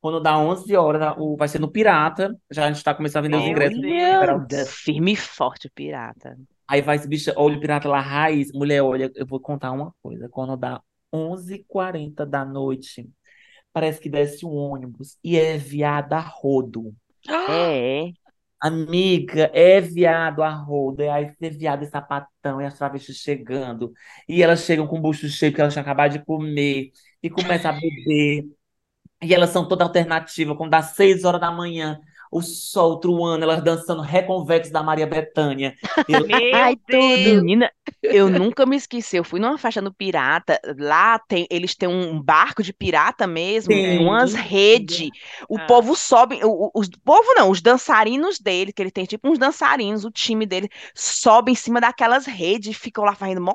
[0.00, 2.36] Quando dá 11 horas, o- vai ser no Pirata.
[2.50, 4.46] Já a gente tá começando a vender os Meu ingressos.
[4.46, 4.68] Deus.
[4.70, 6.36] Firme e forte o pirata.
[6.68, 8.52] Aí vai esse bicho, olha o Pirata lá, raiz.
[8.52, 10.28] Mulher, olha, eu vou contar uma coisa.
[10.28, 10.80] Quando dá
[11.12, 13.08] 11h40 da noite,
[13.72, 16.94] parece que desce um ônibus e é viado a rodo.
[17.48, 18.12] É.
[18.60, 21.02] Amiga, é viado a rodo.
[21.02, 23.92] E aí tem viado e sapatão e as travestis chegando.
[24.28, 26.90] E elas chegam com o bucho cheio porque elas tinham acabado de comer.
[27.22, 28.46] E começam a beber.
[29.22, 30.56] E elas são toda alternativa.
[30.56, 32.00] Quando dá 6 horas da manhã,
[32.32, 35.74] o sol truando, elas dançando Reconvexo da Maria Bethânia.
[36.08, 37.00] Eu, Meu Ai, Deus.
[37.00, 37.42] tudo.
[37.42, 37.70] Menina,
[38.06, 39.16] eu nunca me esqueci.
[39.16, 40.60] Eu fui numa festa no Pirata.
[40.78, 45.10] Lá tem, eles têm um barco de pirata mesmo, com umas redes.
[45.48, 45.66] O Ah.
[45.66, 50.04] povo sobe, o, os povo não, os dançarinos dele, que ele tem tipo uns dançarinos,
[50.04, 53.54] o time dele sobe em cima daquelas redes e ficam lá fazendo mó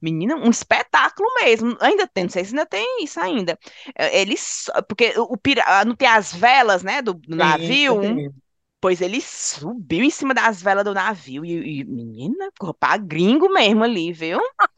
[0.00, 1.76] Menina, um espetáculo mesmo.
[1.80, 3.58] Ainda tem, não sei se ainda tem isso ainda.
[3.96, 7.98] É, Eles, porque o pira, não tem as velas, né, do, do navio.
[7.98, 8.32] tem.
[8.80, 13.48] Pois ele subiu em cima das velas do navio e, e menina, ficou pra gringo
[13.52, 14.40] mesmo ali, viu?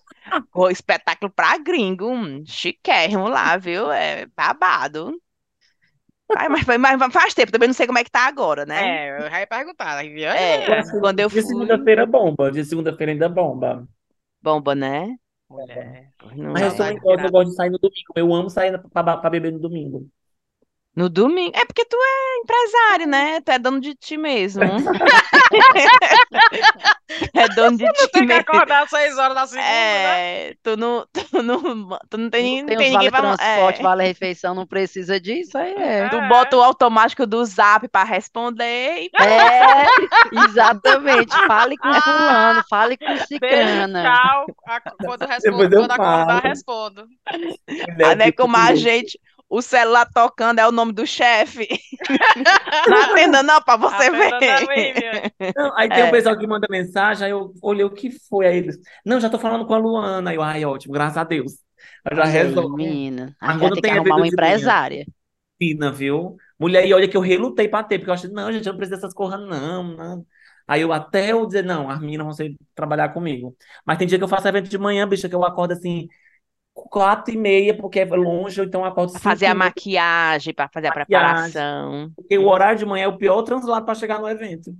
[0.55, 3.91] O espetáculo pra gringo, um chiquérrimo lá, viu?
[3.93, 5.15] É babado.
[6.35, 8.91] Ai, mas, mas faz tempo, também não sei como é que tá agora, né?
[8.91, 10.03] É, eu já ia perguntar.
[10.03, 10.29] viu?
[10.29, 13.87] É, quando eu De fui, segunda-feira bomba, de segunda-feira ainda bomba.
[14.41, 15.17] bomba, né?
[15.49, 16.13] Mulher.
[16.37, 16.77] Não Mas eu é.
[16.77, 18.13] sou igual, eu gosto de sair no domingo.
[18.17, 20.09] Eu amo sair pra, pra beber no domingo.
[20.95, 21.57] No domingo.
[21.57, 23.41] É porque tu é empresário, né?
[23.41, 24.63] Tu é dono de ti mesmo.
[27.35, 28.41] É dono de ti Tem que mesmo.
[28.41, 30.49] acordar às seis horas da segunda, né?
[30.49, 33.11] É, tu não, tu não, tu não tem, Não não tem tem os ninguém vale
[33.11, 33.37] pra.
[33.37, 33.83] transporte, é.
[33.83, 36.09] vale refeição, não precisa disso, aí é.
[36.09, 36.29] Tu É.
[36.29, 39.87] bota o automático do Zap pra responder e É,
[40.47, 41.35] exatamente.
[41.47, 44.15] Fale com fulano, fale com Beijo, cicrana.
[44.17, 44.47] tchau.
[45.05, 47.07] Quando, respondo, quando acordar, respondo.
[48.05, 49.19] Ah, não é como a gente,
[49.57, 51.69] o celular tocando é o nome do chefe.
[52.87, 55.35] Não atenda não pra você Atenda ver.
[55.57, 56.05] não, aí tem É.
[56.05, 58.79] um pessoal que manda mensagem, aí eu olhei o que foi aí eles.
[59.05, 60.31] Não, já tô falando com a Luana.
[60.31, 61.53] Aí eu, ai, ótimo, graças a Deus.
[62.11, 62.75] Eu já resolvi.
[62.77, 63.37] menina.
[63.41, 65.07] A gente ter que tem arrumar uma empresária.
[65.59, 66.37] Fina, viu?
[66.59, 68.79] Mulher, e olha que eu relutei pra ter, porque eu achei, não, gente, eu não
[68.79, 70.27] preciso dessas coisas, não, não.
[70.67, 73.57] Aí eu até eu dizer, não, as meninas vão ser trabalhar comigo.
[73.85, 76.09] Mas tem dia que eu faço evento de manhã, bicha, que eu acordo assim,
[76.75, 80.69] quatro e meia, porque é longe, então eu acordo Pra cinco fazer a maquiagem, pra
[80.73, 81.53] fazer a Maquiagem.
[81.53, 82.11] preparação.
[82.17, 84.75] porque o horário de manhã é o pior translado pra chegar no evento.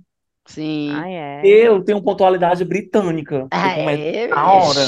[0.45, 0.89] Sim.
[0.93, 1.41] Ah, é.
[1.45, 3.47] Eu tenho pontualidade britânica.
[3.51, 4.81] Ah, é, na hora.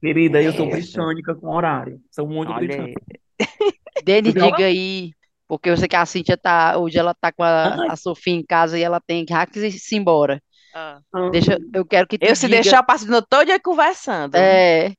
[0.00, 0.76] Querida, eu sou Isso.
[0.92, 2.00] britânica com horário.
[2.10, 3.00] Sou muito Olha britânica.
[4.04, 5.12] Dene, diga aí.
[5.46, 6.76] Porque eu sei que a Cíntia tá.
[6.78, 7.88] Hoje ela tá com a, Ai.
[7.90, 10.42] a Sofia em casa e ela tem que se embora.
[10.74, 10.98] Ah,
[11.30, 12.60] Deixa, eu quero que tu Eu se diga.
[12.60, 14.34] deixar, eu passo o dia todo dia conversando.
[14.34, 14.92] É.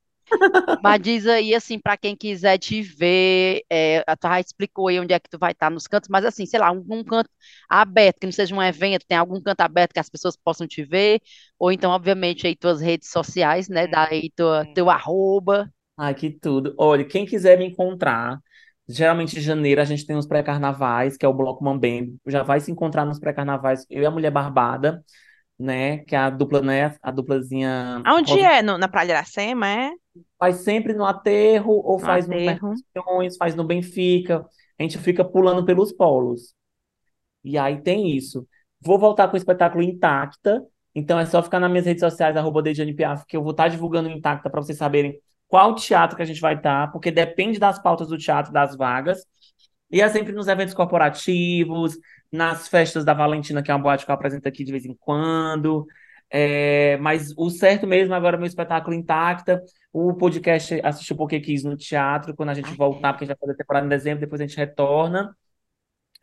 [0.80, 5.00] Mas diz aí, assim, para quem quiser te ver, é, a tu já explicou aí
[5.00, 7.30] onde é que tu vai estar nos cantos, mas assim, sei lá, um, um canto
[7.70, 10.84] aberto, que não seja um evento, tem algum canto aberto que as pessoas possam te
[10.84, 11.22] ver,
[11.58, 14.74] ou então, obviamente, aí tuas redes sociais, né, Hum, dá aí tua, hum.
[14.74, 15.72] teu arroba.
[15.98, 16.76] Ai, que tudo.
[16.78, 18.40] Olha, quem quiser me encontrar,
[18.88, 22.18] geralmente em janeiro a gente tem os pré-carnavais, que é o Bloco Mambembe.
[22.28, 25.04] Já vai se encontrar nos pré-carnavais, eu e a Mulher Barbada,
[25.60, 26.00] né?
[26.00, 26.96] Que é a dupla, né?
[27.02, 28.08] A duplazinha.
[28.10, 28.62] Aonde Rosa- é?
[28.62, 29.92] No- na Praia de Iracema, é?
[30.38, 32.74] Faz sempre no aterro, ou No faz aterro.
[32.96, 34.46] Mercões, faz no Benfica.
[34.78, 36.54] A gente fica pulando pelos polos.
[37.44, 38.48] E aí tem isso.
[38.82, 40.64] Vou voltar com o espetáculo Intacta.
[40.94, 44.08] Então é só ficar nas minhas redes sociais, arroba Piaf, que eu vou estar divulgando
[44.08, 47.78] o Intacta para vocês saberem qual teatro que a gente vai estar, porque depende das
[47.82, 49.26] pautas do teatro, das vagas.
[49.92, 51.98] E é sempre nos eventos corporativos,
[52.32, 54.96] nas festas da Valentina, que é uma boate que eu apresento aqui de vez em
[54.96, 55.86] quando.
[56.30, 59.64] É, mas o certo mesmo agora é meu espetáculo Intacta.
[59.94, 63.36] O podcast Assistiu Porque Quis no teatro, quando a gente Ai, voltar, porque a gente
[63.36, 65.36] vai fazer a temporada em dezembro, depois a gente retorna.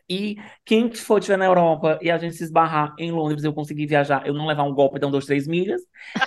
[0.08, 3.86] E quem for estiver na Europa e a gente se esbarrar em Londres, eu conseguir
[3.86, 5.80] viajar, eu não levar um golpe, dar um, dois, três milhas,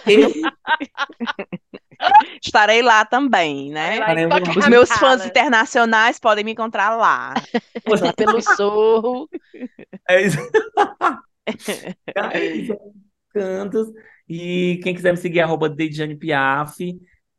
[0.07, 0.31] eu
[2.43, 3.99] Estarei lá também, né?
[3.99, 4.07] Lá.
[4.57, 7.34] Os meus fãs internacionais podem me encontrar lá.
[7.88, 9.30] lá pelo Sorro.
[10.07, 10.38] É isso.
[12.34, 12.76] É isso.
[13.36, 13.88] Cantos.
[14.28, 16.78] E quem quiser me seguir, arroba Deidjane Piaf.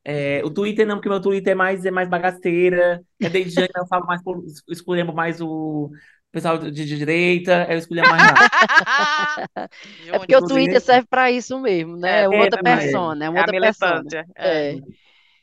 [0.05, 3.02] É, o Twitter não, porque meu Twitter é mais, é mais bagaceira.
[3.20, 4.20] É Deidjane, eu falo mais,
[4.68, 5.90] escolhemos mais o
[6.31, 8.47] pessoal de, de direita, eu escolhi mais lá.
[10.10, 12.23] É porque o Twitter serve para isso mesmo, né?
[12.23, 12.62] É É, uma outra também.
[12.62, 14.05] persona, é É outra persona.
[14.05, 14.27] militância.
[14.36, 14.81] É.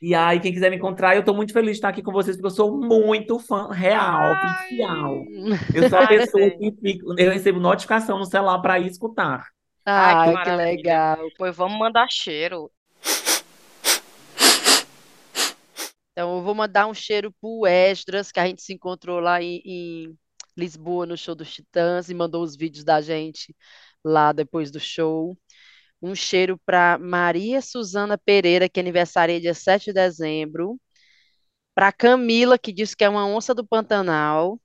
[0.00, 2.36] E aí, quem quiser me encontrar, eu tô muito feliz de estar aqui com vocês,
[2.36, 4.42] porque eu sou muito fã real, Ai.
[4.42, 5.30] oficial.
[5.72, 9.46] Eu sou a pessoa que fica, eu recebo notificação no celular para ir escutar.
[9.86, 11.28] Ai, Ai, que que legal.
[11.36, 12.70] Pois vamos mandar cheiro.
[16.12, 19.60] Então, eu vou mandar um cheiro pro Esdras, que a gente se encontrou lá em,
[19.64, 20.18] em
[20.56, 23.54] Lisboa, no show dos Titãs, e mandou os vídeos da gente
[24.04, 25.36] lá depois do show.
[26.00, 30.80] Um cheiro para Maria Suzana Pereira, que aniversaria dia 7 de dezembro.
[31.74, 34.60] Para Camila, que disse que é uma onça do Pantanal.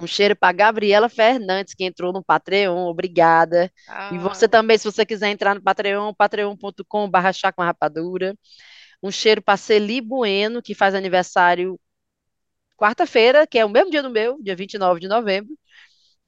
[0.00, 2.86] Um cheiro para Gabriela Fernandes, que entrou no Patreon.
[2.88, 3.72] Obrigada.
[4.10, 8.36] E você Ah, também, se você quiser entrar no Patreon, patreon.com.br chá com rapadura.
[9.02, 11.78] Um cheiro para Celi Bueno, que faz aniversário
[12.76, 15.56] quarta-feira, que é o mesmo dia do meu, dia 29 de novembro.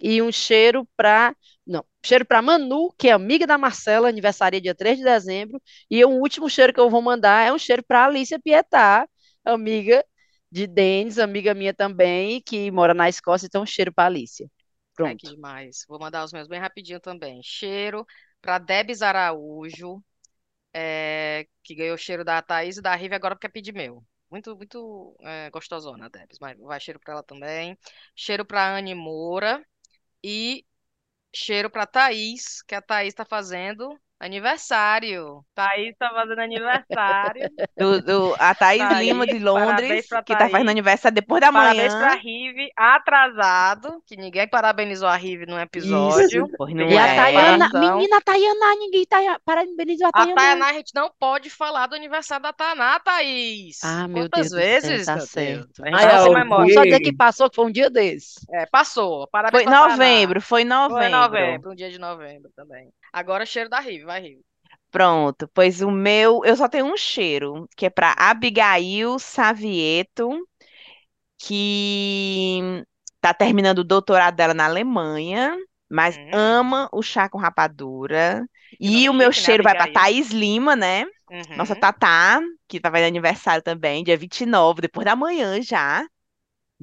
[0.01, 1.35] E um cheiro para.
[1.67, 5.61] Não, cheiro para Manu, que é amiga da Marcela, aniversaria dia 3 de dezembro.
[5.91, 9.09] E o último cheiro que eu vou mandar é um cheiro para Alicia Pietá,
[9.45, 10.05] amiga
[10.55, 13.47] de Denis, amiga minha também, que mora na Escócia.
[13.47, 14.51] Então, cheiro para Alicia.
[15.03, 15.29] ai, que Pronto.
[15.29, 15.85] demais.
[15.89, 17.43] Vou mandar os meus bem rapidinho também.
[17.43, 18.07] Cheiro
[18.41, 20.03] para Debs Araújo,
[20.75, 24.05] é, que ganhou cheiro da Thaís e da Rive agora porque pedir meu.
[24.31, 27.79] Muito, muito é, gostosona, a Debs, mas vai cheiro para ela também.
[28.17, 29.65] Cheiro para Anne Moura
[30.25, 30.67] e
[31.35, 35.45] cheiro pra Thaís, que a Thaís tá fazendo aniversário.
[35.55, 37.51] Thaís tá fazendo aniversário.
[37.77, 41.53] Do, do- a Thaís Thaís, Lima de parabéns Londres, que tá fazendo aniversário depois da
[41.53, 42.21] Parabéns pra manhã.
[42.21, 46.47] Rive, atrasado, que ninguém parabenizou a Rive no episódio.
[46.47, 47.17] Isso, não E a é.
[47.17, 47.97] Tayana, Separação.
[47.97, 50.35] menina, a Tayana, ninguém tá parabenizou a A Tayana.
[50.35, 53.79] Tayaná, a gente não pode falar do aniversário da Taná, Thaís.
[53.83, 55.07] Ah, meu Quantas Deus vezes?
[55.07, 55.83] tá certo.
[55.85, 56.49] A gente Ai, não.
[56.49, 58.41] Vamos só dizer que passou, que foi um dia desse.
[58.53, 59.29] É, passou.
[59.29, 60.99] Parabéns Foi novembro, foi novembro.
[61.01, 62.91] Foi novembro, um dia de novembro também.
[63.21, 64.45] Agora cheiro da Rive, vai Rive.
[64.91, 70.31] Pronto, pois o meu, eu só tenho um cheiro, que é para Abigail Savieto,
[71.39, 72.85] que
[73.21, 75.57] tá terminando o doutorado dela na Alemanha,
[75.91, 76.31] mas Hum.
[76.33, 78.45] ama o chá com rapadura.
[78.81, 79.89] E o meu né, cheiro vai para?
[79.89, 81.05] Thaís Lima, né?
[81.31, 81.47] Uhum.
[81.57, 86.05] Nossa Tatá, que tá fazendo aniversário também, dia 29, depois da manhã já.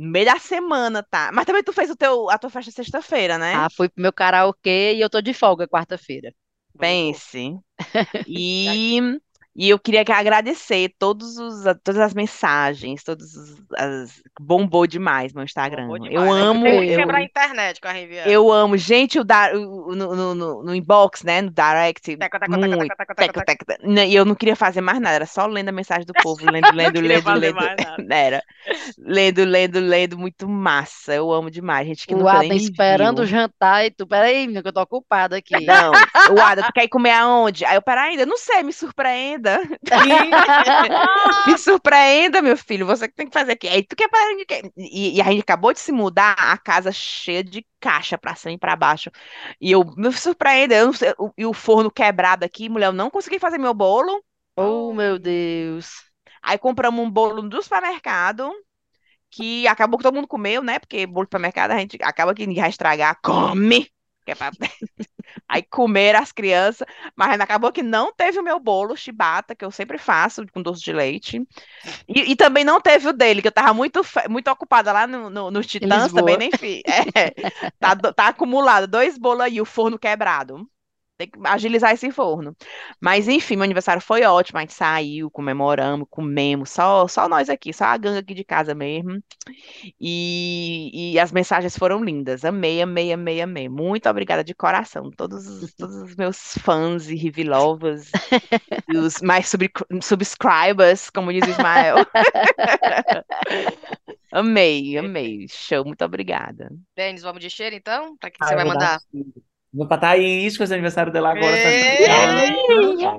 [0.01, 1.29] No meio da semana, tá?
[1.31, 3.53] Mas também tu fez o teu, a tua festa sexta-feira, né?
[3.55, 6.33] Ah, fui pro meu karaokê e eu tô de folga quarta-feira.
[6.75, 7.55] Pense.
[8.27, 8.99] E,
[9.55, 15.33] e eu queria que agradecer todos os, todas as mensagens, todos os, as, bombou demais
[15.33, 15.87] meu Instagram.
[15.87, 16.41] Eu demais, né?
[16.49, 18.29] amo, Tem que eu, quebrar a internet com a Riviera.
[18.29, 18.77] eu amo.
[18.77, 21.41] Gente, o, da, o- no, no, no, no inbox, né?
[21.41, 22.87] No direct, Teco, teco, teco, muito.
[23.17, 23.65] teco, teco,
[24.07, 26.71] E eu não queria fazer mais nada, era só lendo a mensagem do povo, lendo,
[26.75, 27.55] lendo, lendo, fazer lendo.
[27.55, 28.03] mais nada.
[28.13, 28.43] Era.
[28.97, 31.13] Lendo, lendo, lendo, muito massa.
[31.13, 34.73] Eu amo demais, gente que O me esperando jantar e tu, peraí, menina, que eu
[34.73, 35.65] tô ocupada aqui.
[35.65, 35.91] Não,
[36.33, 37.65] o Ada, tu quer ir comer aonde?
[37.65, 38.71] Aí eu, peraí, ainda não sei, me
[39.41, 39.59] surpreenda.
[41.45, 43.67] Me surpreenda, meu filho, você que tem que fazer aqui.
[43.67, 44.61] Aí tu quer parar de quê?
[44.77, 48.53] E, e a gente acabou de se mudar, a casa cheia de caixa pra cima
[48.53, 49.09] e pra baixo.
[49.59, 53.09] E eu me surpreenda, eu sei, o- e o forno quebrado aqui, mulher, eu não
[53.09, 54.23] consegui fazer meu bolo.
[54.55, 56.09] Oh, meu Deus.
[56.41, 58.51] Aí compramos um bolo do supermercado,
[59.31, 60.79] que acabou que todo mundo comeu, né?
[60.79, 63.89] Porque bolo do supermercado a gente acaba que vai estragar, come!
[64.25, 64.51] Que é pra-
[65.47, 69.71] Aí comeram as crianças, mas acabou que não teve o meu bolo chibata, que eu
[69.71, 71.41] sempre faço com doce de leite.
[72.07, 75.29] E, e também não teve o dele, que eu tava muito, muito ocupada lá no,
[75.29, 76.81] no, nos Titãs, também nem fiz.
[76.87, 77.31] É,
[77.79, 80.67] tá, tá acumulado dois bolos aí, o forno quebrado.
[81.21, 82.55] Tem que agilizar esse forno.
[82.99, 84.57] Mas enfim, meu aniversário foi ótimo.
[84.57, 88.73] A gente saiu, comemoramos, comemos, só, só nós aqui, só a gangue aqui de casa
[88.73, 89.21] mesmo.
[89.99, 92.43] E, e as mensagens foram lindas.
[92.43, 93.69] Amei, amei, amei, amei.
[93.69, 95.11] Muito obrigada de coração.
[95.11, 98.09] Todos, os- todos os meus fãs e Rivilovas,
[98.91, 99.69] e os mais sub-
[100.01, 101.97] subscribers, como diz o Ismael.
[104.33, 105.45] Amei, amei.
[105.49, 106.71] Show, muito obrigada.
[106.95, 108.15] Denis, vamos de cheiro então?
[108.17, 108.99] Pra que Ah, você vai mandar?
[109.11, 109.27] cheiro.
[109.73, 111.55] Vou pra Thaís, que é o aniversário dela agora.
[111.55, 113.17] tá!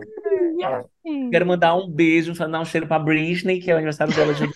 [1.30, 4.32] Quero mandar um beijo, mandar um cheiro pra Britney, que é o aniversário dela.
[4.34, 4.48] de-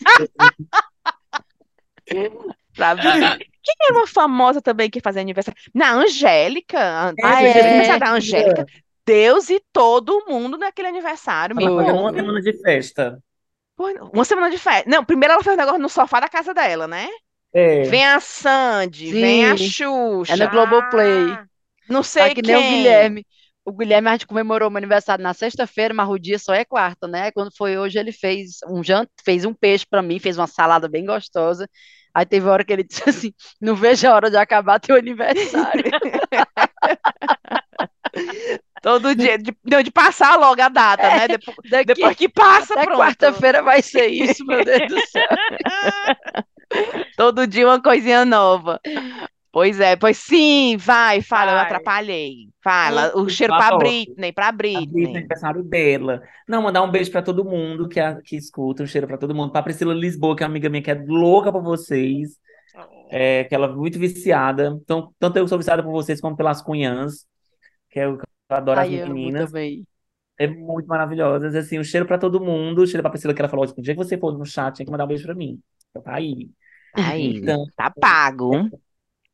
[2.75, 3.39] Pra Britney.
[3.63, 5.59] Quem era uma famosa também que fazia aniversário?
[5.75, 6.79] Na Angélica.
[7.23, 7.69] Ah, Teve é?
[7.69, 8.67] aniversário da Angélica.
[9.05, 11.91] Deus e todo mundo naquele aniversário, Ela menina.
[11.93, 13.19] foi uma semana de festa.
[14.13, 14.89] Uma semana de festa.
[14.89, 17.09] Não, primeiro ela fez um negócio no sofá da casa dela, né?
[17.53, 17.83] É.
[17.85, 19.69] Vem a Sandy, vem a Sim.
[19.69, 21.31] Xuxa, É no Globoplay.
[21.33, 21.45] Ah,
[21.89, 22.65] não Tá sei que nem o quem.
[22.65, 23.27] Guilherme.
[23.65, 27.09] O Guilherme, a gente comemorou meu aniversário na sexta-feira, mas o dia só é quarta,
[27.09, 27.31] né?
[27.33, 29.09] Quando foi hoje, ele fez um jant...
[29.25, 31.69] fez um peixe pra mim, fez uma salada bem gostosa.
[32.15, 35.85] Aí teve hora que ele disse assim: não vejo a hora de acabar teu aniversário.
[38.81, 41.29] Todo dia, de, não, de passar logo a data, né?
[41.29, 42.89] Depois, Daqui depois que passa, até pronto.
[42.89, 45.27] quarta-feira vai ser isso, meu Deus do céu.
[47.17, 48.81] Todo dia uma coisinha nova.
[49.57, 51.65] Pois é, pois sim, vai, fala, eu Vai.
[51.65, 52.51] atrapalhei.
[52.63, 53.85] Fala, o cheiro tá pra top.
[53.85, 55.17] Britney, pra A Britney, é Britney.
[55.17, 56.21] aniversário dela.
[56.47, 59.35] Não, mandar um beijo pra todo mundo que, a- que escuta, um cheiro pra todo
[59.35, 59.51] mundo.
[59.51, 62.39] Pra Priscila Lisboa, que é uma amiga minha que é louca por vocês,
[63.11, 64.79] é, que ela é muito viciada.
[64.83, 67.27] Então, tanto eu sou viciada por vocês como pelas cunhãs,
[67.89, 68.19] que eu,
[68.51, 69.47] eu adoro as Ai, eu amo meninas.
[69.47, 69.87] também.
[70.39, 71.55] É muito maravilhosas.
[71.55, 72.83] Assim, um cheiro pra todo mundo.
[72.83, 74.85] Um cheiro pra Priscila, que ela falou, o dia que você for no chat, tinha
[74.85, 75.59] que mandar um beijo pra mim.
[75.89, 76.51] Então, tá aí.
[76.93, 78.69] Aí, Então, tá pago.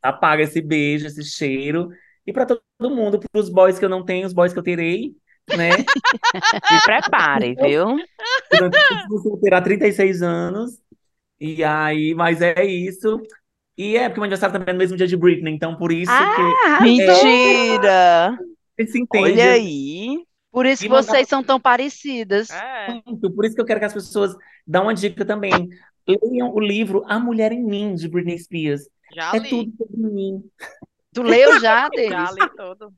[0.03, 1.89] Apaga esse beijo, esse cheiro.
[2.27, 5.13] E pra todo mundo, pros boys que eu não tenho, os boys que eu terei,
[5.57, 5.71] né?
[6.69, 7.97] Se preparem, viu?
[8.53, 10.79] Eu terá 36 anos.
[11.41, 13.21] E aí, mas é isso.
[13.77, 15.91] E é porque o meu aniversário também é no mesmo dia de Britney, então por
[15.91, 18.39] isso Ah, Mentira!
[18.77, 20.19] que a gente se entende Olha aí.
[20.51, 22.51] por isso que mandar- vocês são tão parecidas.
[22.51, 23.01] É.
[23.07, 23.31] muito.
[23.35, 25.69] Por isso que eu quero que as pessoas dão uma dica também.
[26.07, 28.83] Leiam o livro A Mulher em Mim, de Britney Spears.
[29.15, 29.51] Já É li.
[29.51, 30.51] tudo sobre mim.
[31.15, 32.31] Tu leu já, Já Denis?
[32.33, 32.95] li todo.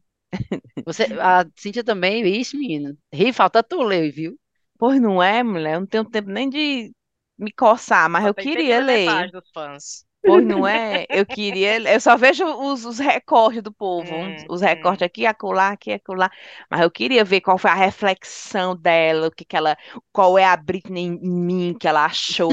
[0.85, 2.97] Você, a Cíntia também, isso, menina.
[3.13, 4.39] Ri, falta tu ler, viu?
[4.79, 5.75] Pois não é, mulher?
[5.75, 6.93] Eu não tenho tempo nem de
[7.39, 9.31] me coçar, mas Só eu tem queria 150 ler.
[9.31, 10.07] dos fãs.
[10.25, 11.05] Pois não é?
[11.11, 11.79] Eu queria.
[11.93, 14.15] Eu só vejo os, os recortes do povo.
[14.15, 14.65] Hum, Os hum.
[14.65, 16.31] recortes aqui, acolá, aqui, acolá.
[16.71, 19.77] Mas eu queria ver qual foi a reflexão dela, o que que ela.
[20.13, 22.51] Qual é a Britney em mim que ela achou.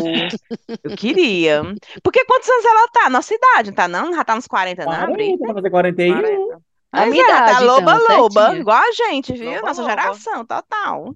[0.83, 1.61] Eu queria.
[2.03, 3.09] Porque quantos anos ela tá?
[3.09, 4.13] Nossa idade, não tá não?
[4.13, 5.37] Já tá nos 40, não, a 40, Britney?
[5.47, 6.21] vai fazer 41.
[6.21, 6.61] 40.
[6.93, 9.51] A minha é, tá idade, loba, então, loba, igual a gente, viu?
[9.51, 9.91] Loba, Nossa loba.
[9.91, 11.15] geração, total.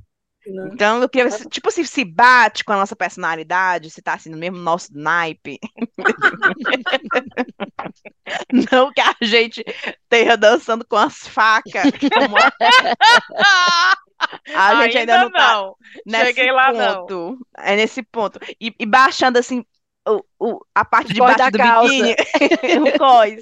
[0.52, 0.70] Né?
[0.74, 4.14] Então, eu queria ver, se, tipo, se se bate com a nossa personalidade, se tá
[4.14, 5.60] assim no mesmo nosso naipe.
[8.72, 9.64] Não que a gente
[10.04, 12.36] esteja dançando com as facas, como
[14.56, 15.72] a, gente ainda não tá
[16.06, 17.06] nesse Cheguei lá, não.
[17.06, 17.38] ponto.
[17.58, 18.40] É nesse ponto.
[18.60, 19.64] E, e baixando assim
[20.08, 21.90] o, o- a parte de Cós baixo da do calça.
[21.90, 22.16] biquíni,
[22.96, 23.42] o cós.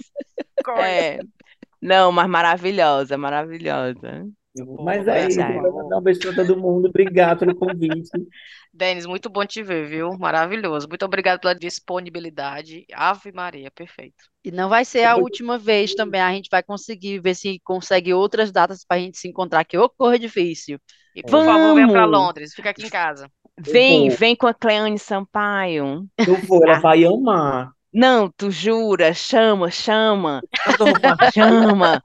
[0.80, 1.20] É.
[1.82, 4.26] Não, mas maravilhosa, maravilhosa.
[4.84, 5.40] Mas é isso.
[5.40, 6.88] mandar um beijo pra todo mundo.
[6.88, 8.10] Obrigado pelo convite.
[8.74, 10.18] Denis, muito bom te ver, viu?
[10.18, 10.88] Maravilhoso.
[10.88, 12.86] Muito obrigado pela disponibilidade.
[12.94, 14.24] Ave Maria, perfeito.
[14.44, 16.22] E não vai ser a última vez também.
[16.22, 19.78] A gente vai conseguir ver se consegue outras datas para a gente se encontrar, que
[19.78, 20.80] ocorre difícil.
[21.16, 22.20] E por favor, venha para Vamos.
[22.20, 22.54] Londres.
[22.54, 23.30] Fica aqui em casa.
[23.60, 24.18] Vem, vou.
[24.18, 26.08] vem com a Cleone Sampaio.
[26.18, 27.72] Eu vou, ela vai amar.
[27.94, 29.14] Não, tu jura?
[29.14, 30.44] Chama, chama,
[30.80, 30.98] eu
[31.32, 32.02] chama.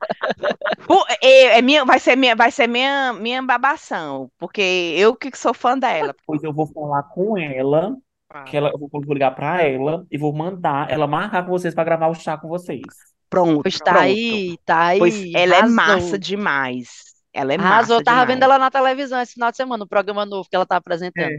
[1.22, 4.60] É, é minha, vai ser minha, vai ser minha, minha babação, porque
[4.96, 6.14] eu que sou fã dela.
[6.26, 7.96] Depois eu vou falar com ela,
[8.30, 11.74] Ah, que ela, eu vou ligar pra ela e vou mandar ela marcar com vocês
[11.74, 12.82] pra gravar o chá com vocês.
[13.28, 13.98] Pronto, Pois tá pronto.
[13.98, 14.98] aí, tá aí.
[14.98, 16.88] Pois ela é massa demais.
[17.32, 17.62] Ela é Arrasou.
[17.62, 18.26] massa Tava demais.
[18.26, 21.34] vendo ela na televisão esse final de semana, no programa novo que ela tá apresentando.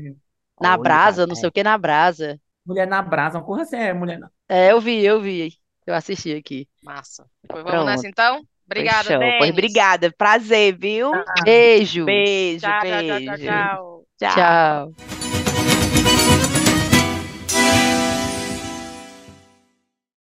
[0.59, 1.35] Na Olha, Brasa, vai, não vai.
[1.35, 2.39] sei o que na Brasa.
[2.69, 4.29] Mulher na brasa, uma coisa assim, é mulher na...
[4.47, 5.53] É, eu vi, eu vi.
[5.87, 6.67] Eu assisti aqui.
[6.83, 7.25] massa.
[7.47, 8.11] Pois vamos nessa Pronto.
[8.11, 8.41] então?
[8.63, 11.09] Obrigada, Pois obrigada, prazer, viu?
[11.43, 12.05] Beijo.
[12.05, 13.43] Beijo, Tchau, tchau, tchau, tchau, beijo.
[13.47, 14.05] tchau.
[14.19, 14.93] Tchau.
[14.95, 15.48] Tchau.